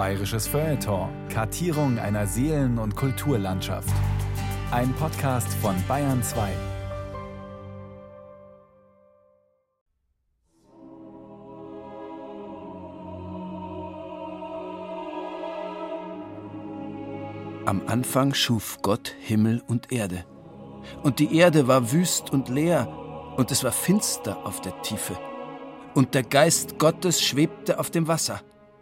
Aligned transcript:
Bayerisches 0.00 0.46
Feuilleton. 0.46 1.10
Kartierung 1.28 1.98
einer 1.98 2.26
Seelen- 2.26 2.78
und 2.78 2.96
Kulturlandschaft. 2.96 3.92
Ein 4.70 4.94
Podcast 4.94 5.52
von 5.60 5.74
Bayern 5.86 6.22
2. 6.22 6.48
Am 17.66 17.82
Anfang 17.86 18.32
schuf 18.32 18.78
Gott 18.80 19.14
Himmel 19.20 19.62
und 19.68 19.92
Erde. 19.92 20.24
Und 21.02 21.18
die 21.18 21.36
Erde 21.36 21.68
war 21.68 21.92
wüst 21.92 22.30
und 22.30 22.48
leer, 22.48 22.88
und 23.36 23.50
es 23.50 23.62
war 23.64 23.72
finster 23.72 24.46
auf 24.46 24.62
der 24.62 24.80
Tiefe. 24.80 25.18
Und 25.92 26.14
der 26.14 26.22
Geist 26.22 26.78
Gottes 26.78 27.20
schwebte 27.20 27.78
auf 27.78 27.90
dem 27.90 28.08
Wasser. 28.08 28.40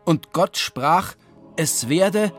Und 0.08 0.32
Gott 0.32 0.56
sprach, 0.56 1.16
es 1.56 1.90
werde. 1.90 2.32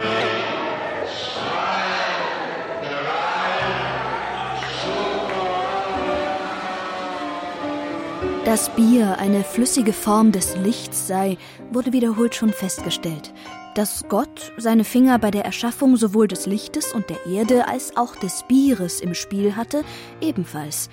Dass 8.43 8.69
Bier 8.71 9.19
eine 9.19 9.43
flüssige 9.43 9.93
Form 9.93 10.31
des 10.31 10.55
Lichts 10.55 11.05
sei, 11.05 11.37
wurde 11.69 11.93
wiederholt 11.93 12.33
schon 12.33 12.53
festgestellt. 12.53 13.31
Dass 13.75 14.03
Gott 14.09 14.51
seine 14.57 14.83
Finger 14.83 15.19
bei 15.19 15.29
der 15.29 15.45
Erschaffung 15.45 15.95
sowohl 15.95 16.27
des 16.27 16.47
Lichtes 16.47 16.91
und 16.91 17.11
der 17.11 17.23
Erde 17.27 17.67
als 17.67 17.95
auch 17.95 18.15
des 18.15 18.45
Bieres 18.47 18.99
im 18.99 19.13
Spiel 19.13 19.55
hatte, 19.55 19.83
ebenfalls. 20.21 20.89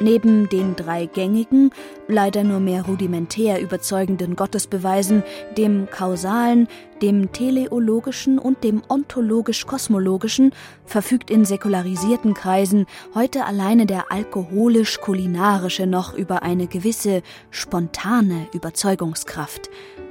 Neben 0.00 0.48
den 0.48 0.76
drei 0.76 1.06
gängigen, 1.06 1.70
leider 2.06 2.44
nur 2.44 2.60
mehr 2.60 2.82
rudimentär 2.82 3.60
überzeugenden 3.60 4.36
Gottesbeweisen, 4.36 5.24
dem 5.56 5.88
kausalen, 5.90 6.68
dem 7.02 7.32
teleologischen 7.32 8.38
und 8.38 8.62
dem 8.62 8.82
ontologisch-kosmologischen, 8.88 10.52
verfügt 10.84 11.30
in 11.30 11.44
säkularisierten 11.44 12.34
Kreisen 12.34 12.86
heute 13.14 13.44
alleine 13.44 13.86
der 13.86 14.12
alkoholisch-kulinarische 14.12 15.86
noch 15.86 16.14
über 16.14 16.42
eine 16.42 16.68
gewisse 16.68 17.22
spontane 17.50 18.46
Überzeugungskraft. 18.52 19.68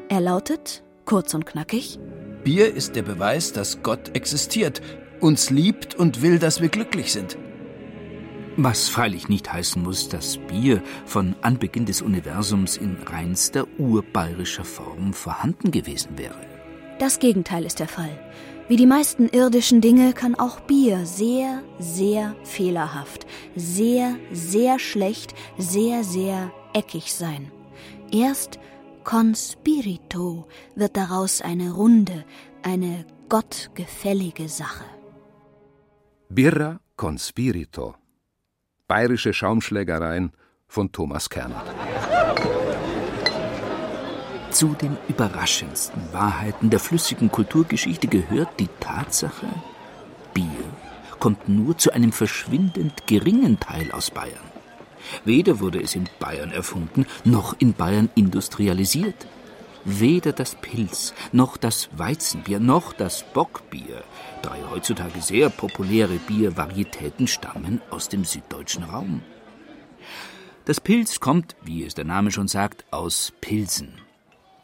Er 0.10 0.20
lautet, 0.20 0.84
kurz 1.06 1.34
und 1.34 1.46
knackig, 1.46 2.00
Bier 2.44 2.74
ist 2.74 2.96
der 2.96 3.02
Beweis, 3.02 3.52
dass 3.52 3.84
Gott 3.84 4.16
existiert, 4.16 4.82
uns 5.20 5.50
liebt 5.50 5.96
und 5.96 6.22
will, 6.22 6.40
dass 6.40 6.62
wir 6.62 6.70
glücklich 6.70 7.12
sind. 7.12 7.38
Was 8.60 8.90
freilich 8.90 9.30
nicht 9.30 9.54
heißen 9.54 9.84
muss, 9.84 10.10
dass 10.10 10.38
Bier 10.38 10.82
von 11.06 11.36
Anbeginn 11.44 11.86
des 11.86 12.02
Universums 12.02 12.76
in 12.76 12.98
reinster 13.06 13.68
urbayerischer 13.78 14.66
Form 14.66 15.14
vorhanden 15.14 15.70
gewesen 15.70 16.18
wäre. 16.18 16.42
Das 16.98 17.20
Gegenteil 17.20 17.66
ist 17.66 17.80
der 17.80 17.88
Fall. 17.88 18.10
Wie 18.68 18.76
die 18.76 18.88
meisten 18.88 19.30
irdischen 19.30 19.80
Dinge 19.80 20.12
kann 20.14 20.34
auch 20.34 20.60
Bier 20.62 21.06
sehr, 21.06 21.62
sehr 21.78 22.36
fehlerhaft, 22.44 23.28
sehr, 23.56 24.16
sehr 24.34 24.80
schlecht, 24.80 25.36
sehr, 25.60 26.04
sehr 26.04 26.52
eckig 26.74 27.14
sein. 27.14 27.52
Erst 28.12 28.58
con 29.04 29.36
spirito 29.36 30.48
wird 30.74 30.98
daraus 30.98 31.44
eine 31.44 31.74
runde, 31.74 32.26
eine 32.64 33.06
gottgefällige 33.30 34.50
Sache. 34.50 34.86
Birra 36.30 36.80
con 36.96 37.20
spirito 37.20 37.94
Bayerische 38.88 39.34
Schaumschlägereien 39.34 40.32
von 40.70 40.94
Thomas 40.94 41.30
Kerner. 41.30 41.62
Zu 44.50 44.76
den 44.82 44.98
überraschendsten 45.10 46.02
Wahrheiten 46.14 46.70
der 46.70 46.80
flüssigen 46.80 47.30
Kulturgeschichte 47.30 48.08
gehört 48.08 48.60
die 48.60 48.70
Tatsache, 48.80 49.48
Bier 50.34 50.46
kommt 51.20 51.50
nur 51.50 51.78
zu 51.78 51.92
einem 51.92 52.14
verschwindend 52.14 53.08
geringen 53.08 53.60
Teil 53.60 53.92
aus 53.92 54.10
Bayern. 54.10 54.40
Weder 55.26 55.60
wurde 55.60 55.82
es 55.82 55.96
in 55.96 56.08
Bayern 56.20 56.52
erfunden, 56.52 57.06
noch 57.26 57.56
in 57.60 57.74
Bayern 57.74 58.10
industrialisiert. 58.16 59.28
Weder 59.90 60.34
das 60.34 60.56
Pilz, 60.56 61.14
noch 61.32 61.56
das 61.56 61.88
Weizenbier, 61.98 62.60
noch 62.60 62.92
das 62.92 63.24
Bockbier, 63.32 64.04
drei 64.42 64.62
heutzutage 64.70 65.22
sehr 65.22 65.50
populäre 65.50 66.18
Biervarietäten, 66.18 67.26
stammen 67.26 67.82
aus 67.90 68.10
dem 68.10 68.26
süddeutschen 68.26 68.84
Raum. 68.84 69.22
Das 70.66 70.82
Pilz 70.82 71.22
kommt, 71.22 71.56
wie 71.64 71.86
es 71.86 71.94
der 71.94 72.04
Name 72.04 72.32
schon 72.32 72.50
sagt, 72.50 72.84
aus 72.92 73.32
Pilsen. 73.40 73.94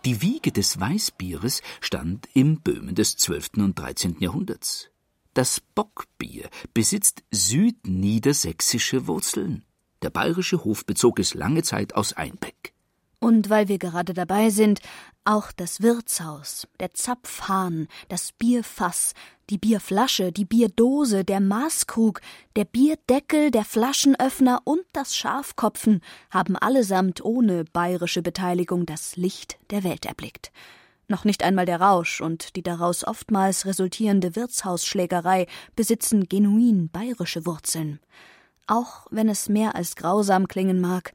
Die 0.03 0.21
Wiege 0.21 0.51
des 0.51 0.77
Weißbieres 0.77 1.61
stand 1.79 2.27
im 2.33 2.59
Böhmen 2.59 2.93
des 2.93 3.15
12. 3.15 3.51
und 3.59 3.79
13. 3.79 4.17
Jahrhunderts. 4.19 4.89
Das 5.33 5.61
Bockbier 5.73 6.49
besitzt 6.73 7.23
südniedersächsische 7.31 9.07
Wurzeln. 9.07 9.63
Der 10.01 10.09
bayerische 10.09 10.65
Hof 10.65 10.85
bezog 10.85 11.17
es 11.19 11.33
lange 11.33 11.63
Zeit 11.63 11.95
aus 11.95 12.11
Einbeck. 12.11 12.73
Und 13.23 13.49
weil 13.49 13.69
wir 13.69 13.77
gerade 13.77 14.13
dabei 14.13 14.49
sind, 14.49 14.81
auch 15.25 15.51
das 15.51 15.81
Wirtshaus, 15.81 16.67
der 16.79 16.93
Zapfhahn, 16.93 17.87
das 18.09 18.31
Bierfass, 18.31 19.13
die 19.49 19.57
Bierflasche, 19.57 20.31
die 20.31 20.45
Bierdose, 20.45 21.23
der 21.23 21.39
Maßkrug, 21.39 22.21
der 22.55 22.65
Bierdeckel, 22.65 23.51
der 23.51 23.65
Flaschenöffner 23.65 24.61
und 24.63 24.81
das 24.93 25.15
Schafkopfen 25.15 26.01
haben 26.29 26.55
allesamt 26.55 27.23
ohne 27.23 27.65
bayerische 27.65 28.21
Beteiligung 28.21 28.85
das 28.85 29.15
Licht 29.15 29.57
der 29.69 29.83
Welt 29.83 30.05
erblickt. 30.05 30.51
Noch 31.07 31.25
nicht 31.25 31.43
einmal 31.43 31.65
der 31.65 31.81
Rausch 31.81 32.21
und 32.21 32.55
die 32.55 32.63
daraus 32.63 33.03
oftmals 33.03 33.65
resultierende 33.65 34.35
Wirtshausschlägerei 34.35 35.47
besitzen 35.75 36.29
genuin 36.29 36.89
bayerische 36.89 37.45
Wurzeln. 37.45 37.99
Auch 38.67 39.07
wenn 39.11 39.27
es 39.27 39.49
mehr 39.49 39.75
als 39.75 39.95
grausam 39.95 40.47
klingen 40.47 40.79
mag, 40.79 41.13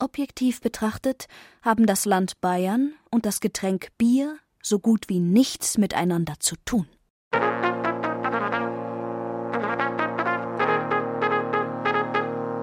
Objektiv 0.00 0.60
betrachtet 0.60 1.26
haben 1.62 1.86
das 1.86 2.04
Land 2.04 2.40
Bayern 2.40 2.94
und 3.10 3.26
das 3.26 3.40
Getränk 3.40 3.88
Bier 3.98 4.38
so 4.62 4.78
gut 4.78 5.08
wie 5.08 5.20
nichts 5.20 5.78
miteinander 5.78 6.34
zu 6.40 6.56
tun. 6.64 6.86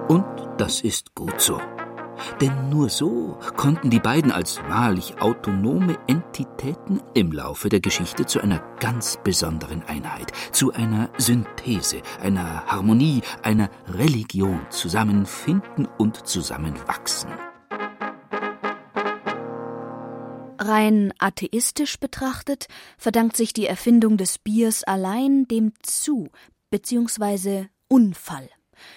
Und 0.08 0.48
das 0.58 0.80
ist 0.82 1.14
gut 1.14 1.40
so. 1.40 1.60
Denn 2.40 2.68
nur 2.70 2.88
so 2.88 3.38
konnten 3.56 3.90
die 3.90 4.00
beiden 4.00 4.32
als 4.32 4.60
wahrlich 4.68 5.20
autonome 5.20 5.98
Entitäten 6.06 7.00
im 7.14 7.32
Laufe 7.32 7.68
der 7.68 7.80
Geschichte 7.80 8.26
zu 8.26 8.40
einer 8.40 8.62
ganz 8.80 9.18
besonderen 9.22 9.82
Einheit, 9.82 10.32
zu 10.52 10.72
einer 10.72 11.10
Synthese, 11.18 12.02
einer 12.20 12.66
Harmonie, 12.66 13.22
einer 13.42 13.70
Religion 13.88 14.60
zusammenfinden 14.70 15.88
und 15.98 16.26
zusammenwachsen. 16.26 17.30
Rein 20.60 21.14
atheistisch 21.18 21.98
betrachtet 21.98 22.66
verdankt 22.98 23.36
sich 23.36 23.52
die 23.52 23.66
Erfindung 23.66 24.16
des 24.16 24.38
Biers 24.38 24.84
allein 24.84 25.46
dem 25.46 25.72
Zu- 25.82 26.28
bzw. 26.70 27.66
Unfall. 27.88 28.50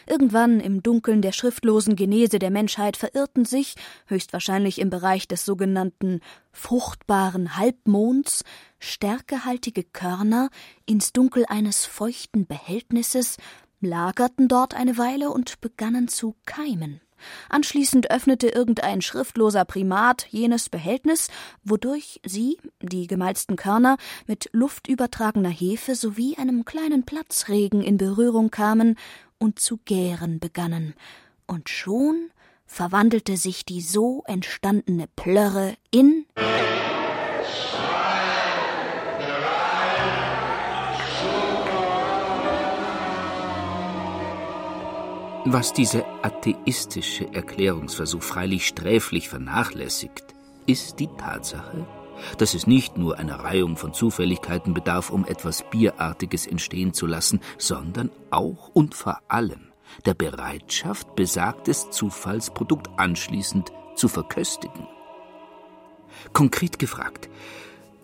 Irgendwann 0.07 0.59
im 0.59 0.83
Dunkeln 0.83 1.21
der 1.21 1.31
schriftlosen 1.31 1.95
Genese 1.95 2.39
der 2.39 2.51
Menschheit 2.51 2.97
verirrten 2.97 3.45
sich, 3.45 3.75
höchstwahrscheinlich 4.07 4.79
im 4.79 4.89
Bereich 4.89 5.27
des 5.27 5.45
sogenannten 5.45 6.21
fruchtbaren 6.51 7.57
Halbmonds, 7.57 8.43
stärkehaltige 8.79 9.83
Körner 9.83 10.49
ins 10.85 11.13
Dunkel 11.13 11.45
eines 11.47 11.85
feuchten 11.85 12.47
Behältnisses, 12.47 13.37
lagerten 13.81 14.47
dort 14.47 14.73
eine 14.75 14.97
Weile 14.97 15.29
und 15.29 15.61
begannen 15.61 16.07
zu 16.07 16.35
keimen. 16.45 17.01
Anschließend 17.49 18.11
öffnete 18.11 18.49
irgendein 18.49 19.01
schriftloser 19.01 19.65
Primat 19.65 20.27
jenes 20.29 20.69
Behältnis, 20.69 21.29
wodurch 21.63 22.19
sie, 22.25 22.57
die 22.81 23.07
gemalzten 23.07 23.55
Körner, 23.55 23.97
mit 24.27 24.49
luftübertragener 24.53 25.49
Hefe 25.49 25.95
sowie 25.95 26.37
einem 26.37 26.65
kleinen 26.65 27.03
Platzregen 27.03 27.81
in 27.81 27.97
Berührung 27.97 28.51
kamen 28.51 28.97
und 29.39 29.59
zu 29.59 29.77
gären 29.85 30.39
begannen, 30.39 30.93
und 31.47 31.69
schon 31.69 32.31
verwandelte 32.65 33.35
sich 33.35 33.65
die 33.65 33.81
so 33.81 34.23
entstandene 34.27 35.07
Plörre 35.15 35.75
in 35.91 36.25
Was 45.45 45.73
dieser 45.73 46.05
atheistische 46.23 47.33
Erklärungsversuch 47.33 48.21
freilich 48.21 48.67
sträflich 48.67 49.27
vernachlässigt, 49.27 50.35
ist 50.67 50.99
die 50.99 51.07
Tatsache, 51.17 51.87
dass 52.37 52.53
es 52.53 52.67
nicht 52.67 52.99
nur 52.99 53.17
einer 53.17 53.39
Reihung 53.39 53.75
von 53.75 53.91
Zufälligkeiten 53.91 54.75
bedarf, 54.75 55.09
um 55.09 55.25
etwas 55.25 55.67
Bierartiges 55.71 56.45
entstehen 56.45 56.93
zu 56.93 57.07
lassen, 57.07 57.39
sondern 57.57 58.11
auch 58.29 58.69
und 58.73 58.93
vor 58.93 59.19
allem 59.29 59.71
der 60.05 60.13
Bereitschaft, 60.13 61.15
besagtes 61.15 61.89
Zufallsprodukt 61.89 62.89
anschließend 62.97 63.71
zu 63.95 64.07
verköstigen. 64.07 64.87
Konkret 66.33 66.77
gefragt, 66.77 67.29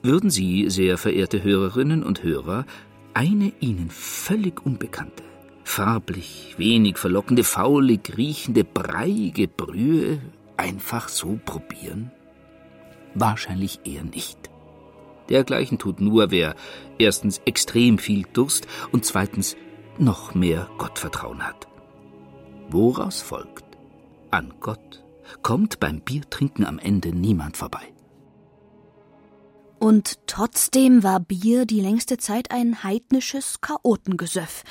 Würden 0.02 0.32
Sie, 0.32 0.70
sehr 0.70 0.98
verehrte 0.98 1.44
Hörerinnen 1.44 2.04
und 2.04 2.24
Hörer, 2.24 2.66
eine 3.14 3.52
Ihnen 3.60 3.90
völlig 3.92 4.66
unbekannte, 4.66 5.24
farblich 5.68 6.56
wenig 6.58 6.98
verlockende, 6.98 7.44
faulig 7.44 8.18
riechende, 8.18 8.64
breiige 8.64 9.48
Brühe 9.48 10.22
einfach 10.56 11.10
so 11.10 11.40
probieren? 11.46 12.12
Wahrscheinlich 13.14 13.82
eher 13.84 14.04
nicht. 14.04 14.50
Dergleichen 15.30 15.78
tut 15.78 16.00
nur, 16.00 16.32
wer 16.32 16.56
erstens 16.98 17.42
extrem 17.46 18.00
viel 18.00 18.26
Durst 18.34 18.68
und 18.92 19.06
zweitens 19.06 19.58
noch 19.98 20.34
mehr 20.34 20.70
Gottvertrauen 20.78 21.46
hat. 21.46 21.68
Woraus 22.70 23.22
folgt, 23.22 23.66
an 24.32 24.54
Gott 24.60 25.04
kommt 25.42 25.80
beim 25.80 26.00
Biertrinken 26.00 26.66
am 26.66 26.80
Ende 26.80 27.10
niemand 27.10 27.58
vorbei. 27.58 27.94
Und 29.80 30.18
trotzdem 30.26 31.04
war 31.04 31.20
Bier 31.20 31.66
die 31.66 31.82
längste 31.82 32.18
Zeit 32.18 32.52
ein 32.52 32.84
heidnisches 32.84 33.62
Chaotengesöff, 33.62 34.64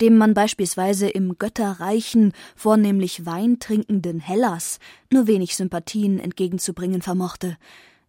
dem 0.00 0.16
man 0.16 0.32
beispielsweise 0.32 1.08
im 1.08 1.36
götterreichen, 1.38 2.32
vornehmlich 2.56 3.26
weintrinkenden 3.26 4.20
Hellas 4.20 4.78
nur 5.12 5.26
wenig 5.26 5.54
Sympathien 5.54 6.18
entgegenzubringen 6.18 7.02
vermochte. 7.02 7.58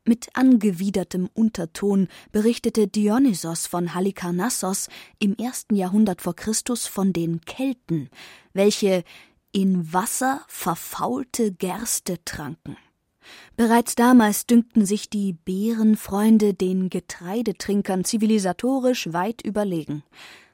Mit 0.05 0.27
angewidertem 0.33 1.29
Unterton 1.33 2.07
berichtete 2.31 2.87
Dionysos 2.87 3.65
von 3.65 3.93
Halikarnassos 3.93 4.87
im 5.19 5.35
ersten 5.35 5.75
Jahrhundert 5.75 6.21
vor 6.21 6.35
Christus 6.35 6.85
von 6.85 7.11
den 7.11 7.41
Kelten, 7.41 8.09
welche 8.53 9.03
in 9.51 9.91
Wasser 9.93 10.41
verfaulte 10.47 11.51
Gerste 11.51 12.23
tranken. 12.23 12.77
Bereits 13.57 13.95
damals 13.95 14.45
dünkten 14.45 14.85
sich 14.85 15.09
die 15.09 15.33
Bärenfreunde 15.33 16.53
den 16.53 16.89
Getreidetrinkern 16.89 18.03
zivilisatorisch 18.03 19.11
weit 19.13 19.41
überlegen. 19.41 20.03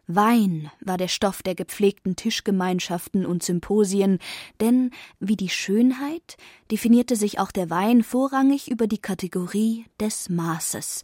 Wein 0.08 0.70
war 0.82 0.98
der 0.98 1.08
Stoff 1.08 1.42
der 1.42 1.56
gepflegten 1.56 2.16
Tischgemeinschaften 2.16 3.26
und 3.26 3.44
Symposien, 3.44 4.20
denn 4.60 4.92
wie 5.20 5.36
die 5.36 5.50
Schönheit 5.50 6.38
definierte 6.70 7.16
sich 7.16 7.40
auch 7.40 7.52
der 7.52 7.70
Wein 7.70 8.04
vorrangig 8.04 8.70
über 8.70 8.88
die 8.88 8.98
Kategorie 8.98 9.86
des 10.00 10.30
Maßes. 10.30 11.04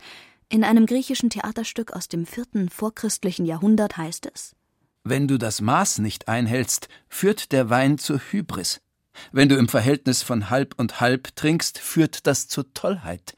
In 0.50 0.64
einem 0.64 0.86
griechischen 0.86 1.30
Theaterstück 1.30 1.94
aus 1.94 2.08
dem 2.08 2.26
vierten 2.26 2.70
vorchristlichen 2.70 3.46
Jahrhundert 3.46 3.98
heißt 3.98 4.30
es 4.34 4.56
Wenn 5.04 5.28
du 5.28 5.38
das 5.38 5.62
Maß 5.62 6.00
nicht 6.00 6.28
einhältst, 6.28 6.88
führt 7.10 7.52
der 7.52 7.70
Wein 7.70 7.98
zur 7.98 8.20
Hybris. 8.20 8.82
Wenn 9.32 9.50
du 9.50 9.58
im 9.58 9.68
Verhältnis 9.68 10.24
von 10.24 10.50
halb 10.50 10.76
und 10.78 11.00
halb 11.00 11.36
trinkst, 11.36 11.80
führt 11.80 12.28
das 12.28 12.48
zur 12.48 12.74
Tollheit. 12.74 13.36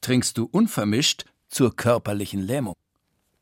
Trinkst 0.00 0.38
du 0.38 0.48
unvermischt, 0.50 1.24
zur 1.48 1.76
körperlichen 1.76 2.40
Lähmung. 2.40 2.74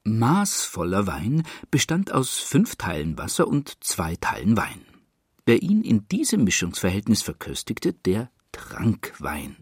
Maßvoller 0.04 1.06
Wein 1.06 1.44
bestand 1.70 2.12
aus 2.12 2.38
fünf 2.38 2.76
Teilen 2.76 3.18
Wasser 3.18 3.46
und 3.46 3.84
zwei 3.84 4.16
Teilen 4.16 4.56
Wein. 4.56 4.80
Wer 5.46 5.62
ihn 5.62 5.82
in 5.82 6.08
diesem 6.08 6.44
Mischungsverhältnis 6.44 7.22
verköstigte, 7.22 7.92
der 7.92 8.30
trank 8.52 9.14
Wein. 9.18 9.56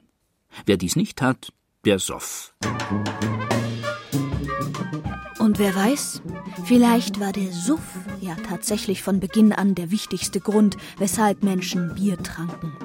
Wer 0.66 0.76
dies 0.76 0.96
nicht 0.96 1.19
tat, 1.19 1.52
der 1.84 1.98
soff. 1.98 2.54
Und 5.49 5.59
wer 5.59 5.75
weiß, 5.75 6.21
vielleicht 6.67 7.21
war 7.21 7.33
der 7.33 7.50
Suff 7.50 7.81
ja 8.21 8.35
tatsächlich 8.35 9.03
von 9.03 9.19
Beginn 9.19 9.55
an 9.55 9.75
der 9.75 9.91
wichtigste 9.91 10.41
Grund, 10.41 10.77
weshalb 10.99 11.43
Menschen 11.43 11.95
Bier 11.95 12.19
tranken. 12.23 12.77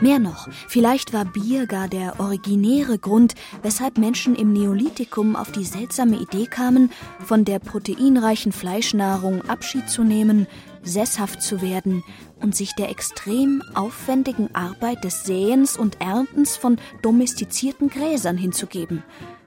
Mehr 0.00 0.20
noch, 0.20 0.48
vielleicht 0.68 1.12
war 1.12 1.24
Bier 1.24 1.66
gar 1.66 1.88
der 1.88 2.20
originäre 2.20 2.96
Grund, 2.96 3.34
weshalb 3.64 3.98
Menschen 3.98 4.36
im 4.36 4.52
Neolithikum 4.52 5.34
auf 5.34 5.50
die 5.50 5.64
seltsame 5.64 6.14
Idee 6.14 6.46
kamen, 6.46 6.92
von 7.24 7.44
der 7.44 7.58
proteinreichen 7.58 8.52
Fleischnahrung 8.52 9.42
Abschied 9.48 9.90
zu 9.90 10.04
nehmen, 10.04 10.46
sesshaft 10.84 11.42
zu 11.42 11.60
werden 11.60 12.04
und 12.42 12.54
sich 12.54 12.74
der 12.74 12.90
extrem 12.90 13.62
aufwendigen 13.74 14.54
Arbeit 14.54 15.04
des 15.04 15.24
Säens 15.24 15.76
und 15.76 15.96
Erntens 16.00 16.56
von 16.56 16.78
domestizierten 17.00 17.88
Gräsern 17.88 18.36
hinzugeben. 18.36 19.02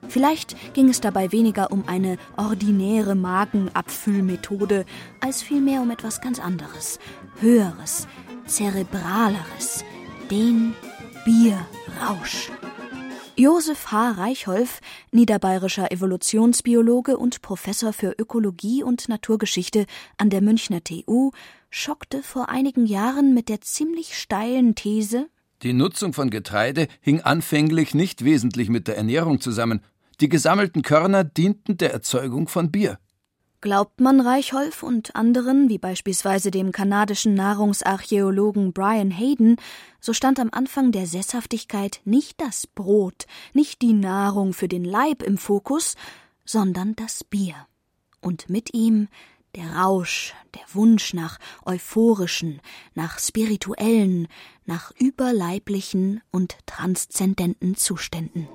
Vielleicht 0.08 0.74
ging 0.74 0.90
es 0.90 1.02
dabei 1.02 1.32
weniger 1.32 1.72
um 1.72 1.88
eine 1.88 2.18
ordinäre 2.38 3.16
Magenabfüllmethode, 3.16 4.86
als 5.20 5.42
vielmehr 5.42 5.82
um 5.82 5.92
etwas 5.92 6.22
ganz 6.22 6.40
anderes, 6.40 7.00
höheres, 7.40 8.08
zerebraleres, 8.46 9.84
den 10.30 10.74
Bierrausch. 11.26 12.52
Josef 13.38 13.92
H. 13.92 14.12
Reichholf, 14.12 14.80
niederbayerischer 15.12 15.92
Evolutionsbiologe 15.92 17.18
und 17.18 17.42
Professor 17.42 17.92
für 17.92 18.16
Ökologie 18.18 18.82
und 18.82 19.10
Naturgeschichte 19.10 19.86
an 20.18 20.30
der 20.30 20.42
Münchner 20.42 20.82
TU, 20.84 21.32
schockte 21.70 22.24
vor 22.24 22.48
einigen 22.48 22.86
Jahren 22.86 23.34
mit 23.34 23.50
der 23.50 23.60
ziemlich 23.60 24.18
steilen 24.18 24.76
These, 24.76 25.28
die 25.64 25.74
Nutzung 25.74 26.14
von 26.14 26.30
Getreide 26.30 26.88
hing 27.02 27.22
anfänglich 27.22 27.96
nicht 27.96 28.24
wesentlich 28.24 28.70
mit 28.70 28.88
der 28.88 28.98
Ernährung 28.98 29.40
zusammen, 29.40 29.82
die 30.22 30.30
gesammelten 30.30 30.82
Körner 30.82 31.24
dienten 31.24 31.78
der 31.78 31.92
Erzeugung 31.92 32.48
von 32.48 32.72
Bier. 32.72 33.00
Glaubt 33.62 34.00
man 34.00 34.22
Reichholf 34.22 34.84
und 34.84 35.16
anderen, 35.16 35.70
wie 35.70 35.78
beispielsweise 35.78 36.52
dem 36.52 36.72
kanadischen 36.72 37.34
Nahrungsarchäologen 37.34 38.74
Brian 38.74 39.12
Hayden, 39.12 39.58
so 40.00 40.14
stand 40.14 40.40
am 40.40 40.50
Anfang 40.52 40.92
der 40.92 41.08
Sesshaftigkeit 41.08 42.02
nicht 42.06 42.40
das 42.40 42.68
Brot, 42.68 43.26
nicht 43.54 43.82
die 43.82 43.94
Nahrung 43.94 44.54
für 44.54 44.68
den 44.68 44.84
Leib 44.84 45.24
im 45.24 45.38
Fokus, 45.38 45.96
sondern 46.46 46.96
das 46.96 47.24
Bier. 47.24 47.56
Und 48.22 48.50
mit 48.50 48.74
ihm 48.74 49.08
der 49.56 49.78
Rausch, 49.78 50.34
der 50.54 50.62
Wunsch 50.74 51.14
nach 51.14 51.40
euphorischen, 51.66 52.62
nach 52.94 53.20
spirituellen, 53.20 54.28
nach 54.66 54.92
überleiblichen 55.00 56.22
und 56.32 56.58
transzendenten 56.66 57.76
Zuständen. 57.76 58.48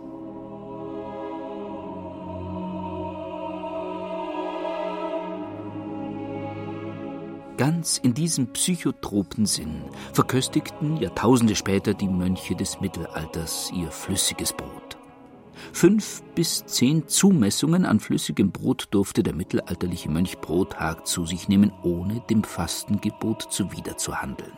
Ganz 7.60 7.98
in 7.98 8.14
diesem 8.14 8.46
psychotropen 8.54 9.44
Sinn 9.44 9.82
verköstigten 10.14 10.96
Jahrtausende 10.96 11.54
später 11.54 11.92
die 11.92 12.08
Mönche 12.08 12.54
des 12.54 12.80
Mittelalters 12.80 13.70
ihr 13.76 13.90
flüssiges 13.90 14.54
Brot. 14.54 14.96
Fünf 15.70 16.22
bis 16.34 16.64
zehn 16.64 17.06
Zumessungen 17.06 17.84
an 17.84 18.00
flüssigem 18.00 18.50
Brot 18.50 18.88
durfte 18.92 19.22
der 19.22 19.34
mittelalterliche 19.34 20.08
Mönch 20.08 20.40
pro 20.40 20.64
Tag 20.64 21.06
zu 21.06 21.26
sich 21.26 21.50
nehmen, 21.50 21.70
ohne 21.82 22.22
dem 22.30 22.44
Fastengebot 22.44 23.52
zuwiderzuhandeln. 23.52 24.54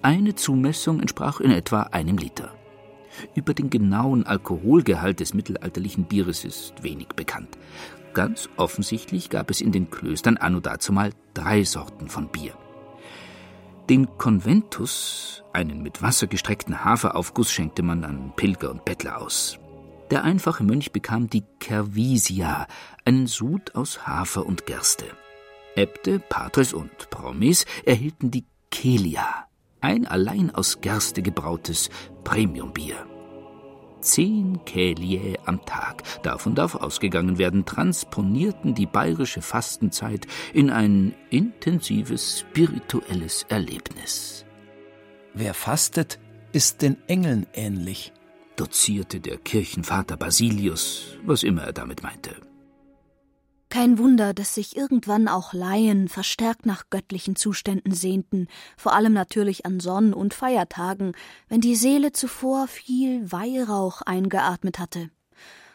Eine 0.00 0.34
Zumessung 0.34 1.00
entsprach 1.00 1.40
in 1.40 1.50
etwa 1.50 1.82
einem 1.82 2.16
Liter. 2.16 2.50
Über 3.34 3.52
den 3.52 3.68
genauen 3.68 4.26
Alkoholgehalt 4.26 5.20
des 5.20 5.34
mittelalterlichen 5.34 6.04
Bieres 6.04 6.46
ist 6.46 6.82
wenig 6.82 7.08
bekannt. 7.08 7.58
Ganz 8.16 8.48
offensichtlich 8.56 9.28
gab 9.28 9.50
es 9.50 9.60
in 9.60 9.72
den 9.72 9.90
Klöstern 9.90 10.38
anno 10.38 10.60
dazumal 10.60 11.10
drei 11.34 11.64
Sorten 11.64 12.08
von 12.08 12.28
Bier. 12.28 12.54
Den 13.90 14.16
Conventus, 14.16 15.44
einen 15.52 15.82
mit 15.82 16.00
Wasser 16.00 16.26
gestreckten 16.26 16.82
Haferaufguss, 16.82 17.52
schenkte 17.52 17.82
man 17.82 18.04
an 18.04 18.32
Pilger 18.34 18.70
und 18.70 18.86
Bettler 18.86 19.20
aus. 19.20 19.58
Der 20.10 20.24
einfache 20.24 20.64
Mönch 20.64 20.92
bekam 20.92 21.28
die 21.28 21.44
Cervisia, 21.62 22.66
einen 23.04 23.26
Sud 23.26 23.74
aus 23.74 24.06
Hafer 24.06 24.46
und 24.46 24.64
Gerste. 24.64 25.04
Äbte, 25.74 26.18
Patres 26.18 26.72
und 26.72 27.10
Promis 27.10 27.66
erhielten 27.84 28.30
die 28.30 28.46
Kelia, 28.70 29.46
ein 29.82 30.06
allein 30.06 30.54
aus 30.54 30.80
Gerste 30.80 31.20
gebrautes 31.20 31.90
Premiumbier 32.24 33.06
zehn 34.06 34.64
Kälie 34.64 35.36
am 35.44 35.64
Tag, 35.66 36.02
davon 36.22 36.54
darf 36.54 36.74
ausgegangen 36.74 37.38
werden, 37.38 37.64
transponierten 37.64 38.74
die 38.74 38.86
bayerische 38.86 39.42
Fastenzeit 39.42 40.26
in 40.54 40.70
ein 40.70 41.14
intensives 41.30 42.40
spirituelles 42.40 43.44
Erlebnis. 43.48 44.44
Wer 45.34 45.52
fastet, 45.52 46.18
ist 46.52 46.80
den 46.80 46.96
Engeln 47.08 47.46
ähnlich, 47.52 48.12
dozierte 48.56 49.20
der 49.20 49.36
Kirchenvater 49.36 50.16
Basilius, 50.16 51.18
was 51.24 51.42
immer 51.42 51.62
er 51.64 51.72
damit 51.72 52.02
meinte. 52.02 52.36
Kein 53.68 53.98
Wunder, 53.98 54.32
dass 54.32 54.54
sich 54.54 54.76
irgendwann 54.76 55.26
auch 55.28 55.52
Laien 55.52 56.08
verstärkt 56.08 56.66
nach 56.66 56.88
göttlichen 56.88 57.36
Zuständen 57.36 57.92
sehnten, 57.92 58.46
vor 58.76 58.94
allem 58.94 59.12
natürlich 59.12 59.66
an 59.66 59.80
Sonn- 59.80 60.14
und 60.14 60.34
Feiertagen, 60.34 61.12
wenn 61.48 61.60
die 61.60 61.74
Seele 61.74 62.12
zuvor 62.12 62.68
viel 62.68 63.30
Weihrauch 63.30 64.02
eingeatmet 64.02 64.78
hatte. 64.78 65.10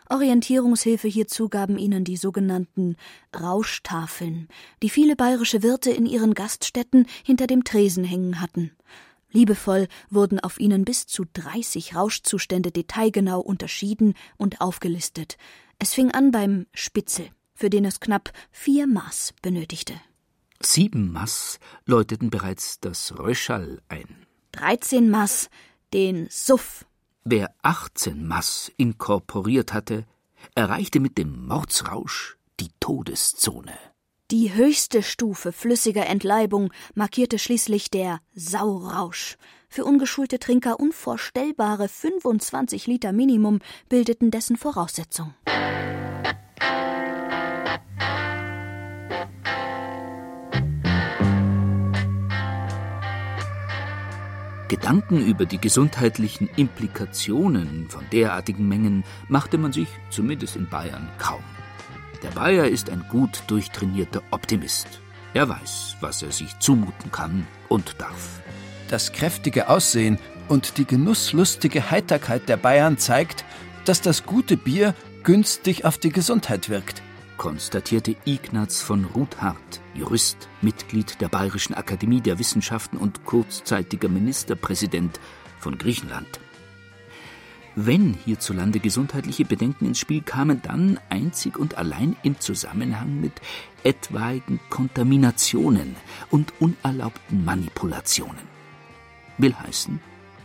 Orientierungshilfe 0.09 1.07
hierzu 1.07 1.47
gaben 1.47 1.77
ihnen 1.77 2.03
die 2.03 2.17
sogenannten 2.17 2.95
Rauschtafeln, 3.39 4.47
die 4.81 4.89
viele 4.89 5.15
bayerische 5.15 5.63
Wirte 5.63 5.91
in 5.91 6.05
ihren 6.05 6.33
Gaststätten 6.33 7.05
hinter 7.23 7.47
dem 7.47 7.63
Tresen 7.63 8.03
hängen 8.03 8.41
hatten. 8.41 8.71
Liebevoll 9.31 9.87
wurden 10.09 10.41
auf 10.41 10.59
ihnen 10.59 10.83
bis 10.83 11.07
zu 11.07 11.23
dreißig 11.31 11.95
Rauschzustände 11.95 12.71
detailgenau 12.71 13.39
unterschieden 13.39 14.15
und 14.37 14.59
aufgelistet, 14.59 15.37
Es 15.79 15.93
fing 15.93 16.11
an 16.11 16.31
beim 16.31 16.67
Spitzel, 16.73 17.29
für 17.61 17.69
den 17.69 17.85
es 17.85 17.99
knapp 17.99 18.33
vier 18.49 18.87
Maß 18.87 19.35
benötigte. 19.43 19.93
Sieben 20.59 21.11
Maß 21.11 21.59
läuteten 21.85 22.31
bereits 22.31 22.79
das 22.79 23.19
Röschall 23.19 23.83
ein. 23.87 24.25
13 24.53 25.11
Maß 25.11 25.51
den 25.93 26.27
Suff. 26.31 26.85
Wer 27.23 27.53
18 27.61 28.27
Maß 28.27 28.71
inkorporiert 28.77 29.73
hatte, 29.73 30.07
erreichte 30.55 30.99
mit 30.99 31.19
dem 31.19 31.45
Mordsrausch 31.45 32.35
die 32.59 32.71
Todeszone. 32.79 33.77
Die 34.31 34.55
höchste 34.55 35.03
Stufe 35.03 35.51
flüssiger 35.51 36.07
Entleibung 36.07 36.73
markierte 36.95 37.37
schließlich 37.37 37.91
der 37.91 38.21
Saurausch. 38.33 39.37
Für 39.69 39.85
ungeschulte 39.85 40.39
Trinker 40.39 40.79
unvorstellbare 40.79 41.87
25 41.87 42.87
Liter 42.87 43.11
Minimum 43.11 43.59
bildeten 43.87 44.31
dessen 44.31 44.57
Voraussetzung. 44.57 45.35
Gedanken 54.81 55.23
über 55.23 55.45
die 55.45 55.61
gesundheitlichen 55.61 56.49
Implikationen 56.55 57.87
von 57.87 58.03
derartigen 58.11 58.67
Mengen 58.67 59.03
machte 59.27 59.59
man 59.59 59.71
sich, 59.71 59.87
zumindest 60.09 60.55
in 60.55 60.67
Bayern, 60.69 61.07
kaum. 61.19 61.43
Der 62.23 62.29
Bayer 62.29 62.67
ist 62.67 62.89
ein 62.89 63.05
gut 63.07 63.43
durchtrainierter 63.45 64.23
Optimist. 64.31 64.87
Er 65.35 65.47
weiß, 65.47 65.97
was 66.01 66.23
er 66.23 66.31
sich 66.31 66.57
zumuten 66.57 67.11
kann 67.11 67.45
und 67.69 68.01
darf. 68.01 68.41
Das 68.89 69.11
kräftige 69.11 69.69
Aussehen 69.69 70.17
und 70.47 70.79
die 70.79 70.85
genusslustige 70.85 71.91
Heiterkeit 71.91 72.49
der 72.49 72.57
Bayern 72.57 72.97
zeigt, 72.97 73.45
dass 73.85 74.01
das 74.01 74.25
gute 74.25 74.57
Bier 74.57 74.95
günstig 75.21 75.85
auf 75.85 75.99
die 75.99 76.11
Gesundheit 76.11 76.69
wirkt 76.69 77.03
konstatierte 77.41 78.15
Ignaz 78.23 78.83
von 78.83 79.03
Ruthart, 79.03 79.80
Jurist, 79.93 80.49
Mitglied 80.61 81.19
der 81.21 81.29
Bayerischen 81.29 81.73
Akademie 81.73 82.21
der 82.21 82.39
Wissenschaften 82.39 82.97
und 82.97 83.25
kurzzeitiger 83.25 84.09
Ministerpräsident 84.09 85.19
von 85.59 85.77
Griechenland. 85.77 86.39
Wenn 87.75 88.13
hierzulande 88.25 88.79
gesundheitliche 88.79 89.45
Bedenken 89.45 89.85
ins 89.85 89.99
Spiel 89.99 90.21
kamen, 90.21 90.61
dann 90.61 90.99
einzig 91.09 91.57
und 91.57 91.77
allein 91.77 92.17
im 92.21 92.37
Zusammenhang 92.39 93.21
mit 93.21 93.33
etwaigen 93.83 94.59
Kontaminationen 94.69 95.95
und 96.29 96.53
unerlaubten 96.59 97.45
Manipulationen. 97.45 98.51
Will 99.37 99.55
heißen, 99.55 100.01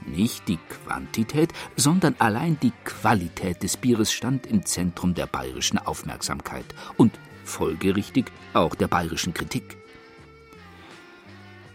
nicht 0.07 0.47
die 0.47 0.59
Quantität, 0.85 1.53
sondern 1.75 2.15
allein 2.21 2.59
die 2.61 2.73
Qualität 2.85 3.62
des 3.65 3.76
Bieres 3.76 4.12
stand 4.12 4.47
im 4.47 4.65
Zentrum 4.65 5.15
der 5.15 5.26
bayerischen 5.26 5.79
Aufmerksamkeit 5.79 6.67
und 6.97 7.19
folgerichtig 7.47 8.26
auch 8.53 8.75
der 8.75 8.88
bayerischen 8.88 9.35
Kritik. 9.35 9.76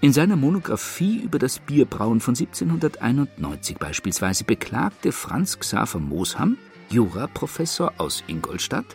In 0.02 0.14
seiner 0.14 0.36
Monographie 0.36 1.18
über 1.18 1.38
das 1.38 1.60
Bierbrauen 1.60 2.22
von 2.22 2.36
1791 2.36 3.78
beispielsweise 3.78 4.44
beklagte 4.44 5.12
Franz 5.12 5.60
Xaver 5.60 6.00
Moosham, 6.00 6.58
Juraprofessor 6.90 7.94
aus 7.98 8.24
Ingolstadt, 8.26 8.86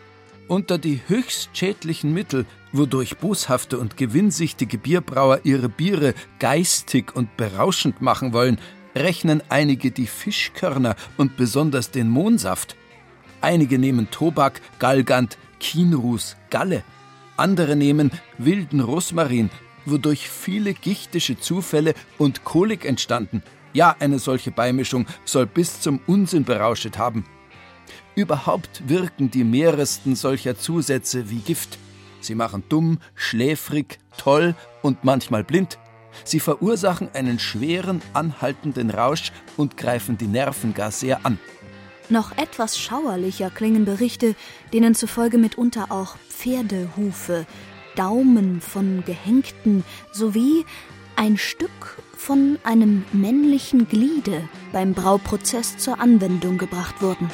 unter 0.49 0.77
die 0.77 1.01
höchst 1.07 1.49
schädlichen 1.53 2.13
Mittel, 2.13 2.45
wodurch 2.73 3.17
boshafte 3.17 3.79
und 3.79 3.95
gewinnsüchtige 3.95 4.77
Bierbrauer 4.77 5.41
ihre 5.43 5.69
Biere 5.69 6.13
geistig 6.39 7.15
und 7.15 7.37
berauschend 7.37 8.01
machen 8.01 8.33
wollen, 8.33 8.59
rechnen 8.95 9.41
einige 9.47 9.91
die 9.91 10.07
Fischkörner 10.07 10.95
und 11.15 11.37
besonders 11.37 11.91
den 11.91 12.09
Mohnsaft. 12.09 12.75
Einige 13.39 13.79
nehmen 13.79 14.09
Tobak, 14.11 14.61
Galgant, 14.79 15.37
Kienruß, 15.59 16.37
Galle. 16.49 16.83
Andere 17.35 17.75
nehmen 17.75 18.11
wilden 18.37 18.79
Rosmarin, 18.79 19.49
wodurch 19.85 20.29
viele 20.29 20.73
gichtische 20.73 21.39
Zufälle 21.39 21.93
und 22.17 22.43
Kolik 22.43 22.85
entstanden. 22.85 23.43
Ja, 23.73 23.95
eine 23.99 24.19
solche 24.19 24.51
Beimischung 24.51 25.05
soll 25.23 25.45
bis 25.45 25.81
zum 25.81 25.99
Unsinn 26.07 26.43
berauschet 26.43 26.97
haben. 26.97 27.25
Überhaupt 28.15 28.89
wirken 28.89 29.29
die 29.29 29.43
mehresten 29.43 30.15
solcher 30.15 30.57
Zusätze 30.57 31.29
wie 31.29 31.39
Gift. 31.39 31.77
Sie 32.19 32.33
machen 32.33 32.63
dumm, 32.67 32.97
schläfrig, 33.13 33.99
toll 34.17 34.55
und 34.81 35.03
manchmal 35.03 35.43
blind. 35.43 35.77
Sie 36.23 36.39
verursachen 36.39 37.09
einen 37.13 37.37
schweren, 37.37 38.01
anhaltenden 38.13 38.89
Rausch 38.89 39.31
und 39.55 39.77
greifen 39.77 40.17
die 40.17 40.27
Nerven 40.27 40.73
gar 40.73 40.91
sehr 40.91 41.25
an. 41.25 41.37
Noch 42.09 42.37
etwas 42.37 42.79
schauerlicher 42.79 43.49
klingen 43.49 43.83
Berichte, 43.83 44.35
denen 44.71 44.95
zufolge 44.95 45.37
mitunter 45.37 45.91
auch 45.91 46.15
Pferdehufe, 46.29 47.45
Daumen 47.95 48.61
von 48.61 49.03
Gehängten 49.05 49.83
sowie 50.13 50.65
ein 51.17 51.37
Stück 51.37 51.97
von 52.15 52.59
einem 52.63 53.03
männlichen 53.11 53.89
Gliede 53.89 54.47
beim 54.71 54.93
Brauprozess 54.93 55.77
zur 55.77 55.99
Anwendung 55.99 56.57
gebracht 56.57 57.01
wurden. 57.01 57.29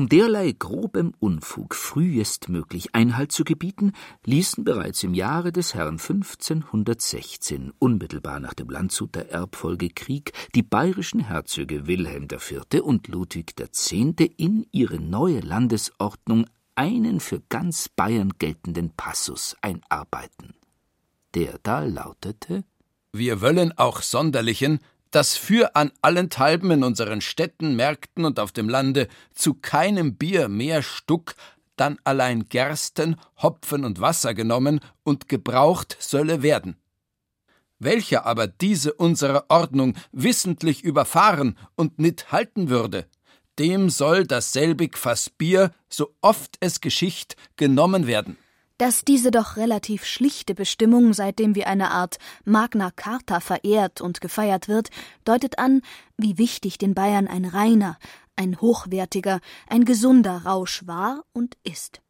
Um 0.00 0.08
derlei 0.08 0.52
grobem 0.58 1.12
Unfug 1.18 1.74
frühestmöglich 1.74 2.94
Einhalt 2.94 3.32
zu 3.32 3.44
gebieten, 3.44 3.92
ließen 4.24 4.64
bereits 4.64 5.02
im 5.02 5.12
Jahre 5.12 5.52
des 5.52 5.74
Herrn 5.74 5.98
1516, 5.98 7.74
unmittelbar 7.78 8.40
nach 8.40 8.54
dem 8.54 8.70
Landshuter 8.70 9.28
Erbfolgekrieg, 9.28 10.32
die 10.54 10.62
bayerischen 10.62 11.20
Herzöge 11.20 11.86
Wilhelm 11.86 12.28
IV. 12.32 12.82
und 12.82 13.08
Ludwig 13.08 13.60
X. 13.60 13.92
in 13.92 14.66
ihre 14.72 14.98
neue 14.98 15.40
Landesordnung 15.40 16.46
einen 16.76 17.20
für 17.20 17.42
ganz 17.50 17.90
Bayern 17.90 18.32
geltenden 18.38 18.96
Passus 18.96 19.54
einarbeiten. 19.60 20.54
Der 21.34 21.58
da 21.62 21.84
lautete 21.84 22.64
Wir 23.12 23.42
wollen 23.42 23.76
auch 23.76 24.00
Sonderlichen 24.00 24.80
dass 25.10 25.36
für 25.36 25.76
an 25.76 25.92
allenthalben 26.02 26.70
in 26.70 26.84
unseren 26.84 27.20
Städten, 27.20 27.76
Märkten 27.76 28.24
und 28.24 28.38
auf 28.38 28.52
dem 28.52 28.68
Lande 28.68 29.08
zu 29.34 29.54
keinem 29.54 30.16
Bier 30.16 30.48
mehr 30.48 30.82
Stuck, 30.82 31.34
dann 31.76 31.98
allein 32.04 32.48
Gersten, 32.48 33.16
Hopfen 33.40 33.84
und 33.84 34.00
Wasser 34.00 34.34
genommen 34.34 34.80
und 35.02 35.28
gebraucht 35.28 35.96
solle 35.98 36.42
werden. 36.42 36.76
Welcher 37.78 38.26
aber 38.26 38.46
diese 38.46 38.92
unsere 38.92 39.48
Ordnung 39.48 39.94
wissentlich 40.12 40.84
überfahren 40.84 41.56
und 41.76 41.98
nit 41.98 42.30
halten 42.30 42.68
würde, 42.68 43.06
dem 43.58 43.88
soll 43.88 44.26
dasselbig 44.26 44.98
Fass 44.98 45.30
Bier, 45.30 45.70
so 45.88 46.14
oft 46.20 46.56
es 46.60 46.80
geschicht, 46.80 47.36
genommen 47.56 48.06
werden. 48.06 48.36
Dass 48.80 49.04
diese 49.04 49.30
doch 49.30 49.58
relativ 49.58 50.06
schlichte 50.06 50.54
Bestimmung 50.54 51.12
seitdem 51.12 51.54
wie 51.54 51.66
eine 51.66 51.90
Art 51.90 52.16
Magna 52.46 52.90
Carta 52.90 53.40
verehrt 53.40 54.00
und 54.00 54.22
gefeiert 54.22 54.68
wird, 54.68 54.88
deutet 55.26 55.58
an, 55.58 55.82
wie 56.16 56.38
wichtig 56.38 56.78
den 56.78 56.94
Bayern 56.94 57.28
ein 57.28 57.44
reiner, 57.44 57.98
ein 58.36 58.58
hochwertiger, 58.58 59.40
ein 59.68 59.84
gesunder 59.84 60.46
Rausch 60.46 60.86
war 60.86 61.24
und 61.34 61.58
ist. 61.62 62.00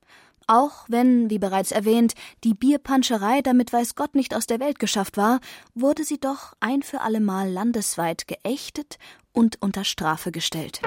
Auch 0.47 0.85
wenn, 0.87 1.29
wie 1.29 1.41
bereits 1.41 1.73
erwähnt, 1.73 2.15
die 2.45 2.55
Bierpanscherei 2.55 3.43
damit 3.43 3.73
weiß 3.73 3.97
Gott 3.97 4.15
nicht 4.15 4.33
aus 4.33 4.47
der 4.47 4.61
Welt 4.61 4.79
geschafft 4.79 5.17
war, 5.17 5.41
wurde 5.75 6.05
sie 6.05 6.21
doch 6.21 6.55
ein 6.61 6.85
für 6.85 7.01
allemal 7.01 7.51
landesweit 7.51 8.29
geächtet 8.29 8.99
und 9.33 9.61
unter 9.61 9.83
Strafe 9.83 10.31
gestellt. 10.31 10.81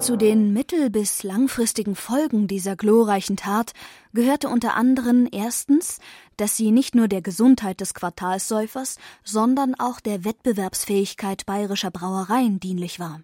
Zu 0.00 0.16
den 0.16 0.54
mittel- 0.54 0.88
bis 0.88 1.24
langfristigen 1.24 1.94
Folgen 1.94 2.48
dieser 2.48 2.74
glorreichen 2.74 3.36
Tat 3.36 3.72
gehörte 4.14 4.48
unter 4.48 4.74
anderem 4.74 5.28
erstens, 5.30 5.98
dass 6.38 6.56
sie 6.56 6.70
nicht 6.70 6.94
nur 6.94 7.06
der 7.06 7.20
Gesundheit 7.20 7.82
des 7.82 7.92
Quartalsäufers, 7.92 8.96
sondern 9.24 9.74
auch 9.74 10.00
der 10.00 10.24
Wettbewerbsfähigkeit 10.24 11.44
bayerischer 11.44 11.90
Brauereien 11.90 12.60
dienlich 12.60 12.98
war. 12.98 13.20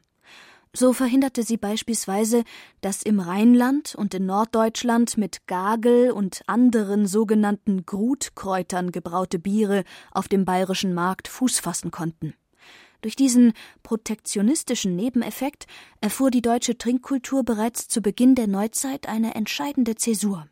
So 0.75 0.93
verhinderte 0.93 1.45
sie 1.45 1.57
beispielsweise, 1.57 2.45
dass 2.83 3.03
im 3.03 3.21
Rheinland 3.21 3.95
und 3.95 4.13
in 4.13 4.27
Norddeutschland 4.27 5.17
mit 5.17 5.47
Gagel 5.47 6.11
und 6.11 6.43
anderen 6.47 7.07
sogenannten 7.07 7.87
Grutkräutern 7.87 8.93
gebraute 8.93 9.39
Biere 9.39 9.85
auf 10.13 10.29
dem 10.29 10.45
bayerischen 10.45 10.93
Markt 10.93 11.29
Fuß 11.29 11.59
fassen 11.59 11.91
konnten. 11.91 12.35
Durch 13.03 13.17
diesen 13.17 13.53
protektionistischen 13.83 14.97
Nebeneffekt 14.97 15.67
erfuhr 16.01 16.31
die 16.31 16.43
deutsche 16.43 16.79
Trinkkultur 16.79 17.45
bereits 17.45 17.89
zu 17.89 18.01
Beginn 18.01 18.35
der 18.35 18.47
Neuzeit 18.47 19.09
eine 19.09 19.35
entscheidende 19.35 19.95
Zäsur. 19.95 20.47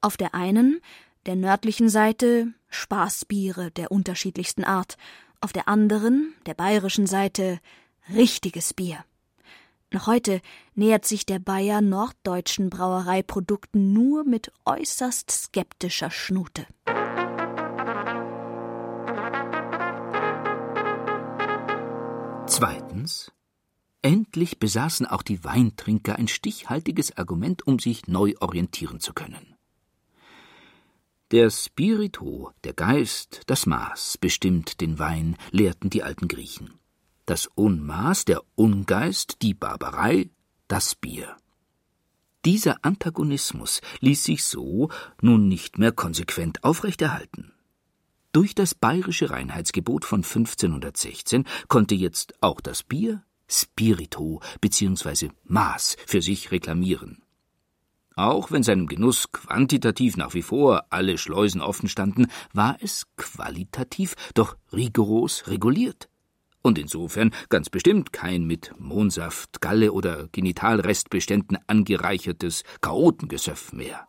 Auf 0.00 0.16
der 0.16 0.34
einen, 0.34 0.80
der 1.26 1.36
nördlichen 1.36 1.88
Seite, 1.88 2.52
Spaßbiere 2.68 3.70
der 3.70 3.92
unterschiedlichsten 3.92 4.64
Art, 4.64 4.96
auf 5.40 5.52
der 5.52 5.68
anderen, 5.68 6.34
der 6.46 6.54
bayerischen 6.54 7.06
Seite, 7.06 7.60
richtiges 8.12 8.74
Bier. 8.74 9.04
Noch 9.92 10.06
heute 10.06 10.40
nähert 10.74 11.04
sich 11.04 11.26
der 11.26 11.38
Bayer 11.38 11.82
norddeutschen 11.82 12.70
Brauereiprodukten 12.70 13.92
nur 13.92 14.24
mit 14.24 14.50
äußerst 14.64 15.30
skeptischer 15.30 16.10
Schnute. 16.10 16.66
Zweitens, 22.62 23.32
endlich 24.02 24.60
besaßen 24.60 25.04
auch 25.04 25.22
die 25.22 25.42
Weintrinker 25.42 26.14
ein 26.14 26.28
stichhaltiges 26.28 27.16
Argument, 27.16 27.66
um 27.66 27.80
sich 27.80 28.06
neu 28.06 28.34
orientieren 28.38 29.00
zu 29.00 29.12
können. 29.14 29.56
Der 31.32 31.50
Spirito, 31.50 32.52
der 32.62 32.72
Geist, 32.72 33.40
das 33.48 33.66
Maß 33.66 34.16
bestimmt 34.18 34.80
den 34.80 35.00
Wein, 35.00 35.36
lehrten 35.50 35.90
die 35.90 36.04
alten 36.04 36.28
Griechen. 36.28 36.74
Das 37.26 37.48
Unmaß, 37.48 38.26
der 38.26 38.42
Ungeist, 38.54 39.42
die 39.42 39.54
Barbarei, 39.54 40.30
das 40.68 40.94
Bier. 40.94 41.36
Dieser 42.44 42.84
Antagonismus 42.84 43.80
ließ 43.98 44.22
sich 44.22 44.44
so 44.44 44.88
nun 45.20 45.48
nicht 45.48 45.78
mehr 45.78 45.90
konsequent 45.90 46.62
aufrechterhalten. 46.62 47.51
Durch 48.32 48.54
das 48.54 48.74
bayerische 48.74 49.30
Reinheitsgebot 49.30 50.04
von 50.04 50.20
1516 50.20 51.44
konnte 51.68 51.94
jetzt 51.94 52.34
auch 52.40 52.60
das 52.60 52.82
Bier 52.82 53.22
Spirito 53.46 54.40
bzw. 54.60 55.28
Maß 55.44 55.96
für 56.06 56.22
sich 56.22 56.50
reklamieren. 56.50 57.22
Auch 58.16 58.50
wenn 58.50 58.62
seinem 58.62 58.86
Genuss 58.86 59.32
quantitativ 59.32 60.16
nach 60.16 60.34
wie 60.34 60.42
vor 60.42 60.84
alle 60.90 61.18
Schleusen 61.18 61.60
offen 61.60 61.88
standen, 61.88 62.26
war 62.52 62.76
es 62.80 63.06
qualitativ 63.16 64.14
doch 64.34 64.56
rigoros 64.72 65.46
reguliert 65.48 66.08
und 66.62 66.78
insofern 66.78 67.32
ganz 67.48 67.68
bestimmt 67.68 68.12
kein 68.12 68.44
mit 68.44 68.72
Mohnsaft, 68.78 69.60
Galle 69.60 69.92
oder 69.92 70.28
Genitalrestbeständen 70.28 71.58
angereichertes 71.66 72.62
Chaotengesöff 72.80 73.72
mehr. 73.72 74.06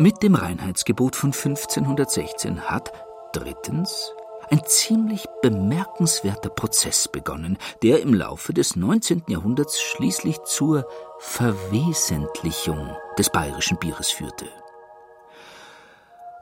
Mit 0.00 0.24
dem 0.24 0.34
Reinheitsgebot 0.34 1.14
von 1.14 1.30
1516 1.30 2.62
hat 2.68 2.90
drittens 3.32 4.12
ein 4.50 4.60
ziemlich 4.66 5.24
bemerkenswerter 5.40 6.50
Prozess 6.50 7.06
begonnen, 7.06 7.58
der 7.84 8.02
im 8.02 8.12
Laufe 8.12 8.52
des 8.52 8.74
19. 8.74 9.22
Jahrhunderts 9.28 9.80
schließlich 9.80 10.42
zur 10.42 10.84
Verwesentlichung 11.20 12.90
des 13.16 13.30
bayerischen 13.30 13.78
Bieres 13.78 14.10
führte. 14.10 14.46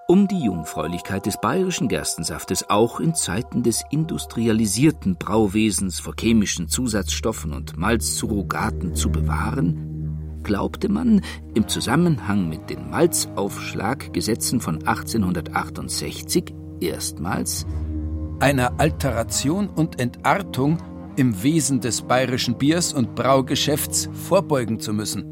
Um 0.08 0.28
die 0.28 0.44
Jungfräulichkeit 0.44 1.26
des 1.26 1.38
bayerischen 1.38 1.88
Gerstensaftes 1.88 2.70
auch 2.70 3.00
in 3.00 3.14
Zeiten 3.14 3.62
des 3.62 3.82
industrialisierten 3.90 5.16
Brauwesens 5.16 6.00
vor 6.00 6.14
chemischen 6.18 6.68
Zusatzstoffen 6.68 7.52
und 7.52 7.76
Malzsurrogaten 7.76 8.96
zu 8.96 9.10
bewahren, 9.10 9.92
glaubte 10.42 10.88
man 10.88 11.22
im 11.54 11.68
Zusammenhang 11.68 12.48
mit 12.48 12.70
den 12.70 12.90
Malzaufschlaggesetzen 12.90 14.60
von 14.60 14.86
1868 14.86 16.54
erstmals 16.80 17.66
einer 18.40 18.80
Alteration 18.80 19.68
und 19.68 20.00
Entartung 20.00 20.78
im 21.16 21.42
Wesen 21.42 21.80
des 21.80 22.02
bayerischen 22.02 22.58
Biers 22.58 22.92
und 22.92 23.14
Braugeschäfts 23.14 24.08
vorbeugen 24.12 24.80
zu 24.80 24.92
müssen. 24.92 25.24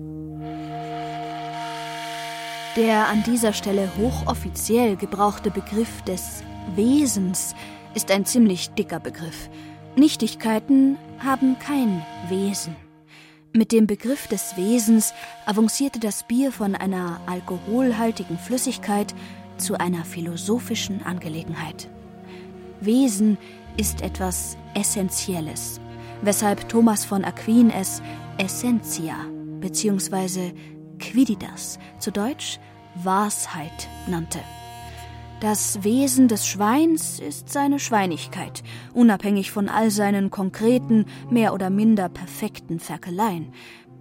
Der 2.77 3.09
an 3.09 3.25
dieser 3.25 3.53
Stelle 3.53 3.91
hochoffiziell 3.99 4.95
gebrauchte 4.95 5.51
Begriff 5.51 6.03
des 6.03 6.45
Wesens 6.77 7.57
ist 7.95 8.13
ein 8.13 8.25
ziemlich 8.25 8.71
dicker 8.71 9.01
Begriff. 9.01 9.51
Nichtigkeiten 9.97 10.97
haben 11.19 11.59
kein 11.59 12.07
Wesen. 12.29 12.77
Mit 13.53 13.73
dem 13.73 13.89
Begriff 13.89 14.29
des 14.29 14.57
Wesens 14.57 15.13
avancierte 15.45 15.99
das 15.99 16.23
Bier 16.23 16.53
von 16.53 16.77
einer 16.77 17.21
alkoholhaltigen 17.27 18.39
Flüssigkeit 18.39 19.13
zu 19.57 19.75
einer 19.75 20.05
philosophischen 20.05 21.03
Angelegenheit. 21.05 21.89
Wesen 22.81 23.39
ist 23.77 24.03
etwas 24.03 24.57
Essentielles, 24.75 25.81
weshalb 26.23 26.69
Thomas 26.69 27.05
von 27.05 27.25
Aquin 27.25 27.71
es 27.71 28.01
Essentia 28.39 29.17
bzw. 29.61 30.53
Quiditas, 31.01 31.81
zu 31.99 32.13
Deutsch 32.13 32.61
Wahrheit 32.95 33.89
nannte. 34.07 34.39
Das 35.41 35.83
Wesen 35.85 36.29
des 36.29 36.47
Schweins 36.47 37.19
ist 37.19 37.49
seine 37.49 37.79
Schweinigkeit, 37.79 38.63
unabhängig 38.93 39.51
von 39.51 39.71
all 39.71 39.91
seinen 39.91 40.29
konkreten, 40.29 41.07
mehr 41.31 41.55
oder 41.55 41.71
minder 41.71 42.11
perfekten 42.11 42.79
Ferkeleien. 42.79 43.51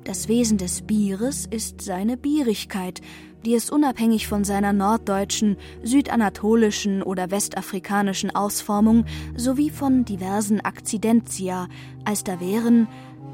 Das 0.04 0.28
Wesen 0.28 0.58
des 0.58 0.82
Bieres 0.82 1.46
ist 1.46 1.82
seine 1.82 2.18
Bierigkeit, 2.18 3.00
die 3.46 3.54
es 3.56 3.70
unabhängig 3.70 4.28
von 4.28 4.44
seiner 4.44 4.74
norddeutschen, 4.74 5.56
südanatolischen 5.82 7.02
oder 7.02 7.32
westafrikanischen 7.32 8.36
Ausformung 8.36 9.06
sowie 9.38 9.70
von 9.70 10.04
diversen 10.04 10.60
Akzidentia, 10.60 11.70
als 12.04 12.26
da 12.26 12.42
wären 12.42 12.90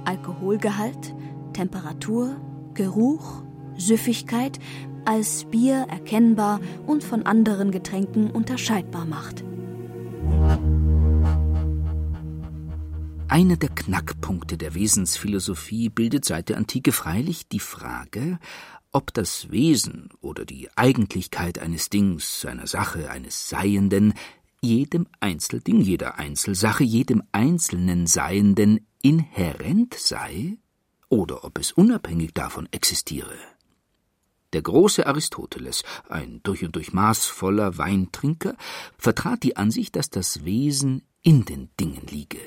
Alkoholgehalt, 0.06 1.15
Temperatur, 1.54 2.36
Geruch, 2.76 3.41
Süffigkeit, 3.78 4.60
als 5.06 5.46
Bier 5.46 5.88
erkennbar 5.89 6.60
und 6.86 7.04
von 7.04 7.26
anderen 7.26 7.72
Getränken 7.72 8.32
unterscheidbar 8.32 9.06
macht. 9.06 9.44
Einer 13.28 13.58
der 13.58 13.70
Knackpunkte 13.70 14.58
der 14.58 14.76
Wesensphilosophie 14.76 15.89
bildet 15.89 16.26
seit 16.26 16.50
der 16.50 16.58
Antike 16.58 16.91
freilich 16.91 17.48
die 17.48 17.60
Frage, 17.60 18.39
ob 18.91 19.13
das 19.13 19.52
Wesen 19.52 20.10
oder 20.22 20.46
die 20.46 20.70
Eigentlichkeit 20.78 21.60
eines 21.60 21.89
Dings, 21.89 22.46
einer 22.46 22.68
Sache, 22.68 23.10
eines 23.10 23.50
Seienden, 23.50 24.13
jedem 24.62 25.08
Einzelding, 25.20 25.82
jeder 25.82 26.18
Einzelsache, 26.18 26.84
jedem 26.84 27.24
einzelnen 27.32 28.08
Seienden 28.08 28.88
inhärent 29.02 29.96
sei, 29.96 30.58
oder 31.10 31.44
ob 31.44 31.60
es 31.60 31.72
unabhängig 31.72 32.34
davon 32.34 32.68
existiere. 32.72 33.36
Der 34.53 34.62
große 34.62 35.05
Aristoteles, 35.05 35.84
ein 36.08 36.41
durch 36.43 36.63
und 36.63 36.75
durch 36.75 36.93
maßvoller 36.93 37.77
Weintrinker, 37.77 38.55
vertrat 38.97 39.43
die 39.43 39.58
Ansicht, 39.58 39.95
dass 39.95 40.10
das 40.10 40.45
Wesen 40.45 41.03
in 41.21 41.45
den 41.45 41.69
Dingen 41.79 42.05
liege. 42.08 42.39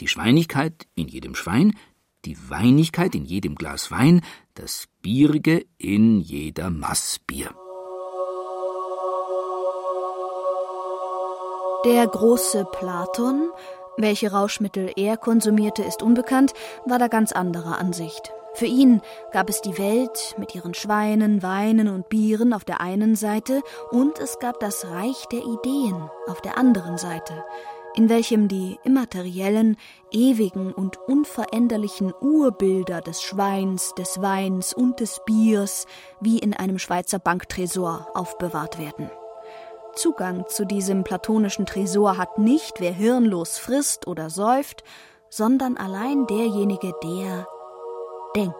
Die 0.00 0.08
Schweinigkeit 0.08 0.86
in 0.94 1.08
jedem 1.08 1.34
Schwein, 1.34 1.76
die 2.24 2.36
Weinigkeit 2.50 3.14
in 3.14 3.24
jedem 3.24 3.54
Glas 3.54 3.90
Wein, 3.90 4.22
das 4.54 4.88
Bierige 5.02 5.64
in 5.78 6.20
jeder 6.20 6.70
Maß 6.70 7.20
Bier. 7.26 7.54
Der 11.84 12.06
große 12.06 12.66
Platon, 12.72 13.50
welche 13.96 14.32
Rauschmittel 14.32 14.90
er 14.96 15.16
konsumierte, 15.16 15.82
ist 15.82 16.02
unbekannt, 16.02 16.52
war 16.84 16.98
da 16.98 17.06
ganz 17.06 17.32
anderer 17.32 17.78
Ansicht. 17.78 18.32
Für 18.56 18.66
ihn 18.66 19.02
gab 19.32 19.48
es 19.48 19.60
die 19.60 19.78
Welt 19.78 20.34
mit 20.38 20.54
ihren 20.54 20.74
Schweinen, 20.74 21.42
Weinen 21.42 21.88
und 21.88 22.08
Bieren 22.08 22.52
auf 22.52 22.64
der 22.64 22.80
einen 22.80 23.14
Seite 23.14 23.62
und 23.90 24.18
es 24.18 24.38
gab 24.38 24.60
das 24.60 24.86
Reich 24.86 25.26
der 25.30 25.40
Ideen 25.40 26.10
auf 26.26 26.40
der 26.40 26.58
anderen 26.58 26.98
Seite 26.98 27.44
in 27.96 28.10
welchem 28.10 28.46
die 28.46 28.78
immateriellen, 28.84 29.76
ewigen 30.12 30.72
und 30.72 30.98
unveränderlichen 30.98 32.12
Urbilder 32.20 33.00
des 33.00 33.22
Schweins, 33.22 33.94
des 33.94 34.20
Weins 34.20 34.74
und 34.74 35.00
des 35.00 35.22
Biers 35.24 35.86
wie 36.20 36.38
in 36.38 36.54
einem 36.54 36.78
Schweizer 36.78 37.18
Banktresor 37.18 38.08
aufbewahrt 38.14 38.78
werden. 38.78 39.10
Zugang 39.94 40.44
zu 40.46 40.66
diesem 40.66 41.04
platonischen 41.04 41.64
Tresor 41.64 42.18
hat 42.18 42.36
nicht 42.36 42.80
wer 42.80 42.92
hirnlos 42.92 43.56
frisst 43.56 44.06
oder 44.06 44.28
säuft, 44.28 44.84
sondern 45.30 45.78
allein 45.78 46.26
derjenige, 46.26 46.92
der 47.02 47.48
denkt. 48.36 48.54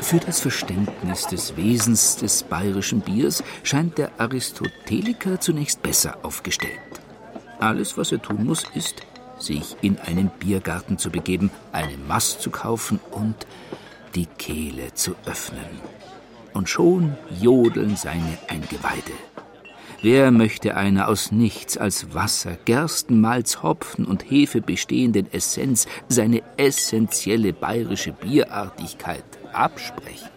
Für 0.00 0.18
das 0.18 0.40
Verständnis 0.40 1.26
des 1.26 1.56
Wesens 1.56 2.16
des 2.16 2.42
bayerischen 2.42 3.00
Biers 3.00 3.42
scheint 3.62 3.96
der 3.96 4.10
Aristoteliker 4.18 5.40
zunächst 5.40 5.82
besser 5.82 6.18
aufgestellt. 6.22 6.78
Alles, 7.58 7.96
was 7.96 8.12
er 8.12 8.20
tun 8.20 8.44
muss, 8.44 8.64
ist, 8.74 8.96
sich 9.38 9.76
in 9.80 9.98
einen 9.98 10.28
Biergarten 10.28 10.98
zu 10.98 11.10
begeben, 11.10 11.50
eine 11.72 11.96
Mast 11.96 12.42
zu 12.42 12.50
kaufen 12.50 13.00
und 13.10 13.46
die 14.14 14.26
Kehle 14.26 14.92
zu 14.92 15.16
öffnen. 15.24 15.80
Und 16.52 16.68
schon 16.68 17.16
jodeln 17.40 17.96
seine 17.96 18.38
Eingeweide. 18.48 19.12
Wer 20.04 20.30
möchte 20.30 20.76
eine 20.76 21.08
aus 21.08 21.32
nichts 21.32 21.78
als 21.78 22.12
Wasser, 22.12 22.58
Gersten, 22.66 23.22
Malz, 23.22 23.62
Hopfen 23.62 24.04
und 24.04 24.30
Hefe 24.30 24.60
bestehenden 24.60 25.32
Essenz, 25.32 25.86
seine 26.08 26.42
essentielle 26.58 27.54
bayerische 27.54 28.12
Bierartigkeit 28.12 29.24
absprechen? 29.54 30.28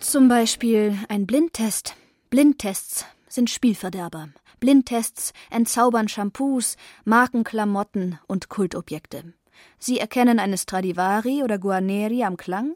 Zum 0.00 0.26
Beispiel 0.26 0.98
ein 1.08 1.28
Blindtest. 1.28 1.94
Blindtests 2.28 3.04
sind 3.28 3.50
Spielverderber. 3.50 4.30
Blindtests 4.58 5.32
entzaubern 5.48 6.08
Shampoos, 6.08 6.76
Markenklamotten 7.04 8.18
und 8.26 8.48
Kultobjekte. 8.48 9.32
Sie 9.78 10.00
erkennen 10.00 10.40
eine 10.40 10.58
Stradivari 10.58 11.44
oder 11.44 11.58
Guarneri 11.58 12.24
am 12.24 12.36
Klang, 12.36 12.74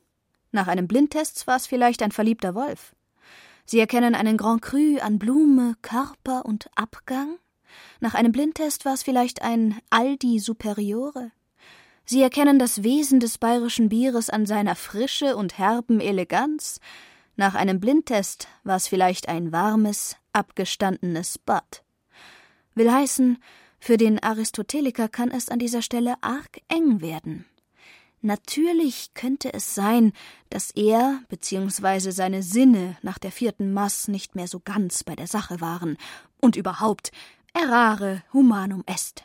Nach 0.52 0.68
einem 0.68 0.86
Blindtest 0.86 1.48
war 1.48 1.56
es 1.56 1.66
vielleicht 1.66 2.00
ein 2.00 2.12
verliebter 2.12 2.54
Wolf. 2.54 2.94
Sie 3.70 3.80
erkennen 3.80 4.14
einen 4.14 4.38
Grand 4.38 4.62
Cru 4.62 4.96
an 4.98 5.18
Blume, 5.18 5.74
Körper 5.82 6.46
und 6.46 6.70
Abgang. 6.74 7.36
Nach 8.00 8.14
einem 8.14 8.32
Blindtest 8.32 8.86
war 8.86 8.94
es 8.94 9.02
vielleicht 9.02 9.42
ein 9.42 9.78
Aldi 9.90 10.38
Superiore. 10.38 11.32
Sie 12.06 12.22
erkennen 12.22 12.58
das 12.58 12.82
Wesen 12.82 13.20
des 13.20 13.36
bayerischen 13.36 13.90
Bieres 13.90 14.30
an 14.30 14.46
seiner 14.46 14.74
Frische 14.74 15.36
und 15.36 15.58
herben 15.58 16.00
Eleganz. 16.00 16.80
Nach 17.36 17.54
einem 17.54 17.78
Blindtest 17.78 18.48
war 18.64 18.76
es 18.76 18.88
vielleicht 18.88 19.28
ein 19.28 19.52
warmes, 19.52 20.16
abgestandenes 20.32 21.36
Bad. 21.36 21.84
Will 22.74 22.90
heißen, 22.90 23.36
für 23.78 23.98
den 23.98 24.18
Aristoteliker 24.18 25.10
kann 25.10 25.30
es 25.30 25.50
an 25.50 25.58
dieser 25.58 25.82
Stelle 25.82 26.14
arg 26.22 26.62
eng 26.68 27.02
werden. 27.02 27.44
Natürlich 28.20 29.14
könnte 29.14 29.52
es 29.52 29.74
sein, 29.74 30.12
dass 30.50 30.70
er 30.72 31.20
bzw. 31.28 32.10
seine 32.10 32.42
Sinne 32.42 32.96
nach 33.02 33.18
der 33.18 33.30
vierten 33.30 33.72
Mass 33.72 34.08
nicht 34.08 34.34
mehr 34.34 34.48
so 34.48 34.60
ganz 34.60 35.04
bei 35.04 35.14
der 35.14 35.28
Sache 35.28 35.60
waren 35.60 35.96
und 36.40 36.56
überhaupt 36.56 37.12
errare 37.54 38.22
humanum 38.32 38.82
est. 38.86 39.24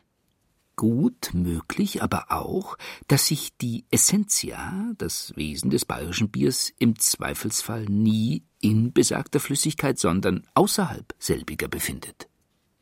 Gut 0.75 1.32
möglich 1.34 2.01
aber 2.01 2.32
auch, 2.32 2.77
dass 3.08 3.27
sich 3.27 3.56
die 3.58 3.86
Essentia, 3.91 4.91
das 4.97 5.36
Wesen 5.36 5.69
des 5.69 5.86
bayerischen 5.86 6.29
Biers, 6.32 6.73
im 6.79 6.97
Zweifelsfall 6.97 7.86
nie 7.86 8.43
in 8.60 8.91
besagter 8.91 9.39
Flüssigkeit, 9.39 9.99
sondern 9.99 10.47
außerhalb 10.56 11.13
selbiger 11.19 11.67
befindet. 11.67 12.27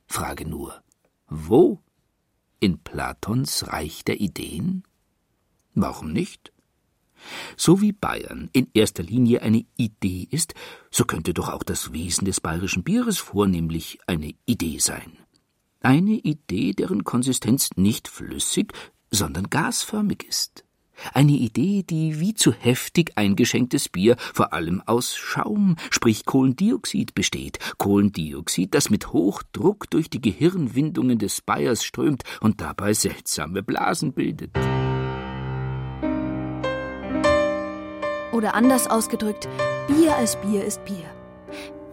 Frage 0.07 0.47
nur, 0.47 0.81
wo? 1.27 1.79
In 2.61 2.79
Platons 2.79 3.67
Reich 3.67 4.05
der 4.05 4.21
Ideen? 4.21 4.83
Warum 5.73 6.11
nicht? 6.11 6.51
So 7.55 7.81
wie 7.81 7.91
Bayern 7.91 8.49
in 8.53 8.67
erster 8.73 9.03
Linie 9.03 9.41
eine 9.41 9.65
Idee 9.77 10.27
ist, 10.29 10.53
so 10.89 11.05
könnte 11.05 11.33
doch 11.33 11.49
auch 11.49 11.63
das 11.63 11.93
Wesen 11.93 12.25
des 12.25 12.41
bayerischen 12.41 12.83
Bieres 12.83 13.19
vornehmlich 13.19 13.99
eine 14.07 14.33
Idee 14.45 14.79
sein. 14.79 15.17
Eine 15.81 16.13
Idee, 16.13 16.73
deren 16.73 17.03
Konsistenz 17.03 17.69
nicht 17.75 18.07
flüssig, 18.07 18.73
sondern 19.09 19.49
gasförmig 19.49 20.23
ist. 20.27 20.63
Eine 21.13 21.31
Idee, 21.31 21.83
die 21.83 22.19
wie 22.19 22.35
zu 22.35 22.51
heftig 22.51 23.13
eingeschenktes 23.15 23.89
Bier 23.89 24.17
vor 24.19 24.53
allem 24.53 24.83
aus 24.85 25.15
Schaum, 25.15 25.75
sprich 25.89 26.25
Kohlendioxid 26.25 27.15
besteht. 27.15 27.57
Kohlendioxid, 27.79 28.75
das 28.75 28.91
mit 28.91 29.11
Hochdruck 29.11 29.89
durch 29.89 30.09
die 30.09 30.21
Gehirnwindungen 30.21 31.17
des 31.17 31.41
Bayers 31.41 31.83
strömt 31.83 32.23
und 32.39 32.61
dabei 32.61 32.93
seltsame 32.93 33.63
Blasen 33.63 34.13
bildet. 34.13 34.51
Oder 38.41 38.55
anders 38.55 38.89
ausgedrückt, 38.89 39.47
Bier 39.85 40.15
als 40.15 40.35
Bier 40.37 40.65
ist 40.65 40.83
Bier. 40.83 41.05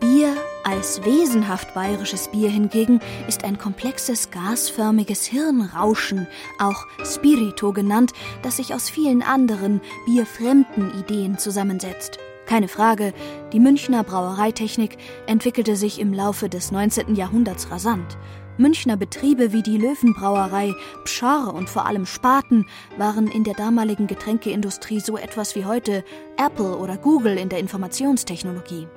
Bier 0.00 0.34
als 0.64 1.04
wesenhaft 1.04 1.74
bayerisches 1.74 2.28
Bier 2.28 2.48
hingegen 2.48 3.00
ist 3.28 3.44
ein 3.44 3.58
komplexes 3.58 4.30
gasförmiges 4.30 5.26
Hirnrauschen, 5.26 6.26
auch 6.58 6.86
Spirito 7.04 7.74
genannt, 7.74 8.14
das 8.40 8.56
sich 8.56 8.72
aus 8.72 8.88
vielen 8.88 9.20
anderen 9.20 9.82
bierfremden 10.06 10.98
Ideen 10.98 11.36
zusammensetzt. 11.36 12.18
Keine 12.46 12.68
Frage, 12.68 13.12
die 13.52 13.60
Münchner 13.60 14.02
Brauereitechnik 14.02 14.96
entwickelte 15.26 15.76
sich 15.76 16.00
im 16.00 16.14
Laufe 16.14 16.48
des 16.48 16.72
19. 16.72 17.14
Jahrhunderts 17.14 17.70
rasant. 17.70 18.16
Münchner 18.58 18.96
Betriebe 18.96 19.52
wie 19.52 19.62
die 19.62 19.78
Löwenbrauerei, 19.78 20.74
Pschorr 21.04 21.54
und 21.54 21.70
vor 21.70 21.86
allem 21.86 22.06
Spaten 22.06 22.66
waren 22.96 23.28
in 23.28 23.44
der 23.44 23.54
damaligen 23.54 24.08
Getränkeindustrie 24.08 24.98
so 24.98 25.16
etwas 25.16 25.54
wie 25.54 25.64
heute 25.64 26.04
Apple 26.36 26.76
oder 26.76 26.96
Google 26.96 27.38
in 27.38 27.48
der 27.48 27.60
Informationstechnologie. 27.60 28.88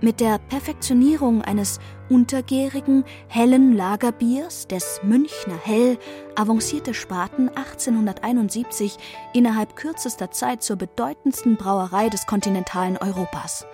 Mit 0.00 0.20
der 0.20 0.38
Perfektionierung 0.38 1.42
eines 1.42 1.80
untergärigen, 2.08 3.04
hellen 3.26 3.76
Lagerbiers, 3.76 4.68
des 4.68 5.00
Münchner 5.02 5.58
Hell, 5.60 5.98
avancierte 6.36 6.94
Spaten 6.94 7.48
1871 7.48 8.96
innerhalb 9.34 9.74
kürzester 9.74 10.30
Zeit 10.30 10.62
zur 10.62 10.76
bedeutendsten 10.76 11.56
Brauerei 11.56 12.10
des 12.10 12.26
kontinentalen 12.26 12.96
Europas. 12.96 13.66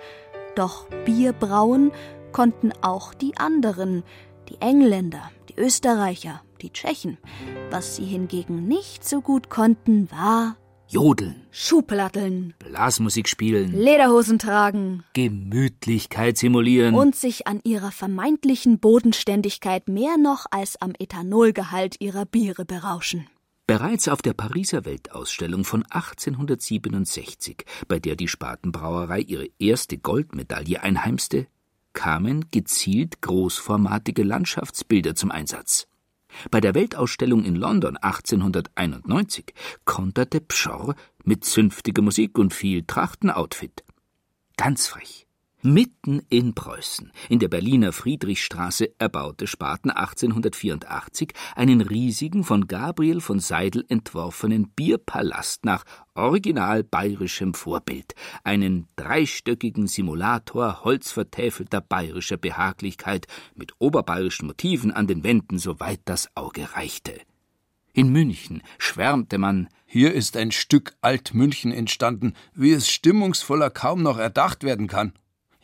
Doch 0.55 0.87
Bier 1.05 1.31
brauen 1.31 1.91
konnten 2.31 2.73
auch 2.81 3.13
die 3.13 3.37
anderen, 3.37 4.03
die 4.49 4.61
Engländer, 4.61 5.31
die 5.49 5.59
Österreicher, 5.59 6.41
die 6.61 6.71
Tschechen. 6.71 7.17
Was 7.69 7.95
sie 7.95 8.05
hingegen 8.05 8.67
nicht 8.67 9.07
so 9.07 9.21
gut 9.21 9.49
konnten, 9.49 10.09
war 10.11 10.55
Jodeln, 10.87 11.47
Schuhplatteln, 11.49 12.53
Blasmusik 12.59 13.27
spielen, 13.27 13.71
Lederhosen 13.73 14.37
tragen. 14.37 15.03
Gemütlichkeit 15.13 16.37
simulieren. 16.37 16.93
Und 16.93 17.15
sich 17.15 17.47
an 17.47 17.59
ihrer 17.63 17.91
vermeintlichen 17.91 18.79
Bodenständigkeit 18.79 19.87
mehr 19.87 20.17
noch 20.17 20.45
als 20.51 20.79
am 20.79 20.93
Ethanolgehalt 20.99 21.95
ihrer 21.99 22.25
Biere 22.25 22.65
berauschen. 22.65 23.27
Bereits 23.67 24.07
auf 24.07 24.21
der 24.21 24.33
Pariser 24.33 24.85
Weltausstellung 24.85 25.63
von 25.63 25.83
1867, 25.89 27.65
bei 27.87 27.97
der 27.97 28.15
die 28.15 28.27
Spatenbrauerei 28.27 29.21
ihre 29.21 29.47
erste 29.57 29.97
Goldmedaille 29.97 30.83
einheimste, 30.83 31.47
kamen 31.95 32.45
gezielt 32.51 33.21
großformatige 33.21 34.21
Landschaftsbilder 34.21 35.15
zum 35.15 35.31
Einsatz. 35.31 35.87
Bei 36.51 36.61
der 36.61 36.75
Weltausstellung 36.75 37.43
in 37.43 37.55
London 37.55 37.97
1891 37.97 39.53
konterte 39.85 40.41
Pschorr 40.41 40.93
mit 41.23 41.43
zünftiger 41.45 42.03
Musik 42.03 42.37
und 42.37 42.53
viel 42.53 42.83
Trachtenoutfit. 42.83 43.83
Ganz 44.57 44.87
frech. 44.87 45.24
Mitten 45.65 46.21
in 46.29 46.53
Preußen, 46.53 47.11
in 47.27 47.39
der 47.39 47.47
Berliner 47.47 47.91
Friedrichstraße, 47.91 48.93
erbaute 48.99 49.47
Spaten 49.47 49.89
1884 49.89 51.33
einen 51.55 51.81
riesigen, 51.81 52.43
von 52.43 52.67
Gabriel 52.67 53.19
von 53.19 53.39
Seidel 53.39 53.83
entworfenen 53.89 54.69
Bierpalast 54.69 55.65
nach 55.65 55.83
original 56.13 56.83
bayerischem 56.83 57.55
Vorbild, 57.55 58.13
einen 58.43 58.85
dreistöckigen 58.95 59.87
Simulator 59.87 60.83
holzvertäfelter 60.83 61.81
bayerischer 61.81 62.37
Behaglichkeit 62.37 63.25
mit 63.55 63.73
oberbayerischen 63.79 64.45
Motiven 64.45 64.91
an 64.91 65.07
den 65.07 65.23
Wänden, 65.23 65.57
soweit 65.57 66.01
das 66.05 66.29
Auge 66.35 66.75
reichte. 66.75 67.19
In 67.91 68.09
München 68.09 68.61
schwärmte 68.77 69.39
man 69.39 69.69
Hier 69.87 70.13
ist 70.13 70.37
ein 70.37 70.51
Stück 70.51 70.93
Altmünchen 71.01 71.71
entstanden, 71.71 72.33
wie 72.53 72.71
es 72.71 72.87
stimmungsvoller 72.87 73.71
kaum 73.71 74.03
noch 74.03 74.19
erdacht 74.19 74.63
werden 74.63 74.85
kann. 74.85 75.13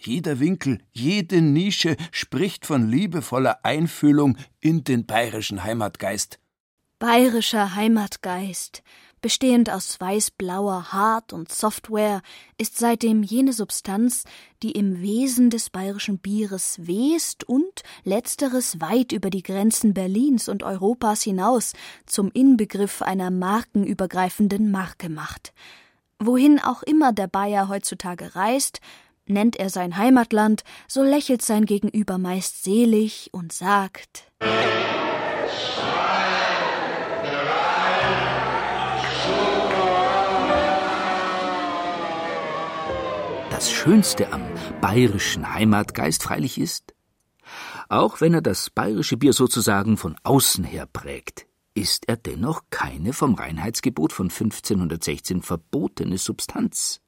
Jeder 0.04 0.40
Winkel, 0.40 0.80
jede 0.92 1.42
Nische 1.42 1.96
spricht 2.12 2.66
von 2.66 2.90
liebevoller 2.90 3.64
Einfühlung 3.64 4.36
in 4.60 4.84
den 4.84 5.06
bayerischen 5.06 5.64
Heimatgeist. 5.64 6.40
Bayerischer 6.98 7.76
Heimatgeist, 7.76 8.82
bestehend 9.22 9.70
aus 9.70 10.00
weiß-blauer 10.00 10.92
Hard- 10.92 11.34
und 11.34 11.52
Software, 11.52 12.24
ist 12.58 12.80
seitdem 12.80 13.22
jene 13.22 13.54
Substanz, 13.54 14.24
die 14.64 14.72
im 14.72 15.02
Wesen 15.02 15.52
des 15.52 15.70
bayerischen 15.70 16.18
Bieres 16.18 16.80
west 16.80 17.44
und 17.44 17.84
letzteres 18.04 18.82
weit 18.82 19.12
über 19.12 19.30
die 19.30 19.44
Grenzen 19.44 19.94
Berlins 19.94 20.50
und 20.50 20.64
Europas 20.64 21.22
hinaus 21.22 21.74
zum 22.08 22.32
Inbegriff 22.32 23.04
einer 23.04 23.30
markenübergreifenden 23.30 24.72
Marke 24.72 25.10
macht. 25.10 25.54
Wohin 26.18 26.60
auch 26.60 26.82
immer 26.82 27.14
der 27.14 27.28
Bayer 27.28 27.68
heutzutage 27.68 28.36
reist, 28.36 28.80
Nennt 29.32 29.56
er 29.56 29.70
sein 29.70 29.96
Heimatland, 29.96 30.66
so 30.90 31.04
lächelt 31.04 31.42
sein 31.42 31.66
Gegenüber 31.66 32.18
meist 32.18 32.66
selig 32.66 33.30
und 33.32 33.54
sagt 33.54 34.30
Das 43.50 43.72
Schönste 43.72 44.34
am 44.34 44.42
bayerischen 44.82 45.54
Heimatgeist 45.54 46.24
freilich 46.24 46.60
ist, 46.60 46.94
auch 47.88 48.20
wenn 48.20 48.34
er 48.34 48.42
das 48.42 48.70
bayerische 48.70 49.16
Bier 49.16 49.32
sozusagen 49.32 49.96
von 49.96 50.18
außen 50.24 50.66
her 50.66 50.88
prägt, 50.92 51.46
ist 51.74 52.10
er 52.10 52.18
dennoch 52.18 52.64
keine 52.70 53.14
vom 53.14 53.36
Reinheitsgebot 53.36 54.12
von 54.12 54.26
1516 54.26 55.42
verbotene 55.42 56.18
Substanz 56.18 57.01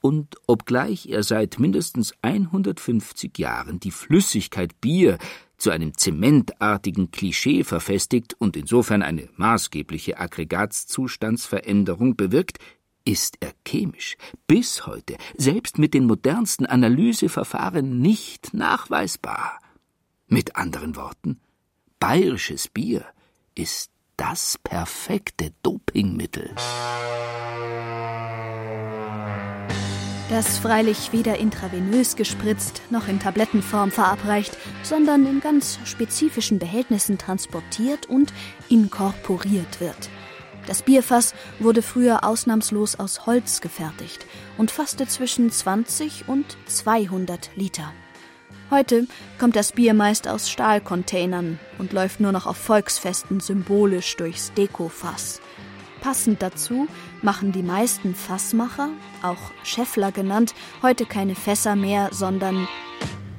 und 0.00 0.36
obgleich 0.46 1.06
er 1.06 1.22
seit 1.22 1.58
mindestens 1.58 2.14
150 2.22 3.38
Jahren 3.38 3.80
die 3.80 3.90
Flüssigkeit 3.90 4.80
Bier 4.80 5.18
zu 5.58 5.70
einem 5.70 5.96
zementartigen 5.96 7.10
Klischee 7.10 7.64
verfestigt 7.64 8.34
und 8.38 8.56
insofern 8.56 9.02
eine 9.02 9.28
maßgebliche 9.36 10.18
Aggregatzustandsveränderung 10.18 12.16
bewirkt, 12.16 12.58
ist 13.04 13.36
er 13.40 13.52
chemisch 13.66 14.16
bis 14.46 14.86
heute, 14.86 15.16
selbst 15.36 15.78
mit 15.78 15.94
den 15.94 16.06
modernsten 16.06 16.66
Analyseverfahren, 16.66 18.00
nicht 18.00 18.52
nachweisbar. 18.52 19.60
Mit 20.26 20.56
anderen 20.56 20.96
Worten, 20.96 21.40
bayerisches 22.00 22.68
Bier 22.68 23.04
ist 23.54 23.90
das 24.16 24.58
perfekte 24.62 25.52
Dopingmittel. 25.62 26.54
Das 30.28 30.58
freilich 30.58 31.12
weder 31.12 31.38
intravenös 31.38 32.16
gespritzt 32.16 32.82
noch 32.90 33.06
in 33.06 33.20
Tablettenform 33.20 33.92
verabreicht, 33.92 34.58
sondern 34.82 35.24
in 35.24 35.38
ganz 35.40 35.78
spezifischen 35.84 36.58
Behältnissen 36.58 37.16
transportiert 37.16 38.06
und 38.06 38.32
inkorporiert 38.68 39.80
wird. 39.80 40.10
Das 40.66 40.82
Bierfass 40.82 41.32
wurde 41.60 41.80
früher 41.80 42.24
ausnahmslos 42.24 42.96
aus 42.96 43.26
Holz 43.26 43.60
gefertigt 43.60 44.26
und 44.58 44.72
fasste 44.72 45.06
zwischen 45.06 45.52
20 45.52 46.24
und 46.26 46.56
200 46.66 47.50
Liter. 47.54 47.92
Heute 48.68 49.06
kommt 49.38 49.54
das 49.54 49.70
Bier 49.70 49.94
meist 49.94 50.26
aus 50.26 50.50
Stahlcontainern 50.50 51.60
und 51.78 51.92
läuft 51.92 52.18
nur 52.18 52.32
noch 52.32 52.46
auf 52.46 52.56
Volksfesten 52.56 53.38
symbolisch 53.38 54.16
durchs 54.16 54.52
Dekofass. 54.54 55.40
Passend 56.00 56.42
dazu 56.42 56.86
machen 57.22 57.52
die 57.52 57.62
meisten 57.62 58.14
Fassmacher, 58.14 58.90
auch 59.22 59.52
Scheffler 59.64 60.12
genannt, 60.12 60.54
heute 60.82 61.06
keine 61.06 61.34
Fässer 61.34 61.76
mehr, 61.76 62.10
sondern 62.12 62.68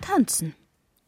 tanzen. 0.02 0.54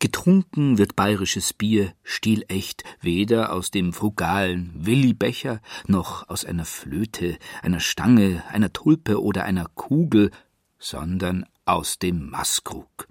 Getrunken 0.01 0.77
wird 0.77 0.95
bayerisches 0.95 1.51
Bier 1.51 1.93
stilecht, 2.03 2.83
weder 3.01 3.51
aus 3.51 3.69
dem 3.69 3.91
frugalen 3.91 4.71
Willibecher 4.73 5.59
noch 5.87 6.29
aus 6.29 6.45
einer 6.45 6.63
Flöte, 6.63 7.37
einer 7.61 7.81
Stange, 7.81 8.43
einer 8.49 8.71
Tulpe 8.71 9.21
oder 9.21 9.43
einer 9.43 9.65
Kugel, 9.75 10.31
sondern 10.77 11.45
aus 11.65 11.99
dem 11.99 12.29
Maßkrug. 12.29 13.09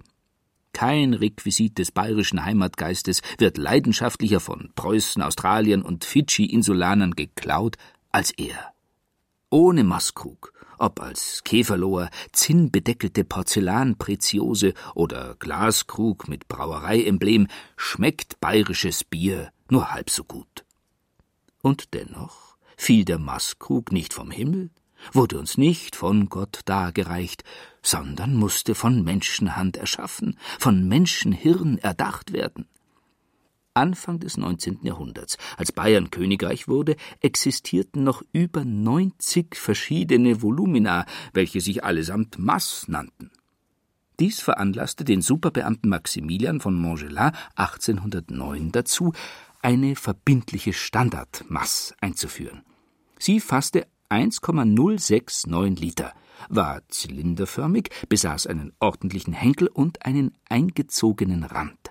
Kein 0.73 1.13
Requisit 1.13 1.77
des 1.77 1.91
bayerischen 1.91 2.43
Heimatgeistes 2.43 3.21
wird 3.37 3.57
leidenschaftlicher 3.57 4.39
von 4.39 4.71
Preußen, 4.75 5.21
Australien 5.21 5.83
und 5.83 6.05
Fidschi-Insulanern 6.05 7.11
geklaut 7.11 7.75
als 8.11 8.31
er. 8.31 8.73
Ohne 9.49 9.83
Maßkrug, 9.83 10.53
ob 10.77 11.01
als 11.01 11.43
Käferloher, 11.43 12.09
zinnbedeckelte 12.31 13.23
Porzellanpreziose 13.23 14.73
oder 14.95 15.35
Glaskrug 15.39 16.27
mit 16.27 16.47
Brauereiemblem, 16.47 17.47
schmeckt 17.75 18.39
bayerisches 18.39 19.03
Bier 19.03 19.51
nur 19.69 19.91
halb 19.91 20.09
so 20.09 20.23
gut. 20.23 20.65
Und 21.61 21.93
dennoch 21.93 22.57
fiel 22.77 23.05
der 23.05 23.19
Maßkrug 23.19 23.91
nicht 23.91 24.13
vom 24.13 24.31
Himmel, 24.31 24.69
wurde 25.11 25.39
uns 25.39 25.57
nicht 25.57 25.95
von 25.95 26.29
Gott 26.29 26.61
dargereicht, 26.65 27.43
sondern 27.81 28.35
musste 28.35 28.75
von 28.75 29.03
Menschenhand 29.03 29.77
erschaffen, 29.77 30.37
von 30.59 30.87
Menschenhirn 30.87 31.77
erdacht 31.77 32.33
werden. 32.33 32.67
Anfang 33.73 34.19
des 34.19 34.37
19. 34.37 34.79
Jahrhunderts, 34.83 35.37
als 35.57 35.71
Bayern 35.71 36.09
Königreich 36.09 36.67
wurde, 36.67 36.95
existierten 37.21 38.03
noch 38.03 38.21
über 38.33 38.65
90 38.65 39.55
verschiedene 39.55 40.41
Volumina, 40.41 41.05
welche 41.33 41.61
sich 41.61 41.83
allesamt 41.83 42.39
Mass 42.39 42.85
nannten. 42.87 43.31
Dies 44.19 44.41
veranlasste 44.41 45.05
den 45.05 45.21
Superbeamten 45.21 45.89
Maximilian 45.89 46.59
von 46.59 46.75
Montgelas 46.75 47.31
1809 47.55 48.71
dazu, 48.73 49.13
eine 49.61 49.95
verbindliche 49.95 50.73
Standardmass 50.73 51.93
einzuführen. 52.01 52.63
Sie 53.17 53.39
fasste 53.39 53.87
1,069 54.09 55.79
Liter, 55.79 56.13
war 56.49 56.81
zylinderförmig, 56.89 57.89
besaß 58.09 58.47
einen 58.47 58.73
ordentlichen 58.79 59.33
Henkel 59.33 59.67
und 59.67 60.05
einen 60.05 60.31
eingezogenen 60.49 61.43
Rand. 61.43 61.88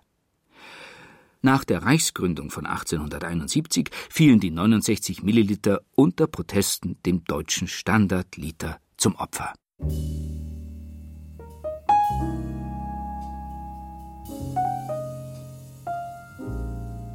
Nach 1.40 1.64
der 1.64 1.84
Reichsgründung 1.84 2.50
von 2.50 2.66
1871 2.66 3.90
fielen 4.10 4.40
die 4.40 4.50
69 4.50 5.22
Milliliter 5.22 5.82
unter 5.94 6.26
Protesten 6.26 6.98
dem 7.06 7.22
deutschen 7.24 7.68
Standardliter 7.68 8.80
zum 8.96 9.14
Opfer. 9.14 9.52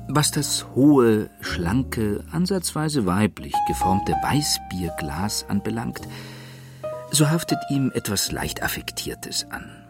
Was 0.08 0.32
das 0.32 0.68
hohe, 0.76 1.30
schlanke, 1.42 2.24
ansatzweise 2.32 3.06
weiblich 3.06 3.56
geformte 3.68 4.14
Weißbierglas 4.14 5.50
anbelangt, 5.50 6.08
so 7.12 7.30
haftet 7.30 7.60
ihm 7.70 7.92
etwas 7.94 8.32
leicht 8.32 8.64
Affektiertes 8.64 9.48
an 9.50 9.83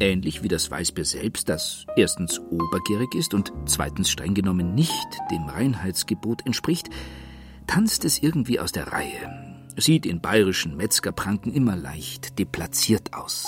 ähnlich 0.00 0.42
wie 0.42 0.48
das 0.48 0.70
Weißbier 0.70 1.04
selbst, 1.04 1.48
das 1.48 1.86
erstens 1.96 2.40
obergärig 2.50 3.14
ist 3.14 3.34
und 3.34 3.52
zweitens 3.66 4.10
streng 4.10 4.34
genommen 4.34 4.74
nicht 4.74 5.08
dem 5.30 5.44
Reinheitsgebot 5.44 6.44
entspricht, 6.46 6.88
tanzt 7.66 8.04
es 8.04 8.22
irgendwie 8.22 8.58
aus 8.58 8.72
der 8.72 8.88
Reihe, 8.88 9.66
sieht 9.76 10.06
in 10.06 10.20
bayerischen 10.20 10.76
Metzgerpranken 10.76 11.52
immer 11.52 11.76
leicht 11.76 12.38
deplatziert 12.38 13.14
aus. 13.14 13.46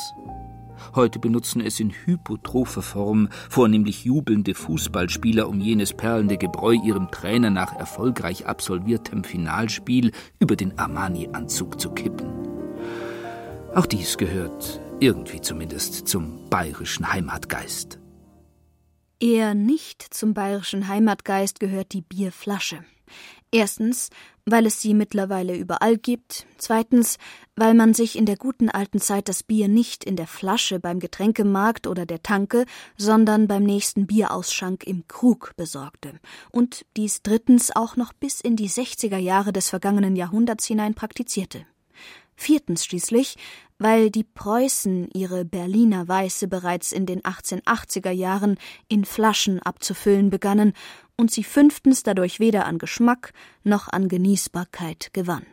Heute 0.94 1.18
benutzen 1.18 1.62
es 1.62 1.80
in 1.80 1.90
hypotropher 1.90 2.82
Form 2.82 3.28
vornehmlich 3.48 4.04
jubelnde 4.04 4.54
Fußballspieler, 4.54 5.48
um 5.48 5.60
jenes 5.60 5.94
perlende 5.94 6.36
Gebräu 6.36 6.74
ihrem 6.74 7.10
Trainer 7.10 7.50
nach 7.50 7.74
erfolgreich 7.74 8.46
absolviertem 8.46 9.24
Finalspiel 9.24 10.12
über 10.38 10.54
den 10.54 10.78
Armani-Anzug 10.78 11.80
zu 11.80 11.90
kippen. 11.92 12.30
Auch 13.74 13.86
dies 13.86 14.18
gehört 14.18 14.80
irgendwie 15.02 15.40
zumindest 15.40 16.06
zum 16.06 16.48
bayerischen 16.48 17.12
Heimatgeist. 17.12 17.98
Eher 19.18 19.54
nicht 19.54 20.02
zum 20.14 20.32
bayerischen 20.32 20.86
Heimatgeist 20.86 21.58
gehört 21.58 21.92
die 21.92 22.02
Bierflasche. 22.02 22.84
Erstens, 23.50 24.10
weil 24.46 24.64
es 24.64 24.80
sie 24.80 24.94
mittlerweile 24.94 25.56
überall 25.56 25.98
gibt. 25.98 26.46
Zweitens, 26.56 27.18
weil 27.56 27.74
man 27.74 27.94
sich 27.94 28.16
in 28.16 28.26
der 28.26 28.36
guten 28.36 28.70
alten 28.70 29.00
Zeit 29.00 29.28
das 29.28 29.42
Bier 29.42 29.66
nicht 29.66 30.04
in 30.04 30.14
der 30.14 30.28
Flasche 30.28 30.78
beim 30.78 31.00
Getränkemarkt 31.00 31.88
oder 31.88 32.06
der 32.06 32.22
Tanke, 32.22 32.64
sondern 32.96 33.48
beim 33.48 33.64
nächsten 33.64 34.06
Bierausschank 34.06 34.84
im 34.84 35.08
Krug 35.08 35.52
besorgte. 35.56 36.20
Und 36.52 36.86
dies 36.96 37.22
drittens 37.22 37.74
auch 37.74 37.96
noch 37.96 38.12
bis 38.12 38.40
in 38.40 38.54
die 38.54 38.70
60er 38.70 39.18
Jahre 39.18 39.52
des 39.52 39.68
vergangenen 39.68 40.14
Jahrhunderts 40.14 40.64
hinein 40.66 40.94
praktizierte. 40.94 41.66
Viertens 42.36 42.84
schließlich, 42.84 43.36
weil 43.78 44.10
die 44.10 44.24
Preußen 44.24 45.08
ihre 45.12 45.44
Berliner 45.44 46.06
Weiße 46.06 46.48
bereits 46.48 46.92
in 46.92 47.06
den 47.06 47.20
1880er 47.22 48.10
Jahren 48.10 48.58
in 48.88 49.04
Flaschen 49.04 49.60
abzufüllen 49.60 50.30
begannen 50.30 50.72
und 51.16 51.30
sie 51.30 51.44
fünftens 51.44 52.02
dadurch 52.02 52.40
weder 52.40 52.66
an 52.66 52.78
Geschmack 52.78 53.32
noch 53.64 53.88
an 53.88 54.08
Genießbarkeit 54.08 55.10
gewann. 55.12 55.46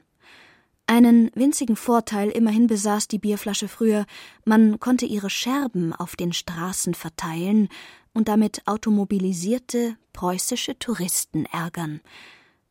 Einen 0.85 1.29
winzigen 1.35 1.75
Vorteil 1.75 2.29
immerhin 2.29 2.65
besaß 2.65 3.07
die 3.07 3.19
Bierflasche 3.19 3.67
früher, 3.67 4.05
man 4.43 4.79
konnte 4.79 5.05
ihre 5.05 5.29
Scherben 5.29 5.93
auf 5.93 6.15
den 6.15 6.33
Straßen 6.33 6.95
verteilen 6.95 7.69
und 8.13 8.27
damit 8.27 8.63
automobilisierte 8.65 9.95
preußische 10.13 10.79
Touristen 10.79 11.45
ärgern. 11.45 12.01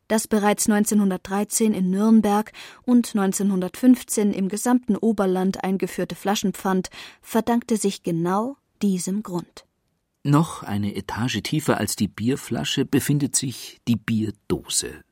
Das 0.09 0.27
bereits 0.27 0.67
1913 0.67 1.71
in 1.71 1.91
Nürnberg 1.91 2.51
und 2.83 3.15
1915 3.15 4.33
im 4.33 4.49
gesamten 4.49 4.95
Oberland 4.95 5.63
eingeführte 5.63 6.15
Flaschenpfand 6.15 6.89
verdankte 7.21 7.77
sich 7.77 8.01
genau 8.01 8.57
diesem 8.81 9.21
Grund. 9.21 9.65
Noch 10.23 10.63
eine 10.63 10.95
Etage 10.95 11.41
tiefer 11.43 11.77
als 11.77 11.95
die 11.95 12.07
Bierflasche 12.07 12.85
befindet 12.85 13.35
sich 13.35 13.77
die 13.87 13.97
Bierdose. 13.97 15.03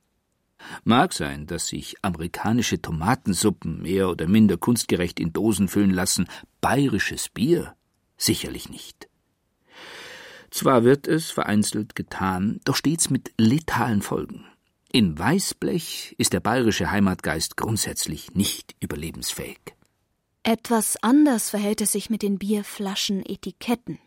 Mag 0.84 1.14
sein, 1.14 1.46
dass 1.46 1.68
sich 1.68 1.96
amerikanische 2.02 2.82
Tomatensuppen 2.82 3.84
mehr 3.84 4.10
oder 4.10 4.28
minder 4.28 4.58
kunstgerecht 4.58 5.20
in 5.20 5.32
Dosen 5.32 5.68
füllen 5.68 5.92
lassen, 5.92 6.28
bayerisches 6.60 7.30
Bier 7.30 7.76
sicherlich 8.18 8.68
nicht. 8.68 9.08
Zwar 10.50 10.84
wird 10.84 11.08
es 11.08 11.30
vereinzelt 11.30 11.94
getan, 11.94 12.62
doch 12.66 12.76
stets 12.76 13.12
mit 13.12 13.32
letalen 13.38 14.02
Folgen. 14.02 14.46
In 14.98 15.20
Weißblech 15.20 16.16
ist 16.18 16.34
der 16.34 16.40
bayerische 16.40 16.90
Heimatgeist 16.90 17.56
grundsätzlich 17.56 18.34
nicht 18.34 18.76
überlebensfähig. 18.80 19.60
Etwas 20.42 20.98
anders 21.04 21.52
verhält 21.52 21.82
es 21.82 21.92
sich 21.92 22.10
mit 22.10 22.24
den 22.24 22.40
Bierflaschen-Etiketten. 22.40 24.00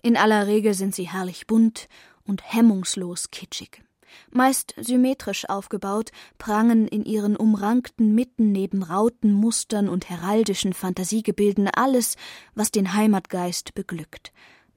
In 0.00 0.16
aller 0.16 0.46
Regel 0.46 0.72
sind 0.72 0.94
sie 0.94 1.06
herrlich 1.06 1.46
bunt 1.46 1.86
und 2.24 2.50
hemmungslos 2.50 3.30
kitschig. 3.30 3.82
Meist 4.30 4.74
symmetrisch 4.80 5.50
aufgebaut, 5.50 6.12
prangen 6.38 6.88
in 6.88 7.04
ihren 7.04 7.36
umrankten 7.36 8.14
Mitten 8.14 8.52
neben 8.52 8.82
Rauten, 8.82 9.34
Mustern 9.34 9.90
und 9.90 10.08
heraldischen 10.08 10.72
Fantasiegebilden 10.72 11.68
alles, 11.68 12.16
was 12.54 12.70
den 12.70 12.94
Heimatgeist 12.94 13.74
beglückt. 13.74 14.32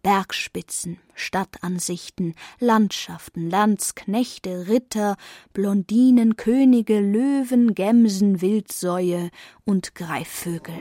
Bergspitzen, 0.05 0.99
Stadtansichten, 1.15 2.35
Landschaften, 2.59 3.49
Landsknechte, 3.49 4.67
Ritter, 4.67 5.17
Blondinen, 5.51 6.35
Könige, 6.35 6.99
Löwen, 6.99 7.73
Gämsen, 7.73 8.39
Wildsäue 8.39 9.31
und 9.63 9.95
Greifvögel. 9.95 10.75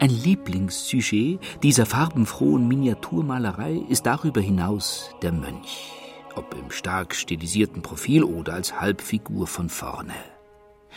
Ein 0.00 0.10
Lieblingssujet 0.10 1.38
dieser 1.62 1.86
farbenfrohen 1.86 2.66
Miniaturmalerei 2.66 3.76
ist 3.88 4.06
darüber 4.06 4.40
hinaus 4.40 5.10
der 5.22 5.30
Mönch 5.30 5.92
ob 6.34 6.54
im 6.54 6.70
stark 6.70 7.14
stilisierten 7.14 7.82
Profil 7.82 8.24
oder 8.24 8.54
als 8.54 8.80
Halbfigur 8.80 9.46
von 9.46 9.68
vorne. 9.68 10.14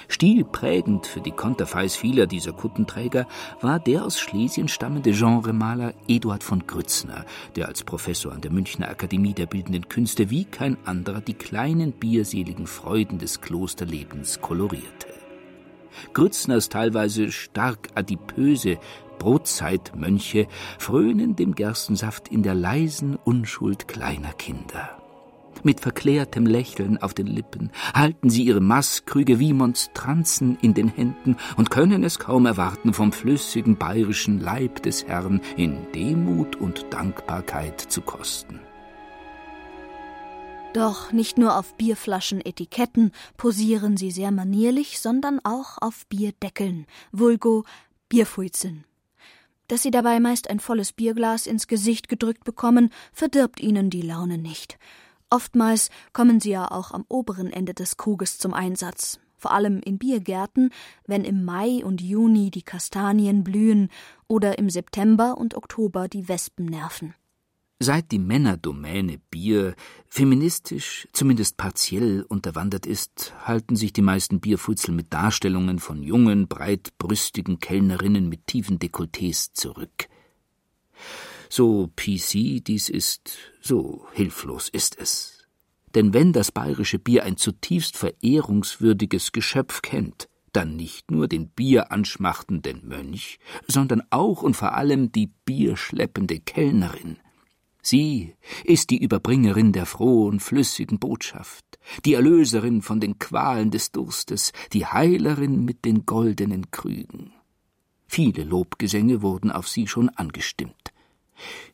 Stilprägend 0.08 1.08
für 1.08 1.22
die 1.22 1.32
Konterfeis 1.32 1.96
vieler 1.96 2.28
dieser 2.28 2.54
Kuttenträger 2.54 3.28
war 3.62 3.80
der 3.80 4.06
aus 4.06 4.20
Schlesien 4.20 4.68
stammende 4.68 5.12
Genremaler 5.12 5.94
Eduard 6.08 6.44
von 6.44 6.68
Grützner, 6.68 7.26
der 7.56 7.68
als 7.68 7.84
Professor 7.84 8.32
an 8.32 8.42
der 8.42 8.52
Münchner 8.52 8.90
Akademie 8.90 9.34
der 9.34 9.46
Bildenden 9.46 9.90
Künste 9.90 10.30
wie 10.30 10.46
kein 10.46 10.78
anderer 10.86 11.22
die 11.22 11.34
kleinen 11.34 11.92
bierseligen 11.92 12.68
Freuden 12.68 13.20
des 13.20 13.42
Klosterlebens 13.42 14.42
kolorierte. 14.42 15.08
Grützners 16.14 16.70
teilweise 16.70 17.32
stark 17.32 17.90
adipöse 17.96 18.78
Brotzeitmönche 19.18 20.48
frönen 20.78 21.36
dem 21.36 21.56
Gerstensaft 21.56 22.28
in 22.28 22.44
der 22.44 22.54
leisen 22.54 23.16
Unschuld 23.24 23.88
kleiner 23.88 24.34
Kinder. 24.34 24.95
Mit 25.66 25.80
verklärtem 25.80 26.46
Lächeln 26.46 27.00
auf 27.00 27.16
den 27.16 27.26
Lippen 27.26 27.72
halten 27.96 28.30
sie 28.30 28.44
ihre 28.44 28.62
Maßkrüge 28.62 29.40
wie 29.40 29.52
Monstranzen 29.52 30.60
in 30.62 30.76
den 30.76 30.88
Händen 30.88 31.38
und 31.58 31.72
können 31.72 32.04
es 32.04 32.20
kaum 32.20 32.46
erwarten, 32.46 32.94
vom 32.94 33.12
flüssigen 33.12 33.76
bayerischen 33.76 34.40
Leib 34.40 34.84
des 34.84 35.08
Herrn 35.08 35.42
in 35.58 35.92
Demut 35.96 36.56
und 36.56 36.94
Dankbarkeit 36.94 37.82
zu 37.82 38.02
kosten. 38.02 38.60
Doch 40.76 41.12
nicht 41.12 41.40
nur 41.40 41.58
auf 41.58 41.74
Bierflaschen-Etiketten 41.74 43.12
posieren 43.36 43.98
sie 43.98 44.12
sehr 44.12 44.30
manierlich, 44.30 45.00
sondern 45.00 45.40
auch 45.44 45.80
auf 45.82 46.06
Bierdeckeln, 46.06 46.86
vulgo 47.12 47.66
Bierfuizeln. 48.08 48.84
Dass 49.68 49.82
sie 49.82 49.90
dabei 49.90 50.20
meist 50.20 50.48
ein 50.48 50.60
volles 50.60 50.94
Bierglas 50.94 51.48
ins 51.48 51.66
Gesicht 51.66 52.08
gedrückt 52.08 52.44
bekommen, 52.44 52.92
verdirbt 53.14 53.60
ihnen 53.60 53.90
die 53.90 54.04
Laune 54.04 54.38
nicht. 54.38 54.78
Oftmals 55.36 55.90
kommen 56.14 56.40
sie 56.40 56.52
ja 56.52 56.72
auch 56.72 56.92
am 56.92 57.04
oberen 57.10 57.52
Ende 57.52 57.74
des 57.74 57.98
Kruges 57.98 58.38
zum 58.38 58.54
Einsatz, 58.54 59.20
vor 59.36 59.52
allem 59.52 59.82
in 59.82 59.98
Biergärten, 59.98 60.70
wenn 61.08 61.26
im 61.26 61.44
Mai 61.44 61.84
und 61.84 62.00
Juni 62.00 62.52
die 62.52 62.62
Kastanien 62.62 63.44
blühen 63.44 63.90
oder 64.30 64.58
im 64.58 64.70
September 64.70 65.38
und 65.38 65.56
Oktober 65.56 66.08
die 66.08 66.30
Wespen 66.30 66.68
nerven. 66.68 67.16
Seit 67.80 68.14
die 68.14 68.20
Männerdomäne 68.20 69.18
Bier 69.30 69.76
feministisch, 70.08 71.10
zumindest 71.12 71.58
partiell 71.58 72.22
unterwandert 72.30 72.86
ist, 72.86 73.34
halten 73.44 73.76
sich 73.76 73.92
die 73.92 74.02
meisten 74.02 74.40
Bierfutzel 74.40 74.94
mit 74.96 75.12
Darstellungen 75.12 75.80
von 75.80 76.02
jungen, 76.02 76.48
breitbrüstigen 76.48 77.60
Kellnerinnen 77.60 78.30
mit 78.30 78.48
tiefen 78.48 78.80
Dekolletés 78.80 79.52
zurück. 79.52 80.08
So 81.50 81.90
PC 81.96 82.64
dies 82.64 82.90
ist, 82.90 83.38
so 83.62 84.06
hilflos 84.14 84.70
ist 84.70 84.98
es. 85.00 85.46
Denn 85.94 86.14
wenn 86.14 86.34
das 86.34 86.52
bayerische 86.52 87.00
Bier 87.00 87.24
ein 87.24 87.38
zutiefst 87.38 87.98
verehrungswürdiges 87.98 89.32
Geschöpf 89.32 89.82
kennt, 89.82 90.28
dann 90.52 90.76
nicht 90.76 91.12
nur 91.12 91.28
den 91.28 91.50
bieranschmachtenden 91.50 92.88
Mönch, 92.88 93.40
sondern 93.68 94.04
auch 94.10 94.42
und 94.42 94.56
vor 94.56 94.74
allem 94.74 95.12
die 95.12 95.32
bierschleppende 95.46 96.40
Kellnerin, 96.40 97.18
Sie 97.88 98.34
ist 98.64 98.90
die 98.90 98.98
Überbringerin 98.98 99.72
der 99.72 99.86
frohen, 99.86 100.40
flüssigen 100.40 100.98
Botschaft, 100.98 101.64
die 102.04 102.16
Erlöserin 102.16 102.82
von 102.82 103.00
den 103.00 103.20
Qualen 103.20 103.70
des 103.70 103.92
Durstes, 103.92 104.54
die 104.74 104.88
Heilerin 104.88 105.64
mit 105.66 105.86
den 105.86 106.04
goldenen 106.04 106.72
Krügen. 106.72 107.32
Viele 108.08 108.44
Lobgesänge 108.44 109.22
wurden 109.22 109.52
auf 109.52 109.68
sie 109.68 109.86
schon 109.86 110.10
angestimmt. 110.10 110.85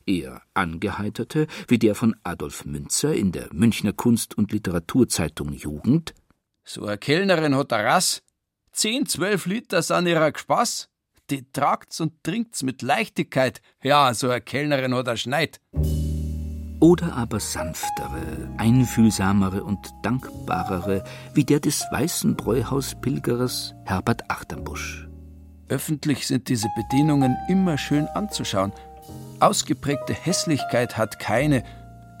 Eher 0.06 0.42
angeheiterte, 0.54 1.46
wie 1.68 1.78
der 1.78 1.94
von 1.94 2.14
Adolf 2.22 2.64
Münzer 2.64 3.14
in 3.14 3.32
der 3.32 3.48
Münchner 3.52 3.92
Kunst- 3.92 4.36
und 4.36 4.52
Literaturzeitung 4.52 5.52
Jugend. 5.52 6.14
So 6.64 6.86
eine 6.86 6.98
Kellnerin 6.98 7.56
hat 7.56 7.72
a 7.72 7.80
Rass. 7.80 8.22
Zehn, 8.72 9.06
zwölf 9.06 9.46
Liter 9.46 9.82
san 9.82 10.06
ihrer 10.06 10.32
Spaß 10.36 10.88
die 11.32 11.50
tragt's 11.50 12.00
und 12.00 12.22
trinkt's 12.22 12.62
mit 12.62 12.82
Leichtigkeit. 12.82 13.62
Ja, 13.82 14.12
so 14.14 14.28
eine 14.28 14.40
Kellnerin 14.40 14.94
hat 14.94 15.06
er 15.06 15.16
Schneid. 15.16 15.60
Oder 16.78 17.14
aber 17.14 17.40
sanftere, 17.40 18.50
einfühlsamere 18.58 19.62
und 19.62 19.78
dankbarere, 20.02 21.04
wie 21.32 21.44
der 21.44 21.60
des 21.60 21.86
weißen 21.90 22.36
Bräuhauspilgerers 22.36 23.74
Herbert 23.84 24.30
Achterbusch. 24.30 25.08
Öffentlich 25.68 26.26
sind 26.26 26.48
diese 26.48 26.68
Bedienungen 26.76 27.36
immer 27.48 27.78
schön 27.78 28.08
anzuschauen. 28.08 28.72
Ausgeprägte 29.42 30.14
Hässlichkeit 30.14 30.96
hat 30.96 31.18
keine, 31.18 31.64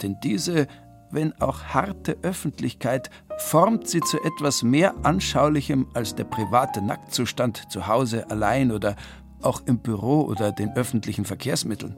denn 0.02 0.16
diese, 0.24 0.66
wenn 1.12 1.32
auch 1.40 1.62
harte 1.62 2.18
Öffentlichkeit, 2.22 3.10
formt 3.38 3.86
sie 3.86 4.00
zu 4.00 4.18
etwas 4.24 4.64
mehr 4.64 4.92
Anschaulichem 5.04 5.86
als 5.94 6.16
der 6.16 6.24
private 6.24 6.82
Nacktzustand 6.82 7.70
zu 7.70 7.86
Hause 7.86 8.28
allein 8.28 8.72
oder 8.72 8.96
auch 9.40 9.62
im 9.66 9.78
Büro 9.78 10.22
oder 10.22 10.50
den 10.50 10.72
öffentlichen 10.72 11.24
Verkehrsmitteln. 11.24 11.96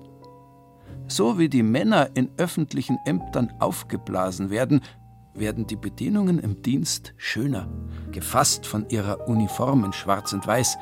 So 1.08 1.38
wie 1.38 1.48
die 1.48 1.62
Männer 1.62 2.10
in 2.12 2.28
öffentlichen 2.36 2.98
Ämtern 3.06 3.50
aufgeblasen 3.60 4.50
werden, 4.50 4.82
werden 5.32 5.66
die 5.66 5.76
Bedienungen 5.76 6.38
im 6.38 6.60
Dienst 6.60 7.14
schöner, 7.16 7.66
gefasst 8.12 8.66
von 8.66 8.90
ihrer 8.90 9.26
Uniform 9.26 9.84
in 9.84 9.94
Schwarz 9.94 10.34
und 10.34 10.46
Weiß, 10.46 10.76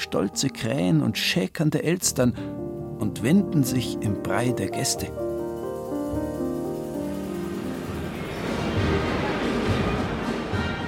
stolze 0.00 0.48
Krähen 0.48 1.02
und 1.02 1.18
schäkernde 1.18 1.82
Elstern 1.82 2.34
und 2.98 3.22
wenden 3.22 3.64
sich 3.64 3.98
im 4.00 4.22
Brei 4.22 4.50
der 4.52 4.70
Gäste. 4.70 5.06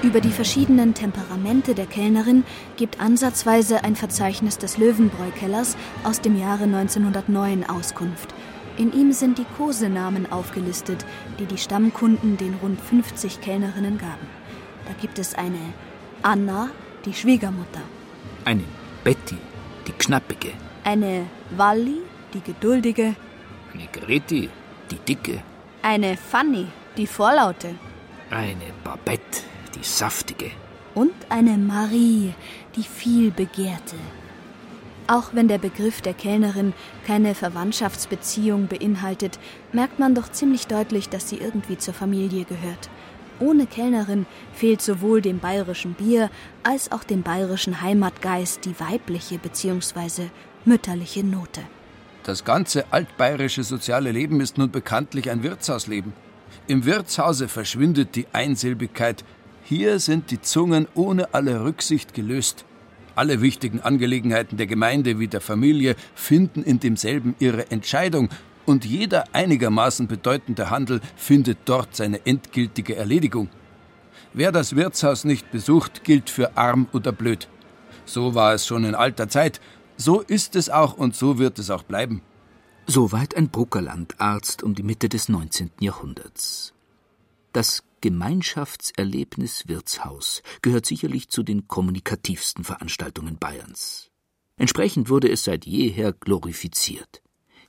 Über 0.02 0.20
die 0.20 0.30
verschiedenen 0.30 0.94
Temperamente 0.94 1.74
der 1.74 1.86
Kellnerin 1.86 2.42
gibt 2.76 3.00
ansatzweise 3.00 3.84
ein 3.84 3.94
Verzeichnis 3.94 4.58
des 4.58 4.76
Löwenbräukellers 4.76 5.76
aus 6.02 6.20
dem 6.20 6.36
Jahre 6.36 6.64
1909 6.64 7.68
Auskunft. 7.68 8.34
In 8.78 8.92
ihm 8.92 9.12
sind 9.12 9.38
die 9.38 9.46
Kosenamen 9.56 10.30
aufgelistet, 10.30 11.04
die 11.38 11.46
die 11.46 11.58
Stammkunden 11.58 12.36
den 12.36 12.54
rund 12.54 12.80
50 12.80 13.40
Kellnerinnen 13.40 13.98
gaben. 13.98 14.26
Da 14.86 14.92
gibt 15.00 15.20
es 15.20 15.34
eine 15.34 15.60
Anna, 16.22 16.70
die 17.04 17.14
Schwiegermutter. 17.14 17.82
Eine 18.44 18.64
Betty, 19.04 19.36
die 19.86 19.92
Knappige. 19.92 20.52
Eine 20.84 21.26
Walli, 21.56 22.02
die 22.32 22.40
Geduldige. 22.40 23.16
Eine 23.74 23.88
Greti, 23.92 24.48
die 24.90 24.96
Dicke. 24.96 25.42
Eine 25.82 26.16
Fanny, 26.16 26.68
die 26.96 27.08
Vorlaute. 27.08 27.74
Eine 28.30 28.72
Babette, 28.84 29.40
die 29.74 29.82
saftige. 29.82 30.52
Und 30.94 31.14
eine 31.30 31.58
Marie, 31.58 32.34
die 32.76 32.84
viel 32.84 33.32
begehrte. 33.32 33.96
Auch 35.08 35.30
wenn 35.32 35.48
der 35.48 35.58
Begriff 35.58 36.00
der 36.00 36.14
Kellnerin 36.14 36.72
keine 37.04 37.34
Verwandtschaftsbeziehung 37.34 38.68
beinhaltet, 38.68 39.40
merkt 39.72 39.98
man 39.98 40.14
doch 40.14 40.30
ziemlich 40.30 40.68
deutlich, 40.68 41.08
dass 41.08 41.28
sie 41.28 41.38
irgendwie 41.38 41.76
zur 41.76 41.92
Familie 41.92 42.44
gehört. 42.44 42.88
Ohne 43.42 43.66
Kellnerin 43.66 44.26
fehlt 44.54 44.80
sowohl 44.80 45.20
dem 45.20 45.40
bayerischen 45.40 45.94
Bier 45.94 46.30
als 46.62 46.92
auch 46.92 47.02
dem 47.02 47.22
bayerischen 47.22 47.82
Heimatgeist 47.82 48.64
die 48.64 48.78
weibliche 48.78 49.38
bzw. 49.38 50.28
mütterliche 50.64 51.24
Note. 51.24 51.60
Das 52.22 52.44
ganze 52.44 52.84
altbayerische 52.92 53.64
soziale 53.64 54.12
Leben 54.12 54.40
ist 54.40 54.58
nun 54.58 54.70
bekanntlich 54.70 55.28
ein 55.28 55.42
Wirtshausleben. 55.42 56.12
Im 56.68 56.84
Wirtshause 56.84 57.48
verschwindet 57.48 58.14
die 58.14 58.26
Einsilbigkeit, 58.32 59.24
hier 59.64 59.98
sind 59.98 60.30
die 60.30 60.40
Zungen 60.40 60.86
ohne 60.94 61.34
alle 61.34 61.64
Rücksicht 61.64 62.14
gelöst. 62.14 62.64
Alle 63.16 63.40
wichtigen 63.40 63.80
Angelegenheiten 63.80 64.56
der 64.56 64.68
Gemeinde 64.68 65.18
wie 65.18 65.26
der 65.26 65.40
Familie 65.40 65.96
finden 66.14 66.62
in 66.62 66.78
demselben 66.78 67.34
ihre 67.40 67.72
Entscheidung, 67.72 68.28
und 68.66 68.84
jeder 68.84 69.24
einigermaßen 69.32 70.06
bedeutende 70.06 70.70
Handel 70.70 71.00
findet 71.16 71.58
dort 71.64 71.96
seine 71.96 72.24
endgültige 72.26 72.96
Erledigung. 72.96 73.48
Wer 74.32 74.52
das 74.52 74.76
Wirtshaus 74.76 75.24
nicht 75.24 75.50
besucht, 75.50 76.04
gilt 76.04 76.30
für 76.30 76.56
arm 76.56 76.88
oder 76.92 77.12
blöd. 77.12 77.48
So 78.06 78.34
war 78.34 78.54
es 78.54 78.66
schon 78.66 78.84
in 78.84 78.94
alter 78.94 79.28
Zeit, 79.28 79.60
so 79.96 80.20
ist 80.20 80.56
es 80.56 80.70
auch 80.70 80.96
und 80.96 81.14
so 81.14 81.38
wird 81.38 81.58
es 81.58 81.70
auch 81.70 81.82
bleiben. 81.82 82.22
Soweit 82.86 83.36
ein 83.36 83.48
Bruckerlandarzt 83.48 84.62
um 84.62 84.74
die 84.74 84.82
Mitte 84.82 85.08
des 85.08 85.28
19. 85.28 85.70
Jahrhunderts. 85.80 86.72
Das 87.52 87.84
Gemeinschaftserlebnis 88.00 89.68
Wirtshaus 89.68 90.42
gehört 90.62 90.86
sicherlich 90.86 91.28
zu 91.28 91.44
den 91.44 91.68
kommunikativsten 91.68 92.64
Veranstaltungen 92.64 93.38
Bayerns. 93.38 94.10
Entsprechend 94.56 95.08
wurde 95.08 95.30
es 95.30 95.44
seit 95.44 95.64
jeher 95.66 96.12
glorifiziert. 96.12 97.21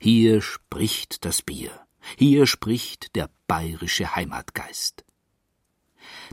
Hier 0.03 0.41
spricht 0.41 1.23
das 1.23 1.41
Bier, 1.41 1.71
hier 2.17 2.45
spricht 2.45 3.15
der 3.15 3.29
bayerische 3.47 4.17
Heimatgeist. 4.17 5.05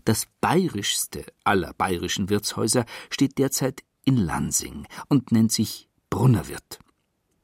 Das 0.05 0.27
bayerischste 0.41 1.25
aller 1.45 1.73
bayerischen 1.75 2.31
Wirtshäuser 2.31 2.85
steht 3.11 3.39
derzeit 3.39 3.85
in 4.05 4.16
Lansing 4.16 4.89
und 5.07 5.31
nennt 5.31 5.53
sich 5.53 5.89
Brunnerwirt. 6.11 6.81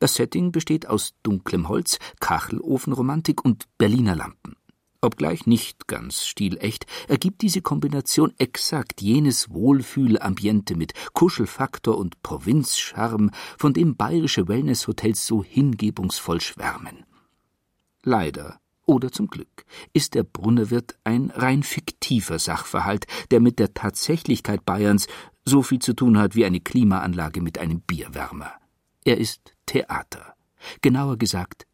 Das 0.01 0.17
Setting 0.17 0.51
besteht 0.51 0.89
aus 0.89 1.15
dunklem 1.23 1.69
Holz, 1.69 2.01
Kachelofenromantik 2.19 3.45
und 3.45 3.67
Berliner 3.79 4.17
Lampen. 4.17 4.57
Obgleich 5.01 5.47
nicht 5.47 5.87
ganz 5.87 6.25
stilecht, 6.27 6.87
ergibt 7.09 7.43
diese 7.43 7.63
Kombination 7.63 8.33
exakt 8.39 9.03
jenes 9.03 9.51
Wohlfühlambiente 9.51 10.77
mit 10.77 10.93
Kuschelfaktor 11.13 11.99
und 11.99 12.23
Provinzcharme, 12.23 13.31
von 13.59 13.73
dem 13.73 13.97
bayerische 13.97 14.49
Wellnesshotels 14.49 15.27
so 15.27 15.45
hingebungsvoll 15.45 16.41
schwärmen. 16.41 17.05
Leider 18.03 18.61
oder 18.87 19.11
zum 19.11 19.27
Glück 19.27 19.65
ist 19.93 20.15
der 20.15 20.23
Brunnerwirt 20.23 20.97
ein 21.05 21.31
rein 21.35 21.63
fiktiver 21.63 22.39
Sachverhalt, 22.39 23.07
der 23.31 23.41
mit 23.41 23.59
der 23.59 23.75
Tatsächlichkeit 23.75 24.65
Bayerns 24.65 25.09
so 25.45 25.63
viel 25.63 25.81
zu 25.81 25.93
tun 25.93 26.19
hat 26.19 26.35
wie 26.35 26.45
eine 26.45 26.61
Klimaanlage 26.61 27.43
mit 27.43 27.59
einem 27.59 27.81
Bierwärmer. 27.81 28.53
Er 29.05 29.19
ist 29.19 29.55
Theater, 29.67 30.35
genauer 30.83 31.17
gesagt 31.17 31.67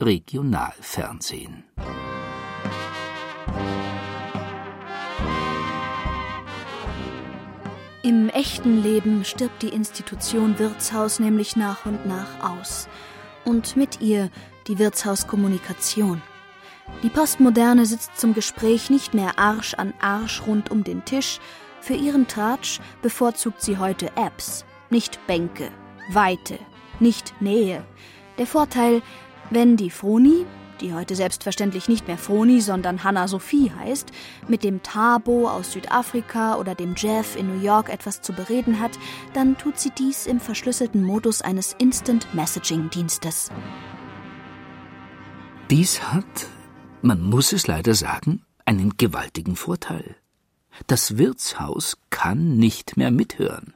Regionalfernsehen. 0.00 1.64
Im 8.04 8.28
echten 8.28 8.82
Leben 8.82 9.24
stirbt 9.24 9.62
die 9.62 9.70
Institution 9.70 10.58
Wirtshaus 10.58 11.20
nämlich 11.20 11.56
nach 11.56 11.86
und 11.86 12.04
nach 12.04 12.58
aus. 12.58 12.86
Und 13.46 13.78
mit 13.78 14.02
ihr 14.02 14.28
die 14.66 14.78
Wirtshauskommunikation. 14.78 16.20
Die 17.02 17.08
Postmoderne 17.08 17.86
sitzt 17.86 18.18
zum 18.18 18.34
Gespräch 18.34 18.90
nicht 18.90 19.14
mehr 19.14 19.38
Arsch 19.38 19.72
an 19.72 19.94
Arsch 20.02 20.42
rund 20.46 20.70
um 20.70 20.84
den 20.84 21.06
Tisch. 21.06 21.40
Für 21.80 21.94
ihren 21.94 22.28
Tratsch 22.28 22.78
bevorzugt 23.00 23.62
sie 23.62 23.78
heute 23.78 24.10
Apps, 24.16 24.66
nicht 24.90 25.18
Bänke, 25.26 25.70
Weite, 26.10 26.58
nicht 27.00 27.32
Nähe. 27.40 27.86
Der 28.36 28.46
Vorteil, 28.46 29.00
wenn 29.48 29.78
die 29.78 29.88
Froni, 29.88 30.44
die 30.80 30.94
heute 30.94 31.14
selbstverständlich 31.14 31.88
nicht 31.88 32.06
mehr 32.06 32.18
Froni, 32.18 32.60
sondern 32.60 33.04
Hanna 33.04 33.28
Sophie 33.28 33.70
heißt, 33.70 34.10
mit 34.48 34.64
dem 34.64 34.82
Tabo 34.82 35.48
aus 35.48 35.72
Südafrika 35.72 36.56
oder 36.56 36.74
dem 36.74 36.94
Jeff 36.96 37.36
in 37.36 37.48
New 37.48 37.62
York 37.62 37.88
etwas 37.88 38.22
zu 38.22 38.32
bereden 38.32 38.80
hat, 38.80 38.92
dann 39.32 39.56
tut 39.56 39.78
sie 39.78 39.90
dies 39.90 40.26
im 40.26 40.40
verschlüsselten 40.40 41.02
Modus 41.04 41.42
eines 41.42 41.74
Instant 41.78 42.32
Messaging 42.34 42.90
Dienstes. 42.90 43.50
Dies 45.70 46.02
hat, 46.02 46.46
man 47.02 47.20
muss 47.22 47.52
es 47.52 47.66
leider 47.66 47.94
sagen, 47.94 48.42
einen 48.64 48.96
gewaltigen 48.96 49.56
Vorteil. 49.56 50.16
Das 50.86 51.18
Wirtshaus 51.18 51.96
kann 52.10 52.56
nicht 52.56 52.96
mehr 52.96 53.10
mithören. 53.10 53.74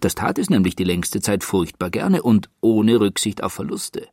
Das 0.00 0.14
tat 0.14 0.38
es 0.38 0.50
nämlich 0.50 0.76
die 0.76 0.84
längste 0.84 1.20
Zeit 1.20 1.44
furchtbar 1.44 1.90
gerne 1.90 2.22
und 2.22 2.48
ohne 2.60 3.00
Rücksicht 3.00 3.42
auf 3.42 3.52
Verluste. 3.52 4.08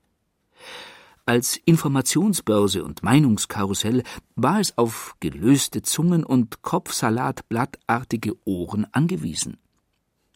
Als 1.27 1.59
Informationsbörse 1.65 2.85
und 2.85 3.03
Meinungskarussell 3.03 4.03
war 4.37 4.61
es 4.61 4.77
auf 4.77 5.13
gelöste 5.19 5.81
Zungen 5.81 6.23
und 6.23 6.61
Kopfsalatblattartige 6.61 8.35
Ohren 8.45 8.87
angewiesen. 8.93 9.57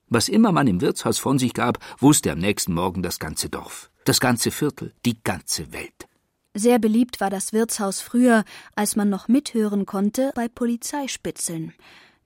Was 0.09 0.27
immer 0.27 0.51
man 0.51 0.67
im 0.67 0.81
Wirtshaus 0.81 1.17
von 1.17 1.39
sich 1.39 1.53
gab, 1.53 1.79
wusste 1.99 2.29
am 2.33 2.39
nächsten 2.39 2.73
Morgen 2.73 3.03
das 3.03 3.19
ganze 3.19 3.47
Dorf, 3.47 3.89
das 4.03 4.19
ganze 4.19 4.51
Viertel, 4.51 4.93
die 5.05 5.23
ganze 5.23 5.71
Welt. 5.71 6.09
Sehr 6.53 6.77
beliebt 6.77 7.21
war 7.21 7.29
das 7.29 7.53
Wirtshaus 7.53 8.01
früher, 8.01 8.43
als 8.75 8.97
man 8.97 9.09
noch 9.09 9.29
mithören 9.29 9.85
konnte, 9.85 10.33
bei 10.35 10.49
Polizeispitzeln. 10.49 11.73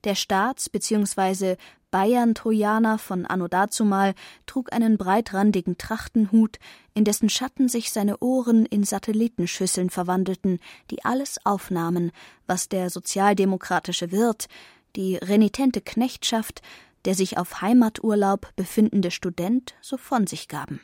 Der 0.06 0.16
Staats- 0.16 0.70
bzw. 0.70 1.56
Bayern-Trojaner 1.90 3.00
von 3.00 3.26
anno 3.26 3.48
dazumal 3.48 4.14
trug 4.46 4.72
einen 4.72 4.98
breitrandigen 4.98 5.78
Trachtenhut, 5.78 6.60
in 6.94 7.06
dessen 7.06 7.30
Schatten 7.30 7.70
sich 7.70 7.92
seine 7.92 8.20
Ohren 8.20 8.66
in 8.66 8.84
Satellitenschüsseln 8.84 9.90
verwandelten, 9.90 10.60
die 10.92 11.04
alles 11.04 11.44
aufnahmen, 11.44 12.12
was 12.46 12.70
der 12.70 12.90
sozialdemokratische 12.90 14.12
Wirt, 14.12 14.48
die 14.96 15.16
renitente 15.16 15.82
Knechtschaft, 15.82 16.62
der 17.06 17.16
sich 17.16 17.38
auf 17.38 17.62
Heimaturlaub 17.62 18.50
befindende 18.56 19.10
Student 19.10 19.74
so 19.82 19.98
von 19.98 20.28
sich 20.28 20.48
gaben 20.48 20.82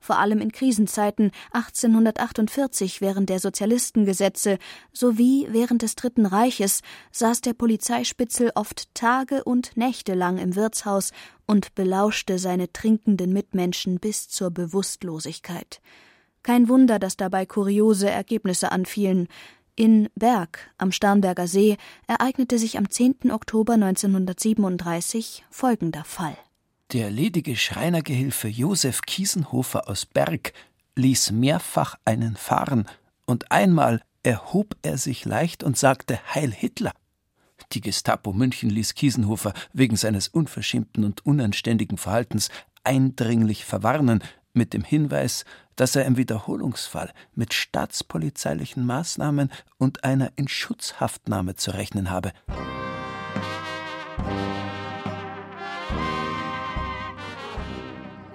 vor 0.00 0.18
allem 0.18 0.40
in 0.40 0.50
Krisenzeiten 0.50 1.30
1848 1.52 3.00
während 3.00 3.28
der 3.28 3.38
Sozialistengesetze 3.38 4.58
sowie 4.92 5.46
während 5.50 5.82
des 5.82 5.94
Dritten 5.94 6.26
Reiches 6.26 6.80
saß 7.12 7.42
der 7.42 7.52
Polizeispitzel 7.52 8.50
oft 8.54 8.92
Tage 8.94 9.44
und 9.44 9.76
Nächte 9.76 10.14
lang 10.14 10.38
im 10.38 10.56
Wirtshaus 10.56 11.12
und 11.46 11.74
belauschte 11.74 12.38
seine 12.38 12.72
trinkenden 12.72 13.32
Mitmenschen 13.32 14.00
bis 14.00 14.28
zur 14.28 14.50
Bewusstlosigkeit. 14.50 15.80
Kein 16.42 16.68
Wunder, 16.68 16.98
dass 16.98 17.16
dabei 17.16 17.44
kuriose 17.44 18.08
Ergebnisse 18.08 18.72
anfielen. 18.72 19.28
In 19.76 20.08
Berg 20.14 20.70
am 20.78 20.92
Starnberger 20.92 21.46
See 21.46 21.76
ereignete 22.06 22.58
sich 22.58 22.78
am 22.78 22.90
10. 22.90 23.30
Oktober 23.30 23.74
1937 23.74 25.44
folgender 25.50 26.04
Fall. 26.04 26.36
Der 26.92 27.08
ledige 27.08 27.54
Schreinergehilfe 27.54 28.48
Josef 28.48 29.02
Kiesenhofer 29.02 29.88
aus 29.88 30.06
Berg 30.06 30.52
ließ 30.96 31.30
mehrfach 31.30 31.94
einen 32.04 32.34
fahren, 32.34 32.88
und 33.26 33.52
einmal 33.52 34.02
erhob 34.24 34.74
er 34.82 34.98
sich 34.98 35.24
leicht 35.24 35.62
und 35.62 35.78
sagte 35.78 36.18
Heil 36.34 36.50
Hitler. 36.50 36.92
Die 37.72 37.80
Gestapo 37.80 38.32
München 38.32 38.70
ließ 38.70 38.94
Kiesenhofer 38.94 39.54
wegen 39.72 39.94
seines 39.94 40.26
unverschämten 40.26 41.04
und 41.04 41.24
unanständigen 41.24 41.96
Verhaltens 41.96 42.48
eindringlich 42.82 43.64
verwarnen, 43.64 44.20
mit 44.52 44.74
dem 44.74 44.82
Hinweis, 44.82 45.44
dass 45.76 45.94
er 45.94 46.06
im 46.06 46.16
Wiederholungsfall 46.16 47.12
mit 47.36 47.54
staatspolizeilichen 47.54 48.84
Maßnahmen 48.84 49.52
und 49.78 50.02
einer 50.02 50.32
Inschutzhaftnahme 50.34 51.54
zu 51.54 51.70
rechnen 51.70 52.10
habe. 52.10 52.32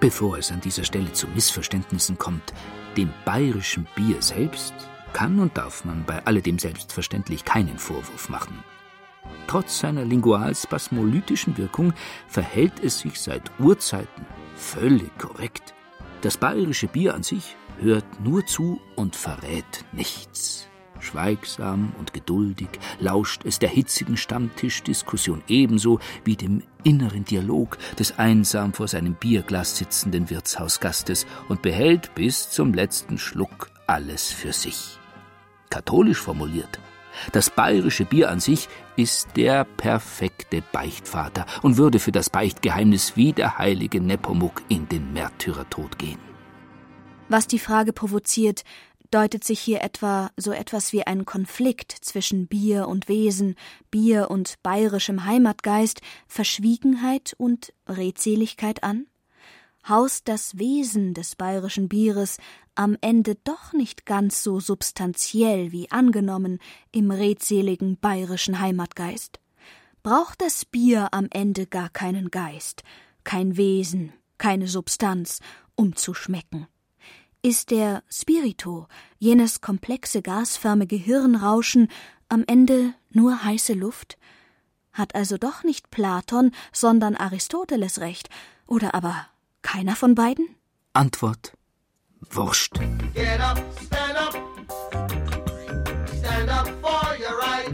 Bevor 0.06 0.38
es 0.38 0.52
an 0.52 0.60
dieser 0.60 0.84
Stelle 0.84 1.12
zu 1.12 1.26
Missverständnissen 1.26 2.16
kommt, 2.16 2.54
dem 2.96 3.12
bayerischen 3.24 3.88
Bier 3.96 4.22
selbst 4.22 4.72
kann 5.12 5.40
und 5.40 5.56
darf 5.56 5.84
man 5.84 6.04
bei 6.04 6.24
alledem 6.24 6.60
selbstverständlich 6.60 7.44
keinen 7.44 7.76
Vorwurf 7.76 8.28
machen. 8.28 8.62
Trotz 9.48 9.80
seiner 9.80 10.04
lingualspasmolytischen 10.04 11.58
Wirkung 11.58 11.92
verhält 12.28 12.74
es 12.84 13.00
sich 13.00 13.20
seit 13.20 13.50
Urzeiten 13.58 14.24
völlig 14.54 15.10
korrekt. 15.18 15.74
Das 16.20 16.36
bayerische 16.36 16.86
Bier 16.86 17.12
an 17.12 17.24
sich 17.24 17.56
hört 17.80 18.06
nur 18.20 18.46
zu 18.46 18.80
und 18.94 19.16
verrät 19.16 19.84
nichts. 19.90 20.68
Schweigsam 21.00 21.92
und 21.98 22.12
geduldig 22.12 22.68
lauscht 22.98 23.42
es 23.44 23.58
der 23.58 23.68
hitzigen 23.68 24.16
Stammtischdiskussion 24.16 25.42
ebenso 25.48 26.00
wie 26.24 26.36
dem 26.36 26.62
inneren 26.84 27.24
Dialog 27.24 27.78
des 27.98 28.18
einsam 28.18 28.72
vor 28.72 28.88
seinem 28.88 29.14
Bierglas 29.14 29.76
sitzenden 29.76 30.30
Wirtshausgastes 30.30 31.26
und 31.48 31.62
behält 31.62 32.14
bis 32.14 32.50
zum 32.50 32.74
letzten 32.74 33.18
Schluck 33.18 33.70
alles 33.86 34.32
für 34.32 34.52
sich. 34.52 34.98
Katholisch 35.70 36.20
formuliert, 36.20 36.78
das 37.32 37.50
bayerische 37.50 38.04
Bier 38.04 38.30
an 38.30 38.40
sich 38.40 38.68
ist 38.96 39.28
der 39.36 39.64
perfekte 39.64 40.62
Beichtvater 40.72 41.46
und 41.62 41.76
würde 41.76 41.98
für 41.98 42.12
das 42.12 42.30
Beichtgeheimnis 42.30 43.16
wie 43.16 43.32
der 43.32 43.58
heilige 43.58 44.00
Nepomuk 44.00 44.62
in 44.68 44.88
den 44.88 45.12
Märtyrertod 45.12 45.98
gehen. 45.98 46.18
Was 47.28 47.46
die 47.46 47.58
Frage 47.58 47.92
provoziert, 47.92 48.62
Deutet 49.10 49.44
sich 49.44 49.60
hier 49.60 49.82
etwa 49.82 50.30
so 50.36 50.52
etwas 50.52 50.92
wie 50.92 51.06
ein 51.06 51.24
Konflikt 51.24 51.92
zwischen 51.92 52.48
Bier 52.48 52.88
und 52.88 53.08
Wesen, 53.08 53.54
Bier 53.90 54.30
und 54.30 54.60
bayerischem 54.62 55.24
Heimatgeist, 55.24 56.00
Verschwiegenheit 56.26 57.34
und 57.38 57.72
Redseligkeit 57.88 58.82
an? 58.82 59.06
Haust 59.88 60.26
das 60.26 60.58
Wesen 60.58 61.14
des 61.14 61.36
bayerischen 61.36 61.88
Bieres 61.88 62.38
am 62.74 62.96
Ende 63.00 63.36
doch 63.44 63.72
nicht 63.72 64.04
ganz 64.04 64.42
so 64.42 64.58
substanziell 64.58 65.70
wie 65.70 65.90
angenommen 65.92 66.58
im 66.90 67.12
redseligen 67.12 67.96
bayerischen 67.98 68.58
Heimatgeist? 68.58 69.38
Braucht 70.02 70.40
das 70.40 70.64
Bier 70.64 71.08
am 71.12 71.28
Ende 71.30 71.66
gar 71.66 71.88
keinen 71.90 72.32
Geist, 72.32 72.82
kein 73.22 73.56
Wesen, 73.56 74.12
keine 74.38 74.66
Substanz, 74.66 75.40
um 75.76 75.94
zu 75.94 76.14
schmecken? 76.14 76.66
Ist 77.46 77.70
der 77.70 78.02
Spirito, 78.10 78.88
jenes 79.20 79.60
komplexe 79.60 80.20
gasförmige 80.20 80.96
Hirnrauschen, 80.96 81.88
am 82.28 82.42
Ende 82.48 82.92
nur 83.10 83.44
heiße 83.44 83.72
Luft? 83.74 84.18
Hat 84.92 85.14
also 85.14 85.38
doch 85.38 85.62
nicht 85.62 85.90
Platon, 85.92 86.50
sondern 86.72 87.14
Aristoteles 87.14 88.00
recht, 88.00 88.30
oder 88.66 88.94
aber 88.94 89.28
keiner 89.62 89.94
von 89.94 90.16
beiden? 90.16 90.56
Antwort 90.92 91.52
Wurscht. 92.30 92.80
Get 93.14 93.40
up, 93.40 93.62
stand 93.80 94.18
up. 94.18 94.34
Stand 96.18 96.50
up 96.50 96.68
for 96.82 97.14
your 97.20 97.38
right. 97.38 97.70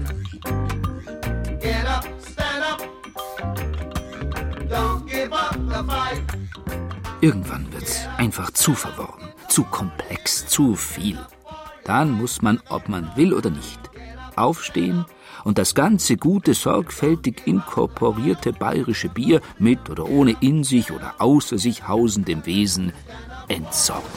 Get 1.62 1.86
up, 1.86 2.04
stand 2.30 2.62
up. 2.62 2.82
Don't 4.68 5.06
give 5.06 5.32
up 5.32 5.54
the 5.66 5.82
fight. 5.86 6.22
Irgendwann 7.22 7.72
wird's 7.72 8.06
einfach 8.18 8.50
zu 8.50 8.74
verworren 8.74 9.32
zu 9.53 9.64
komplex, 9.64 10.46
zu 10.46 10.74
viel. 10.76 11.18
Dann 11.84 12.11
muss 12.11 12.40
man, 12.40 12.59
ob 12.70 12.88
man 12.88 13.14
will 13.16 13.34
oder 13.34 13.50
nicht, 13.50 13.80
aufstehen 14.34 15.05
und 15.44 15.59
das 15.59 15.74
ganze 15.74 16.16
gute, 16.16 16.55
sorgfältig 16.55 17.42
inkorporierte 17.44 18.55
bayerische 18.55 19.11
Bier 19.11 19.42
mit 19.59 19.90
oder 19.90 20.09
ohne 20.09 20.36
in 20.40 20.64
sich 20.64 20.90
oder 20.90 21.16
außer 21.18 21.59
sich 21.59 21.86
hausendem 21.86 22.46
Wesen 22.46 22.94
entsorgen. 23.48 24.09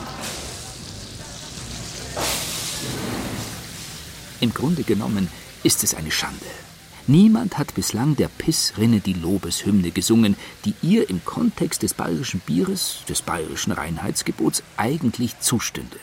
Im 4.40 4.54
Grunde 4.54 4.84
genommen 4.84 5.28
ist 5.64 5.84
es 5.84 5.96
eine 5.96 6.12
Schande. 6.12 6.65
Niemand 7.08 7.60
hat 7.60 7.76
bislang 7.76 8.16
der 8.16 8.30
Pissrinne 8.30 9.00
die 9.00 9.14
Lobeshymne 9.14 9.92
gesungen, 9.92 10.36
die 10.66 10.74
ihr 10.82 11.08
im 11.08 11.24
Kontext 11.24 11.84
des 11.84 11.94
bayerischen 11.94 12.40
Bieres, 12.40 13.04
des 13.08 13.22
bayerischen 13.22 13.74
Reinheitsgebots 13.74 14.64
eigentlich 14.76 15.40
zustünde. 15.40 16.00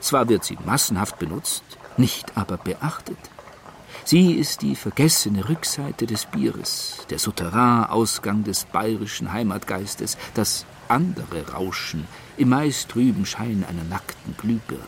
Zwar 0.00 0.28
wird 0.28 0.44
sie 0.44 0.58
massenhaft 0.66 1.18
benutzt, 1.18 1.62
nicht 1.96 2.36
aber 2.36 2.58
beachtet. 2.58 3.16
Sie 4.04 4.32
ist 4.32 4.60
die 4.60 4.76
vergessene 4.76 5.48
Rückseite 5.48 6.06
des 6.06 6.26
Bieres, 6.26 7.06
der 7.08 7.18
Souterrain-Ausgang 7.18 8.44
des 8.44 8.66
bayerischen 8.66 9.32
Heimatgeistes, 9.32 10.18
das 10.34 10.66
andere 10.88 11.52
Rauschen 11.52 12.06
im 12.36 12.50
meist 12.50 12.90
trüben 12.90 13.24
Schein 13.24 13.64
einer 13.66 13.84
nackten 13.84 14.36
Glühbirne. 14.36 14.84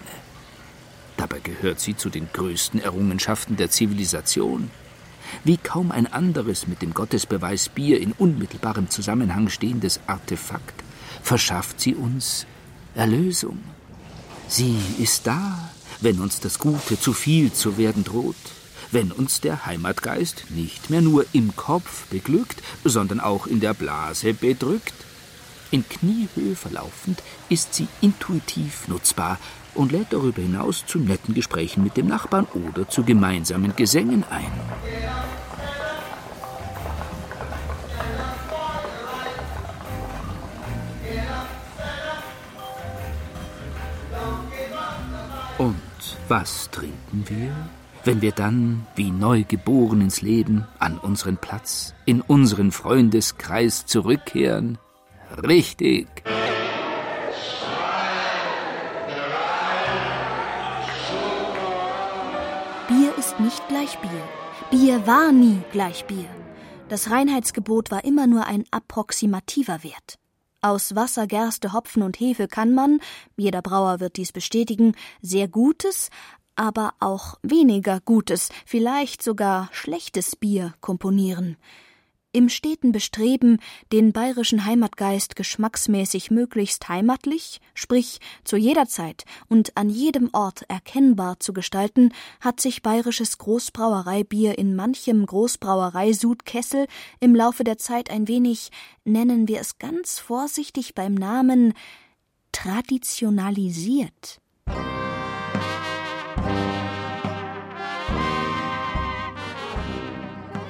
Dabei 1.16 1.38
gehört 1.38 1.80
sie 1.80 1.96
zu 1.96 2.10
den 2.10 2.28
größten 2.32 2.80
Errungenschaften 2.80 3.56
der 3.56 3.70
Zivilisation. 3.70 4.70
Wie 5.44 5.56
kaum 5.56 5.90
ein 5.90 6.06
anderes 6.06 6.66
mit 6.66 6.82
dem 6.82 6.94
Gottesbeweis 6.94 7.68
Bier 7.68 8.00
in 8.00 8.12
unmittelbarem 8.12 8.90
Zusammenhang 8.90 9.48
stehendes 9.48 10.00
Artefakt 10.06 10.82
verschafft 11.22 11.80
sie 11.80 11.94
uns 11.94 12.46
Erlösung. 12.94 13.58
Sie 14.48 14.76
ist 14.98 15.26
da, 15.26 15.70
wenn 16.00 16.20
uns 16.20 16.40
das 16.40 16.58
Gute 16.58 17.00
zu 17.00 17.12
viel 17.12 17.52
zu 17.52 17.78
werden 17.78 18.04
droht, 18.04 18.36
wenn 18.90 19.12
uns 19.12 19.40
der 19.40 19.64
Heimatgeist 19.64 20.44
nicht 20.50 20.90
mehr 20.90 21.00
nur 21.00 21.24
im 21.32 21.56
Kopf 21.56 22.06
beglückt, 22.06 22.62
sondern 22.84 23.20
auch 23.20 23.46
in 23.46 23.60
der 23.60 23.72
Blase 23.72 24.34
bedrückt. 24.34 24.94
In 25.70 25.88
Kniehöhe 25.88 26.54
verlaufend 26.54 27.22
ist 27.48 27.74
sie 27.74 27.88
intuitiv 28.02 28.88
nutzbar 28.88 29.38
und 29.74 29.92
lädt 29.92 30.12
darüber 30.12 30.42
hinaus 30.42 30.84
zu 30.86 30.98
netten 30.98 31.34
Gesprächen 31.34 31.82
mit 31.82 31.96
dem 31.96 32.06
Nachbarn 32.06 32.46
oder 32.54 32.88
zu 32.88 33.04
gemeinsamen 33.04 33.74
Gesängen 33.76 34.24
ein. 34.30 34.52
Und 45.58 45.76
was 46.28 46.70
trinken 46.70 47.24
wir? 47.28 47.52
wenn 48.04 48.20
wir 48.20 48.32
dann, 48.32 48.86
wie 48.96 49.10
neugeboren 49.10 50.00
ins 50.00 50.22
Leben, 50.22 50.66
an 50.78 50.98
unseren 50.98 51.36
Platz, 51.36 51.94
in 52.04 52.20
unseren 52.20 52.72
Freundeskreis 52.72 53.86
zurückkehren? 53.86 54.78
Richtig. 55.42 56.08
Nicht 63.42 63.66
gleich 63.68 63.98
Bier. 63.98 64.28
Bier 64.70 65.06
war 65.06 65.32
nie 65.32 65.60
gleich 65.72 66.04
Bier. 66.06 66.28
Das 66.88 67.10
Reinheitsgebot 67.10 67.90
war 67.90 68.04
immer 68.04 68.26
nur 68.26 68.46
ein 68.46 68.64
approximativer 68.70 69.82
Wert. 69.82 70.18
Aus 70.60 70.94
Wasser, 70.94 71.26
Gerste, 71.26 71.72
Hopfen 71.72 72.02
und 72.02 72.20
Hefe 72.20 72.46
kann 72.46 72.72
man, 72.72 73.00
jeder 73.36 73.62
Brauer 73.62 73.98
wird 73.98 74.16
dies 74.16 74.30
bestätigen, 74.30 74.94
sehr 75.20 75.48
gutes, 75.48 76.10
aber 76.54 76.94
auch 77.00 77.38
weniger 77.42 78.00
gutes, 78.00 78.48
vielleicht 78.64 79.22
sogar 79.22 79.68
schlechtes 79.72 80.36
Bier 80.36 80.74
komponieren. 80.80 81.56
Im 82.34 82.48
steten 82.48 82.92
Bestreben, 82.92 83.58
den 83.92 84.14
bayerischen 84.14 84.64
Heimatgeist 84.64 85.36
geschmacksmäßig 85.36 86.30
möglichst 86.30 86.88
heimatlich, 86.88 87.60
sprich 87.74 88.20
zu 88.42 88.56
jeder 88.56 88.86
Zeit 88.86 89.26
und 89.50 89.76
an 89.76 89.90
jedem 89.90 90.30
Ort 90.32 90.62
erkennbar 90.68 91.40
zu 91.40 91.52
gestalten, 91.52 92.14
hat 92.40 92.58
sich 92.58 92.80
bayerisches 92.80 93.36
Großbrauereibier 93.36 94.56
in 94.56 94.74
manchem 94.74 95.26
Großbrauereisudkessel 95.26 96.86
im 97.20 97.34
Laufe 97.34 97.64
der 97.64 97.76
Zeit 97.76 98.10
ein 98.10 98.28
wenig, 98.28 98.70
nennen 99.04 99.46
wir 99.46 99.60
es 99.60 99.76
ganz 99.76 100.18
vorsichtig 100.18 100.94
beim 100.94 101.12
Namen, 101.12 101.74
traditionalisiert. 102.52 104.40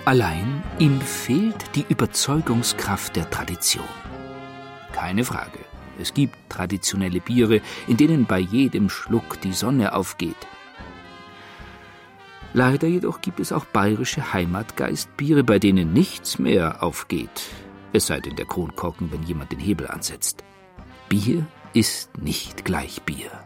Allein 0.04 0.61
ihm 0.78 1.00
fehlt 1.00 1.74
die 1.74 1.84
Überzeugungskraft 1.88 3.16
der 3.16 3.30
Tradition. 3.30 3.84
Keine 4.92 5.24
Frage. 5.24 5.58
Es 5.98 6.14
gibt 6.14 6.36
traditionelle 6.48 7.20
Biere, 7.20 7.60
in 7.86 7.96
denen 7.96 8.26
bei 8.26 8.38
jedem 8.38 8.88
Schluck 8.88 9.40
die 9.40 9.52
Sonne 9.52 9.94
aufgeht. 9.94 10.36
Leider 12.54 12.88
jedoch 12.88 13.20
gibt 13.20 13.40
es 13.40 13.52
auch 13.52 13.64
bayerische 13.64 14.32
Heimatgeistbiere, 14.32 15.44
bei 15.44 15.58
denen 15.58 15.92
nichts 15.92 16.38
mehr 16.38 16.82
aufgeht, 16.82 17.48
es 17.92 18.06
sei 18.06 18.20
denn 18.20 18.36
der 18.36 18.46
Kronkorken, 18.46 19.12
wenn 19.12 19.22
jemand 19.22 19.52
den 19.52 19.58
Hebel 19.58 19.86
ansetzt. 19.86 20.44
Bier 21.08 21.46
ist 21.72 22.18
nicht 22.18 22.64
gleich 22.64 23.02
Bier. 23.02 23.41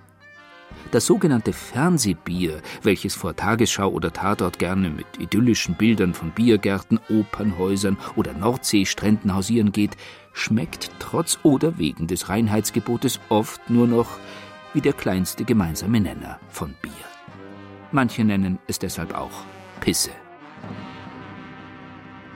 Das 0.93 1.07
sogenannte 1.07 1.53
Fernsehbier, 1.53 2.62
welches 2.82 3.14
vor 3.14 3.34
Tagesschau 3.34 3.91
oder 3.91 4.12
Tatort 4.12 4.59
gerne 4.59 4.89
mit 4.89 5.07
idyllischen 5.18 5.74
Bildern 5.74 6.14
von 6.14 6.30
Biergärten, 6.30 7.01
Opernhäusern 7.09 7.97
oder 8.14 8.32
Nordseestränden 8.32 9.34
hausieren 9.34 9.72
geht, 9.72 9.97
schmeckt 10.32 10.91
trotz 10.99 11.39
oder 11.43 11.78
wegen 11.78 12.07
des 12.07 12.28
Reinheitsgebotes 12.28 13.18
oft 13.28 13.68
nur 13.68 13.87
noch 13.87 14.18
wie 14.74 14.80
der 14.80 14.93
kleinste 14.93 15.45
gemeinsame 15.45 16.01
Nenner 16.01 16.39
von 16.51 16.74
Bier. 16.82 16.93
Manche 17.93 18.24
nennen 18.24 18.59
es 18.66 18.78
deshalb 18.78 19.14
auch 19.14 19.45
Pisse. 19.80 20.11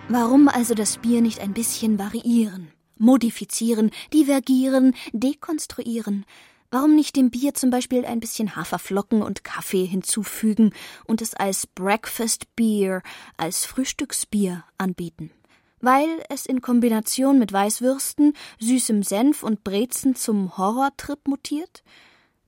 Warum 0.08 0.48
also 0.48 0.74
das 0.74 0.98
Bier 0.98 1.20
nicht 1.20 1.40
ein 1.40 1.52
bisschen 1.52 1.98
variieren, 1.98 2.72
modifizieren, 2.98 3.90
divergieren, 4.12 4.94
dekonstruieren? 5.12 6.24
Warum 6.72 6.94
nicht 6.94 7.16
dem 7.16 7.30
Bier 7.30 7.54
zum 7.54 7.70
Beispiel 7.70 8.04
ein 8.04 8.20
bisschen 8.20 8.54
Haferflocken 8.54 9.22
und 9.22 9.42
Kaffee 9.42 9.84
hinzufügen 9.84 10.72
und 11.04 11.20
es 11.20 11.34
als 11.34 11.66
Breakfast 11.66 12.54
Beer, 12.54 13.02
als 13.36 13.66
Frühstücksbier 13.66 14.62
anbieten? 14.78 15.32
Weil 15.80 16.08
es 16.28 16.46
in 16.46 16.60
Kombination 16.60 17.40
mit 17.40 17.52
Weißwürsten, 17.52 18.34
süßem 18.60 19.02
Senf 19.02 19.42
und 19.42 19.64
Brezen 19.64 20.14
zum 20.14 20.56
Horrortrip 20.56 21.26
mutiert? 21.26 21.82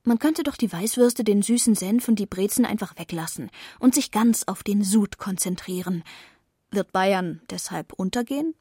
Man 0.05 0.19
könnte 0.19 0.43
doch 0.43 0.55
die 0.55 0.71
Weißwürste, 0.71 1.25
den 1.25 1.41
süßen 1.41 1.75
Senf 1.75 2.07
und 2.07 2.17
die 2.17 2.25
Brezen 2.25 2.65
einfach 2.65 2.97
weglassen 2.97 3.49
und 3.79 3.93
sich 3.93 4.11
ganz 4.11 4.43
auf 4.45 4.63
den 4.63 4.83
Sud 4.83 5.17
konzentrieren. 5.17 6.03
Wird 6.71 6.93
Bayern 6.93 7.41
deshalb 7.49 7.91
untergehen? 7.91 8.55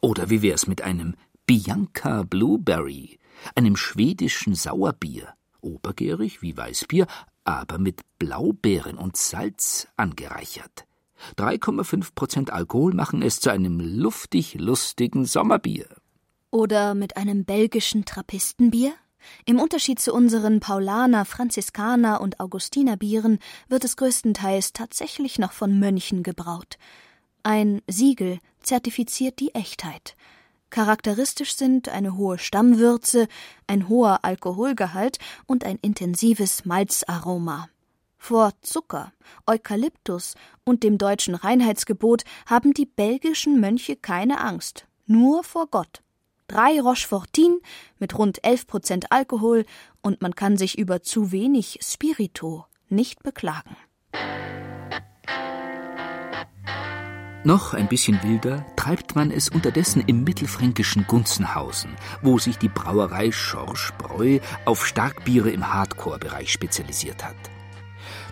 Oder 0.00 0.30
wie 0.30 0.42
wär's 0.42 0.68
mit 0.68 0.82
einem 0.82 1.16
Bianca 1.46 2.22
Blueberry? 2.22 3.18
Einem 3.54 3.76
schwedischen 3.76 4.54
Sauerbier, 4.54 5.34
obergärig 5.60 6.42
wie 6.42 6.56
Weißbier, 6.56 7.06
aber 7.44 7.78
mit 7.78 8.02
Blaubeeren 8.18 8.98
und 8.98 9.16
Salz 9.16 9.88
angereichert. 9.96 10.86
3,5 11.36 12.14
Prozent 12.14 12.52
Alkohol 12.52 12.94
machen 12.94 13.22
es 13.22 13.40
zu 13.40 13.50
einem 13.50 13.80
luftig 13.80 14.54
lustigen 14.54 15.24
Sommerbier. 15.24 15.88
Oder 16.50 16.94
mit 16.94 17.16
einem 17.16 17.44
belgischen 17.44 18.04
Trappistenbier? 18.04 18.92
Im 19.44 19.58
Unterschied 19.58 19.98
zu 19.98 20.14
unseren 20.14 20.60
Paulaner, 20.60 21.24
Franziskaner 21.24 22.20
und 22.20 22.40
Augustinerbieren 22.40 23.38
wird 23.68 23.84
es 23.84 23.96
größtenteils 23.96 24.72
tatsächlich 24.72 25.38
noch 25.38 25.52
von 25.52 25.78
Mönchen 25.78 26.22
gebraut. 26.22 26.78
Ein 27.42 27.82
Siegel 27.86 28.38
zertifiziert 28.60 29.40
die 29.40 29.54
Echtheit. 29.54 30.16
Charakteristisch 30.70 31.56
sind 31.56 31.88
eine 31.88 32.16
hohe 32.16 32.38
Stammwürze, 32.38 33.26
ein 33.66 33.88
hoher 33.88 34.24
Alkoholgehalt 34.24 35.18
und 35.46 35.64
ein 35.64 35.78
intensives 35.80 36.64
Malzaroma. 36.64 37.68
Vor 38.18 38.52
Zucker, 38.60 39.12
Eukalyptus 39.46 40.34
und 40.64 40.82
dem 40.82 40.98
deutschen 40.98 41.34
Reinheitsgebot 41.34 42.24
haben 42.46 42.74
die 42.74 42.86
belgischen 42.86 43.60
Mönche 43.60 43.96
keine 43.96 44.40
Angst, 44.40 44.86
nur 45.06 45.44
vor 45.44 45.68
Gott. 45.68 46.02
Drei 46.48 46.80
Rochefortin 46.80 47.60
mit 47.98 48.18
rund 48.18 48.44
11 48.44 48.66
Prozent 48.66 49.12
Alkohol 49.12 49.64
und 50.02 50.20
man 50.22 50.34
kann 50.34 50.56
sich 50.56 50.78
über 50.78 51.02
zu 51.02 51.30
wenig 51.30 51.78
Spirito 51.82 52.66
nicht 52.88 53.22
beklagen. 53.22 53.76
Noch 57.48 57.72
ein 57.72 57.88
bisschen 57.88 58.22
wilder 58.22 58.66
treibt 58.76 59.16
man 59.16 59.30
es 59.30 59.48
unterdessen 59.48 60.04
im 60.06 60.22
mittelfränkischen 60.22 61.06
Gunzenhausen, 61.06 61.96
wo 62.20 62.38
sich 62.38 62.58
die 62.58 62.68
Brauerei 62.68 63.32
Schorsch 63.32 63.94
Bräu 63.96 64.40
auf 64.66 64.86
Starkbiere 64.86 65.48
im 65.48 65.72
Hardcore-Bereich 65.72 66.52
spezialisiert 66.52 67.24
hat. 67.24 67.36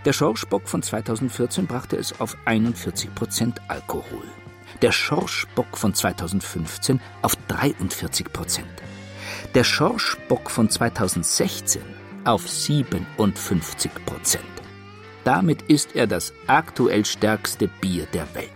Der 0.05 0.13
Schorschbock 0.13 0.69
von 0.69 0.83
2014 0.83 1.67
brachte 1.67 1.97
es 1.97 2.21
auf 2.21 2.37
41 2.45 3.15
Prozent 3.15 3.59
Alkohol. 3.69 4.25
Der 4.83 4.93
Schorschbock 4.93 5.79
von 5.79 5.95
2015 5.95 7.01
auf 7.23 7.37
43 7.49 8.31
Prozent. 8.31 8.83
Der 9.55 9.65
Schorschbock 9.65 10.51
von 10.51 10.69
2016 10.69 11.81
auf 12.25 12.47
57 12.47 13.91
Prozent. 14.05 14.45
Damit 15.25 15.63
ist 15.63 15.97
er 15.97 16.07
das 16.07 16.35
aktuell 16.47 17.07
stärkste 17.07 17.67
Bier 17.81 18.05
der 18.13 18.35
Welt. 18.35 18.56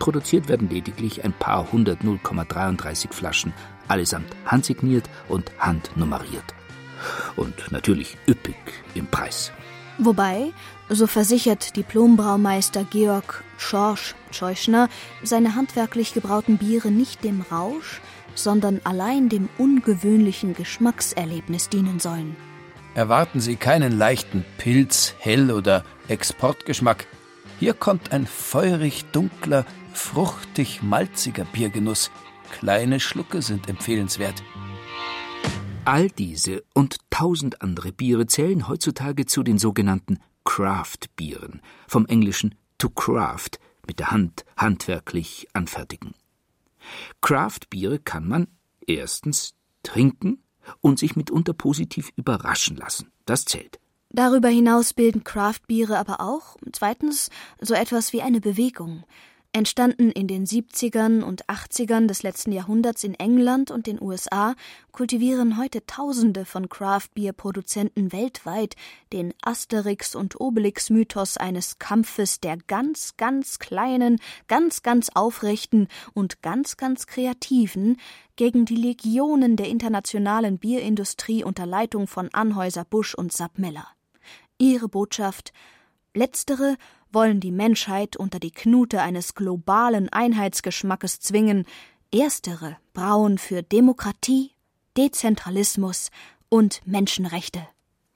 Produziert 0.00 0.48
werden 0.48 0.68
lediglich 0.68 1.24
ein 1.24 1.32
paar 1.32 1.70
hundert 1.70 2.00
0,33 2.00 3.12
Flaschen, 3.12 3.52
allesamt 3.86 4.34
handsigniert 4.46 5.08
und 5.28 5.52
handnummeriert. 5.58 6.54
Und 7.36 7.70
natürlich 7.70 8.16
üppig 8.26 8.56
im 8.94 9.06
Preis. 9.06 9.52
Wobei, 9.98 10.52
so 10.88 11.06
versichert 11.06 11.76
Diplombraumeister 11.76 12.84
Georg 12.84 13.44
Schorsch 13.58 14.14
Scheuschner, 14.30 14.88
seine 15.22 15.54
handwerklich 15.54 16.14
gebrauten 16.14 16.56
Biere 16.56 16.90
nicht 16.90 17.22
dem 17.22 17.44
Rausch, 17.52 18.00
sondern 18.34 18.80
allein 18.84 19.28
dem 19.28 19.50
ungewöhnlichen 19.58 20.54
Geschmackserlebnis 20.54 21.68
dienen 21.68 22.00
sollen. 22.00 22.36
Erwarten 22.94 23.40
Sie 23.40 23.56
keinen 23.56 23.96
leichten 23.96 24.46
Pilz, 24.56 25.14
Hell- 25.18 25.52
oder 25.52 25.84
Exportgeschmack. 26.08 27.06
Hier 27.58 27.74
kommt 27.74 28.12
ein 28.12 28.26
feurig 28.26 29.04
dunkler, 29.12 29.66
fruchtig 30.00 30.82
malziger 30.82 31.44
Biergenuss. 31.44 32.10
Kleine 32.50 32.98
Schlucke 32.98 33.42
sind 33.42 33.68
empfehlenswert. 33.68 34.42
All 35.84 36.08
diese 36.08 36.64
und 36.74 36.98
tausend 37.10 37.62
andere 37.62 37.92
Biere 37.92 38.26
zählen 38.26 38.66
heutzutage 38.66 39.26
zu 39.26 39.42
den 39.42 39.58
sogenannten 39.58 40.18
Craft-Bieren, 40.44 41.60
vom 41.86 42.06
Englischen 42.06 42.56
to 42.78 42.88
craft, 42.88 43.60
mit 43.86 44.00
der 44.00 44.10
Hand 44.10 44.44
handwerklich 44.56 45.46
anfertigen. 45.52 46.14
Craft-Biere 47.20 47.98
kann 47.98 48.26
man 48.26 48.48
erstens 48.86 49.54
trinken 49.82 50.42
und 50.80 50.98
sich 50.98 51.14
mitunter 51.14 51.52
positiv 51.52 52.10
überraschen 52.16 52.76
lassen. 52.76 53.12
Das 53.26 53.44
zählt. 53.44 53.78
Darüber 54.08 54.48
hinaus 54.48 54.92
bilden 54.92 55.22
Craft-Biere 55.22 55.98
aber 55.98 56.20
auch, 56.20 56.56
zweitens, 56.72 57.30
so 57.60 57.74
etwas 57.74 58.12
wie 58.12 58.22
eine 58.22 58.40
Bewegung. 58.40 59.04
Entstanden 59.52 60.12
in 60.12 60.28
den 60.28 60.46
70ern 60.46 61.22
und 61.22 61.46
80ern 61.46 62.06
des 62.06 62.22
letzten 62.22 62.52
Jahrhunderts 62.52 63.02
in 63.02 63.14
England 63.14 63.72
und 63.72 63.88
den 63.88 64.00
USA, 64.00 64.54
kultivieren 64.92 65.58
heute 65.58 65.84
Tausende 65.86 66.44
von 66.44 66.68
Craft-Bier-Produzenten 66.68 68.12
weltweit 68.12 68.76
den 69.12 69.34
Asterix- 69.42 70.14
und 70.14 70.40
Obelix-Mythos 70.40 71.36
eines 71.36 71.80
Kampfes 71.80 72.38
der 72.38 72.58
ganz, 72.58 73.16
ganz 73.16 73.58
kleinen, 73.58 74.20
ganz, 74.46 74.84
ganz 74.84 75.10
aufrechten 75.16 75.88
und 76.14 76.42
ganz, 76.42 76.76
ganz 76.76 77.08
kreativen 77.08 77.96
gegen 78.36 78.66
die 78.66 78.76
Legionen 78.76 79.56
der 79.56 79.66
internationalen 79.66 80.58
Bierindustrie 80.58 81.42
unter 81.42 81.66
Leitung 81.66 82.06
von 82.06 82.28
Anhäuser 82.32 82.84
Busch 82.84 83.16
und 83.16 83.32
Sapp 83.32 83.58
Miller. 83.58 83.88
Ihre 84.58 84.88
Botschaft 84.88 85.52
Letztere 86.12 86.76
wollen 87.12 87.40
die 87.40 87.52
Menschheit 87.52 88.16
unter 88.16 88.38
die 88.38 88.50
Knute 88.50 89.02
eines 89.02 89.34
globalen 89.34 90.08
Einheitsgeschmackes 90.08 91.20
zwingen, 91.20 91.64
erstere 92.12 92.76
brauen 92.92 93.38
für 93.38 93.62
Demokratie, 93.62 94.52
Dezentralismus 94.96 96.10
und 96.48 96.80
Menschenrechte. 96.84 97.66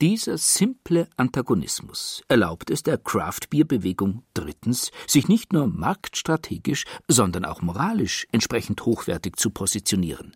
Dieser 0.01 0.39
simple 0.39 1.09
Antagonismus 1.17 2.23
erlaubt 2.29 2.71
es 2.71 2.83
der 2.83 2.99
Craft-Bier-Bewegung 2.99 4.25
drittens, 4.35 4.91
sich 5.07 5.29
nicht 5.29 5.53
nur 5.53 5.69
marktstrategisch, 5.69 6.85
sondern 7.07 7.45
auch 7.45 7.63
moralisch 7.63 8.27
entsprechend 8.33 8.85
hochwertig 8.85 9.37
zu 9.37 9.51
positionieren 9.51 10.35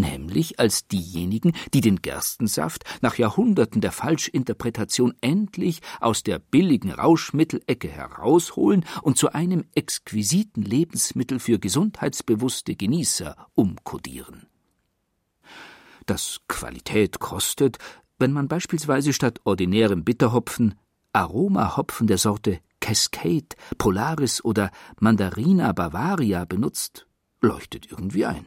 nämlich 0.00 0.58
als 0.58 0.86
diejenigen, 0.88 1.52
die 1.74 1.80
den 1.80 2.02
Gerstensaft 2.02 2.84
nach 3.00 3.16
Jahrhunderten 3.16 3.80
der 3.80 3.92
Falschinterpretation 3.92 5.14
endlich 5.20 5.80
aus 6.00 6.22
der 6.22 6.38
billigen 6.38 6.92
Rauschmittelecke 6.92 7.88
herausholen 7.88 8.84
und 9.02 9.18
zu 9.18 9.32
einem 9.32 9.64
exquisiten 9.74 10.62
Lebensmittel 10.62 11.38
für 11.38 11.58
gesundheitsbewusste 11.58 12.76
Genießer 12.76 13.36
umkodieren. 13.54 14.46
Dass 16.06 16.40
Qualität 16.48 17.18
kostet, 17.18 17.78
wenn 18.18 18.32
man 18.32 18.48
beispielsweise 18.48 19.12
statt 19.12 19.40
ordinärem 19.44 20.04
Bitterhopfen 20.04 20.74
Aromahopfen 21.12 22.06
der 22.06 22.18
Sorte 22.18 22.60
Cascade, 22.80 23.48
Polaris 23.76 24.44
oder 24.44 24.70
Mandarina 25.00 25.72
Bavaria 25.72 26.44
benutzt, 26.44 27.06
leuchtet 27.40 27.90
irgendwie 27.90 28.24
ein. 28.24 28.46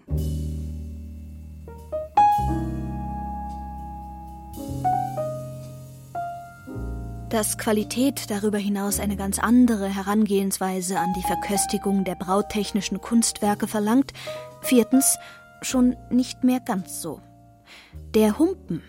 Dass 7.32 7.58
Qualität 7.58 8.30
darüber 8.30 8.58
hinaus 8.58 9.00
eine 9.00 9.16
ganz 9.16 9.40
andere 9.40 9.88
Herangehensweise 9.88 11.00
an 11.00 11.14
die 11.16 11.24
Verköstigung 11.24 12.04
der 12.04 12.16
brautechnischen 12.16 13.00
Kunstwerke 13.00 13.68
verlangt, 13.68 14.12
viertens 14.60 15.18
schon 15.62 15.96
nicht 16.10 16.44
mehr 16.44 16.60
ganz 16.60 17.02
so. 17.02 17.22
Der 18.14 18.38
Humpen, 18.38 18.84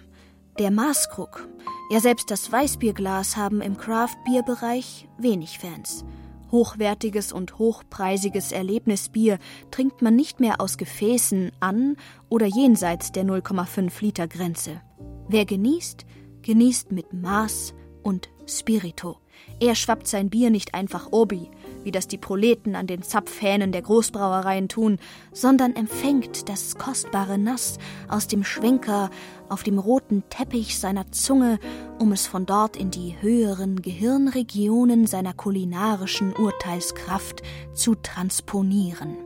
der 0.59 0.73
Maßkrug, 0.73 1.47
ja 1.91 2.01
selbst 2.01 2.33
das 2.33 2.51
Weißbierglas 2.51 3.37
haben 3.37 3.61
im 3.61 3.77
Craft-Bier-Bereich 3.77 5.09
wenig 5.19 5.61
Fans. 5.61 6.05
Hochwertiges 6.53 7.33
und 7.33 7.59
hochpreisiges 7.59 8.53
Erlebnisbier 8.53 9.39
trinkt 9.71 10.03
man 10.03 10.15
nicht 10.15 10.39
mehr 10.39 10.61
aus 10.61 10.77
Gefäßen 10.77 11.51
an 11.59 11.97
oder 12.29 12.47
jenseits 12.47 13.11
der 13.11 13.25
0,5 13.25 13.91
Liter 14.01 14.29
Grenze. 14.29 14.83
Wer 15.29 15.47
genießt, 15.47 16.05
genießt 16.43 16.93
mit 16.93 17.13
Maß 17.13 17.75
und 18.03 18.29
Spirito. 18.47 19.19
Er 19.61 19.75
schwappt 19.75 20.09
sein 20.09 20.29
Bier 20.29 20.51
nicht 20.51 20.75
einfach 20.75 21.09
obi, 21.13 21.49
wie 21.85 21.91
das 21.93 22.09
die 22.09 22.19
Proleten 22.19 22.75
an 22.75 22.87
den 22.87 23.03
Zapfhähnen 23.03 23.73
der 23.73 23.83
Großbrauereien 23.83 24.69
tun, 24.69 24.99
sondern 25.33 25.75
empfängt 25.77 26.49
das 26.49 26.77
kostbare 26.77 27.39
Nass 27.39 27.79
aus 28.09 28.27
dem 28.27 28.45
Schwenker 28.45 29.11
auf 29.49 29.63
dem 29.63 29.79
roten 29.79 30.25
Teppich 30.31 30.79
seiner 30.79 31.11
Zunge, 31.13 31.59
um 31.99 32.13
es 32.13 32.27
von 32.27 32.47
dort 32.47 32.77
in 32.77 32.91
die 32.91 33.17
höheren 33.21 33.83
Gehirnregionen 33.83 35.07
seiner 35.07 35.35
kulinarischen 35.35 36.35
Urteilskraft 36.35 37.43
zu 37.73 37.95
transponieren. 37.95 39.17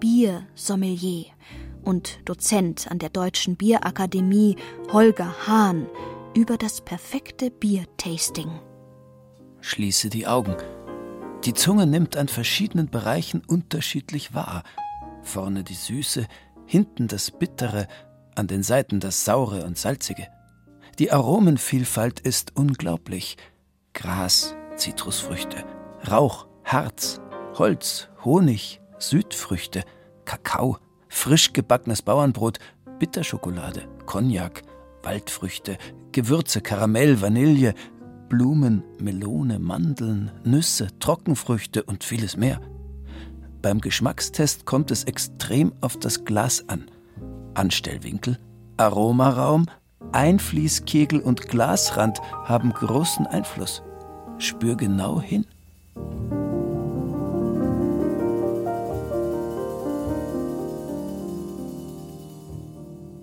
Biersommelier 0.00 1.26
und 1.82 2.20
Dozent 2.26 2.90
an 2.90 2.98
der 2.98 3.08
Deutschen 3.08 3.56
Bierakademie 3.56 4.56
Holger 4.92 5.46
Hahn 5.46 5.86
über 6.36 6.56
das 6.56 6.80
perfekte 6.80 7.50
Biertasting. 7.50 8.50
Schließe 9.60 10.08
die 10.10 10.26
Augen. 10.26 10.56
Die 11.44 11.54
Zunge 11.54 11.86
nimmt 11.86 12.16
an 12.16 12.28
verschiedenen 12.28 12.90
Bereichen 12.90 13.42
unterschiedlich 13.46 14.34
wahr. 14.34 14.62
Vorne 15.22 15.64
die 15.64 15.74
Süße, 15.74 16.26
hinten 16.66 17.08
das 17.08 17.30
Bittere, 17.30 17.86
an 18.34 18.46
den 18.46 18.62
Seiten 18.62 19.00
das 19.00 19.24
Saure 19.24 19.64
und 19.64 19.78
Salzige. 19.78 20.28
Die 20.98 21.12
Aromenvielfalt 21.12 22.20
ist 22.20 22.56
unglaublich. 22.56 23.36
Gras, 23.94 24.54
Zitrusfrüchte, 24.76 25.64
Rauch, 26.08 26.46
Harz, 26.64 27.20
Holz, 27.54 28.08
Honig, 28.24 28.80
Südfrüchte, 28.98 29.84
Kakao, 30.24 30.78
frisch 31.08 31.52
gebackenes 31.52 32.02
Bauernbrot, 32.02 32.58
Bitterschokolade, 32.98 33.88
Cognac, 34.06 34.62
Waldfrüchte, 35.08 35.78
Gewürze, 36.12 36.60
Karamell, 36.60 37.22
Vanille, 37.22 37.72
Blumen, 38.28 38.84
Melone, 39.00 39.58
Mandeln, 39.58 40.30
Nüsse, 40.44 40.88
Trockenfrüchte 41.00 41.82
und 41.82 42.04
vieles 42.04 42.36
mehr. 42.36 42.60
Beim 43.62 43.80
Geschmackstest 43.80 44.66
kommt 44.66 44.90
es 44.90 45.04
extrem 45.04 45.72
auf 45.80 45.96
das 45.96 46.26
Glas 46.26 46.62
an. 46.68 46.90
Anstellwinkel, 47.54 48.38
Aromaraum, 48.76 49.64
Einfließkegel 50.12 51.20
und 51.20 51.48
Glasrand 51.48 52.20
haben 52.44 52.70
großen 52.74 53.26
Einfluss. 53.26 53.82
Spür 54.36 54.76
genau 54.76 55.22
hin. 55.22 55.46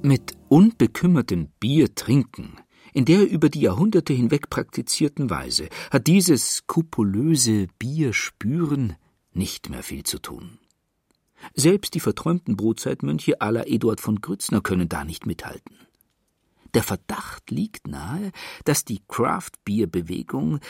Mit 0.02 0.36
unbekümmertem 0.56 1.50
Bier 1.60 1.96
trinken, 1.96 2.56
in 2.94 3.04
der 3.04 3.30
über 3.30 3.50
die 3.50 3.60
Jahrhunderte 3.60 4.14
hinweg 4.14 4.50
praktizierten 4.50 5.30
Weise, 5.30 5.68
hat 5.92 6.08
dieses 6.08 6.56
skrupulöse 6.56 7.68
Bierspüren 7.78 8.96
nicht 9.34 9.70
mehr 9.70 9.84
viel 9.84 10.04
zu 10.04 10.18
tun. 10.18 10.58
Selbst 11.56 11.94
die 11.94 12.00
verträumten 12.00 12.56
Brotzeitmönche 12.56 13.42
aller 13.42 13.68
Eduard 13.68 14.00
von 14.00 14.22
Grützner 14.22 14.62
können 14.62 14.88
da 14.88 15.04
nicht 15.04 15.26
mithalten. 15.26 15.76
Der 16.74 16.84
Verdacht 16.84 17.52
liegt 17.52 17.88
nahe, 17.88 18.32
dass 18.64 18.86
die 18.86 19.02
Craft-Bier-Bewegung 19.10 20.62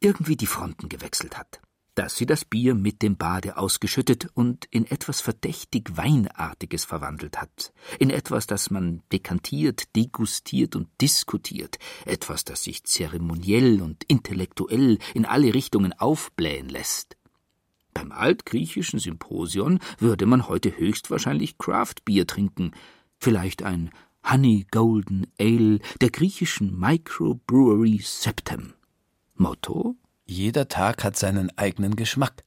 irgendwie 0.00 0.36
die 0.36 0.46
Fronten 0.46 0.90
gewechselt 0.90 1.38
hat 1.38 1.62
dass 1.94 2.16
sie 2.16 2.26
das 2.26 2.44
Bier 2.44 2.74
mit 2.74 3.02
dem 3.02 3.16
Bade 3.16 3.56
ausgeschüttet 3.56 4.28
und 4.34 4.66
in 4.70 4.86
etwas 4.86 5.20
verdächtig 5.20 5.96
Weinartiges 5.96 6.84
verwandelt 6.84 7.40
hat, 7.40 7.72
in 7.98 8.10
etwas, 8.10 8.46
das 8.46 8.70
man 8.70 9.02
dekantiert, 9.12 9.94
degustiert 9.96 10.76
und 10.76 10.88
diskutiert, 11.00 11.78
etwas, 12.06 12.44
das 12.44 12.62
sich 12.62 12.84
zeremoniell 12.84 13.82
und 13.82 14.04
intellektuell 14.04 14.98
in 15.14 15.24
alle 15.24 15.52
Richtungen 15.54 15.92
aufblähen 15.92 16.68
lässt. 16.68 17.16
Beim 17.92 18.12
altgriechischen 18.12 18.98
Symposion 18.98 19.80
würde 19.98 20.26
man 20.26 20.48
heute 20.48 20.76
höchstwahrscheinlich 20.76 21.58
Craft-Bier 21.58 22.26
trinken, 22.26 22.70
vielleicht 23.18 23.62
ein 23.62 23.90
Honey 24.22 24.66
Golden 24.70 25.26
Ale 25.38 25.80
der 26.00 26.10
griechischen 26.10 26.78
Microbrewery 26.78 28.00
Septem. 28.02 28.74
Motto 29.34 29.96
jeder 30.30 30.68
Tag 30.68 31.02
hat 31.04 31.16
seinen 31.16 31.50
eigenen 31.58 31.96
Geschmack. 31.96 32.44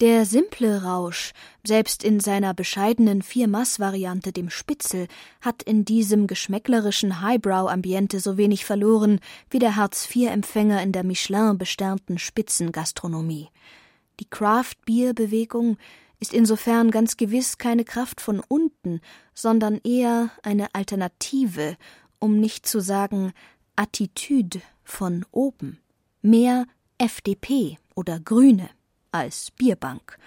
Der 0.00 0.26
simple 0.26 0.82
Rausch, 0.82 1.32
selbst 1.64 2.04
in 2.04 2.20
seiner 2.20 2.52
bescheidenen 2.52 3.22
Vier-Mass-Variante, 3.22 4.32
dem 4.32 4.50
Spitzel, 4.50 5.06
hat 5.40 5.62
in 5.62 5.84
diesem 5.84 6.26
geschmäcklerischen 6.26 7.22
Highbrow-Ambiente 7.22 8.20
so 8.20 8.36
wenig 8.36 8.64
verloren 8.64 9.20
wie 9.48 9.58
der 9.58 9.76
Hartz-IV-Empfänger 9.76 10.82
in 10.82 10.92
der 10.92 11.04
Michelin-besternten 11.04 12.18
Spitzengastronomie. 12.18 13.48
Die 14.20 14.28
Craft-Bier-Bewegung 14.28 15.78
ist 16.18 16.34
insofern 16.34 16.90
ganz 16.90 17.16
gewiss 17.16 17.56
keine 17.56 17.84
Kraft 17.84 18.20
von 18.20 18.42
unten, 18.48 19.00
sondern 19.34 19.80
eher 19.82 20.30
eine 20.42 20.74
Alternative, 20.74 21.76
um 22.18 22.38
nicht 22.38 22.66
zu 22.66 22.80
sagen 22.80 23.32
Attitüde 23.76 24.60
von 24.82 25.24
oben. 25.30 25.78
Mehr 26.22 26.66
FDP 26.98 27.78
oder 27.94 28.20
Grüne 28.20 28.68
als 29.12 29.50
Bierbank. 29.52 30.18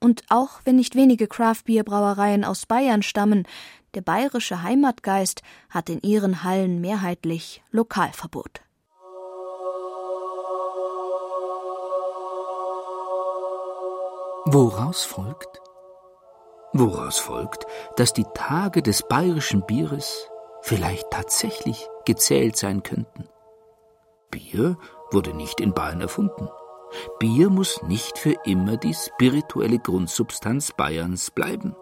Und 0.00 0.22
auch 0.28 0.60
wenn 0.64 0.76
nicht 0.76 0.94
wenige 0.94 1.26
Craft-Bierbrauereien 1.26 2.44
aus 2.44 2.66
Bayern 2.66 3.02
stammen, 3.02 3.46
der 3.94 4.00
bayerische 4.02 4.62
Heimatgeist 4.62 5.42
hat 5.68 5.90
in 5.90 6.00
ihren 6.02 6.42
Hallen 6.44 6.80
mehrheitlich 6.80 7.62
Lokalverbot. 7.70 8.62
Woraus 14.46 15.04
folgt? 15.04 15.60
Woraus 16.72 17.18
folgt, 17.18 17.66
dass 17.96 18.12
die 18.12 18.26
Tage 18.34 18.82
des 18.82 19.02
bayerischen 19.02 19.66
Bieres 19.66 20.28
vielleicht 20.62 21.10
tatsächlich 21.10 21.88
gezählt 22.04 22.56
sein 22.56 22.82
könnten. 22.82 23.28
Bier 24.30 24.78
wurde 25.10 25.34
nicht 25.34 25.60
in 25.60 25.72
Bayern 25.72 26.00
erfunden. 26.00 26.48
Bier 27.18 27.50
muss 27.50 27.82
nicht 27.82 28.18
für 28.18 28.34
immer 28.44 28.76
die 28.76 28.94
spirituelle 28.94 29.78
Grundsubstanz 29.78 30.72
Bayerns 30.72 31.30
bleiben. 31.30 31.76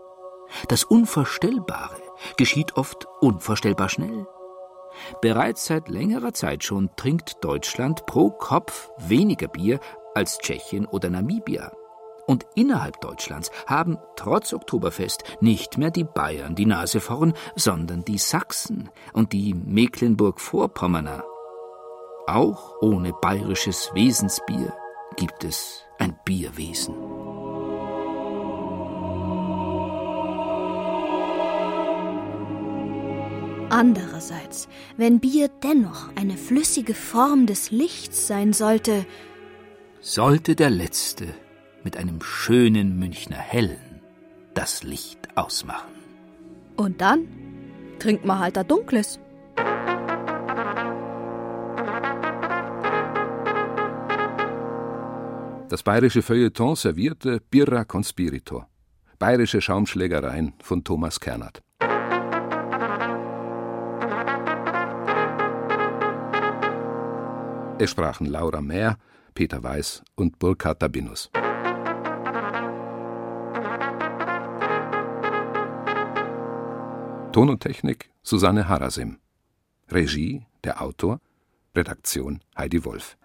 Das 0.69 0.85
Unvorstellbare 0.85 2.01
geschieht 2.37 2.77
oft 2.77 3.07
unvorstellbar 3.21 3.89
schnell. 3.89 4.27
Bereits 5.21 5.67
seit 5.67 5.89
längerer 5.89 6.33
Zeit 6.33 6.65
schon 6.65 6.91
trinkt 6.97 7.45
Deutschland 7.45 8.07
pro 8.07 8.31
Kopf 8.31 8.91
weniger 8.99 9.49
Bier 9.49 9.81
als 10.15 10.39
Tschechien 10.39 10.87
oder 10.87 11.11
Namibia. 11.11 11.73
Und 12.27 12.47
innerhalb 12.55 13.01
Deutschlands 13.01 13.51
haben 13.67 13.97
trotz 14.17 14.53
Oktoberfest 14.53 15.25
nicht 15.41 15.79
mehr 15.79 15.91
die 15.91 16.05
Bayern 16.05 16.55
die 16.55 16.67
Nase 16.67 17.01
vorn, 17.01 17.33
sondern 17.57 18.05
die 18.05 18.19
Sachsen 18.19 18.91
und 19.15 19.33
die 19.33 19.55
Mecklenburg-Vorpommerner 19.55 21.25
auch 22.29 22.75
ohne 22.81 23.13
bayerisches 23.13 23.91
Wesensbier 23.95 24.75
gibt 25.17 25.45
es 25.45 25.85
ein 25.99 26.17
Bierwesen. 26.25 26.95
Andererseits, 33.71 34.69
wenn 34.97 35.21
Bier 35.21 35.49
dennoch 35.63 36.09
eine 36.17 36.37
flüssige 36.37 36.95
Form 36.95 37.47
des 37.47 37.71
Lichts 37.71 38.27
sein 38.27 38.53
sollte, 38.53 39.05
sollte 40.01 40.55
der 40.55 40.71
Letzte 40.71 41.27
mit 41.85 41.97
einem 41.97 42.23
schönen 42.23 42.99
Münchner 42.99 43.37
Hellen 43.37 44.01
das 44.55 44.83
Licht 44.83 45.37
ausmachen. 45.37 45.93
Und 46.77 47.01
dann 47.01 47.29
trinkt 47.99 48.25
man 48.25 48.39
halt 48.39 48.57
ein 48.57 48.67
dunkles. 48.67 49.21
Das 55.69 55.83
bayerische 55.83 56.23
Feuilleton 56.23 56.77
servierte 56.77 57.43
Birra 57.51 57.85
Conspiritor. 57.85 58.67
Bayerische 59.19 59.61
Schaumschlägereien 59.61 60.55
von 60.63 60.83
Thomas 60.83 61.21
Kernert. 61.21 61.63
Es 67.79 67.91
sprachen 67.91 68.27
Laura 68.27 68.63
Mehr, 68.63 68.97
Peter 69.35 69.63
Weiß 69.63 70.03
und 70.15 70.39
Burkhard 70.39 70.81
Dabinus. 70.81 71.31
Ton 77.33 77.51
und 77.51 77.61
Technik 77.61 78.11
Susanne 78.23 78.69
Harasim. 78.69 79.19
Regie 79.91 80.47
der 80.65 80.81
Autor. 80.81 81.21
Redaktion 81.77 82.41
Heidi 82.57 82.83
Wolf. 82.87 83.19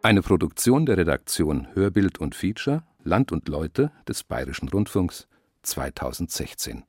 Eine 0.00 0.22
Produktion 0.22 0.86
der 0.86 0.96
Redaktion 0.96 1.66
Hörbild 1.74 2.18
und 2.18 2.36
Feature 2.36 2.84
Land 3.02 3.32
und 3.32 3.48
Leute 3.48 3.90
des 4.06 4.22
Bayerischen 4.22 4.68
Rundfunks 4.68 5.26
2016 5.62 6.84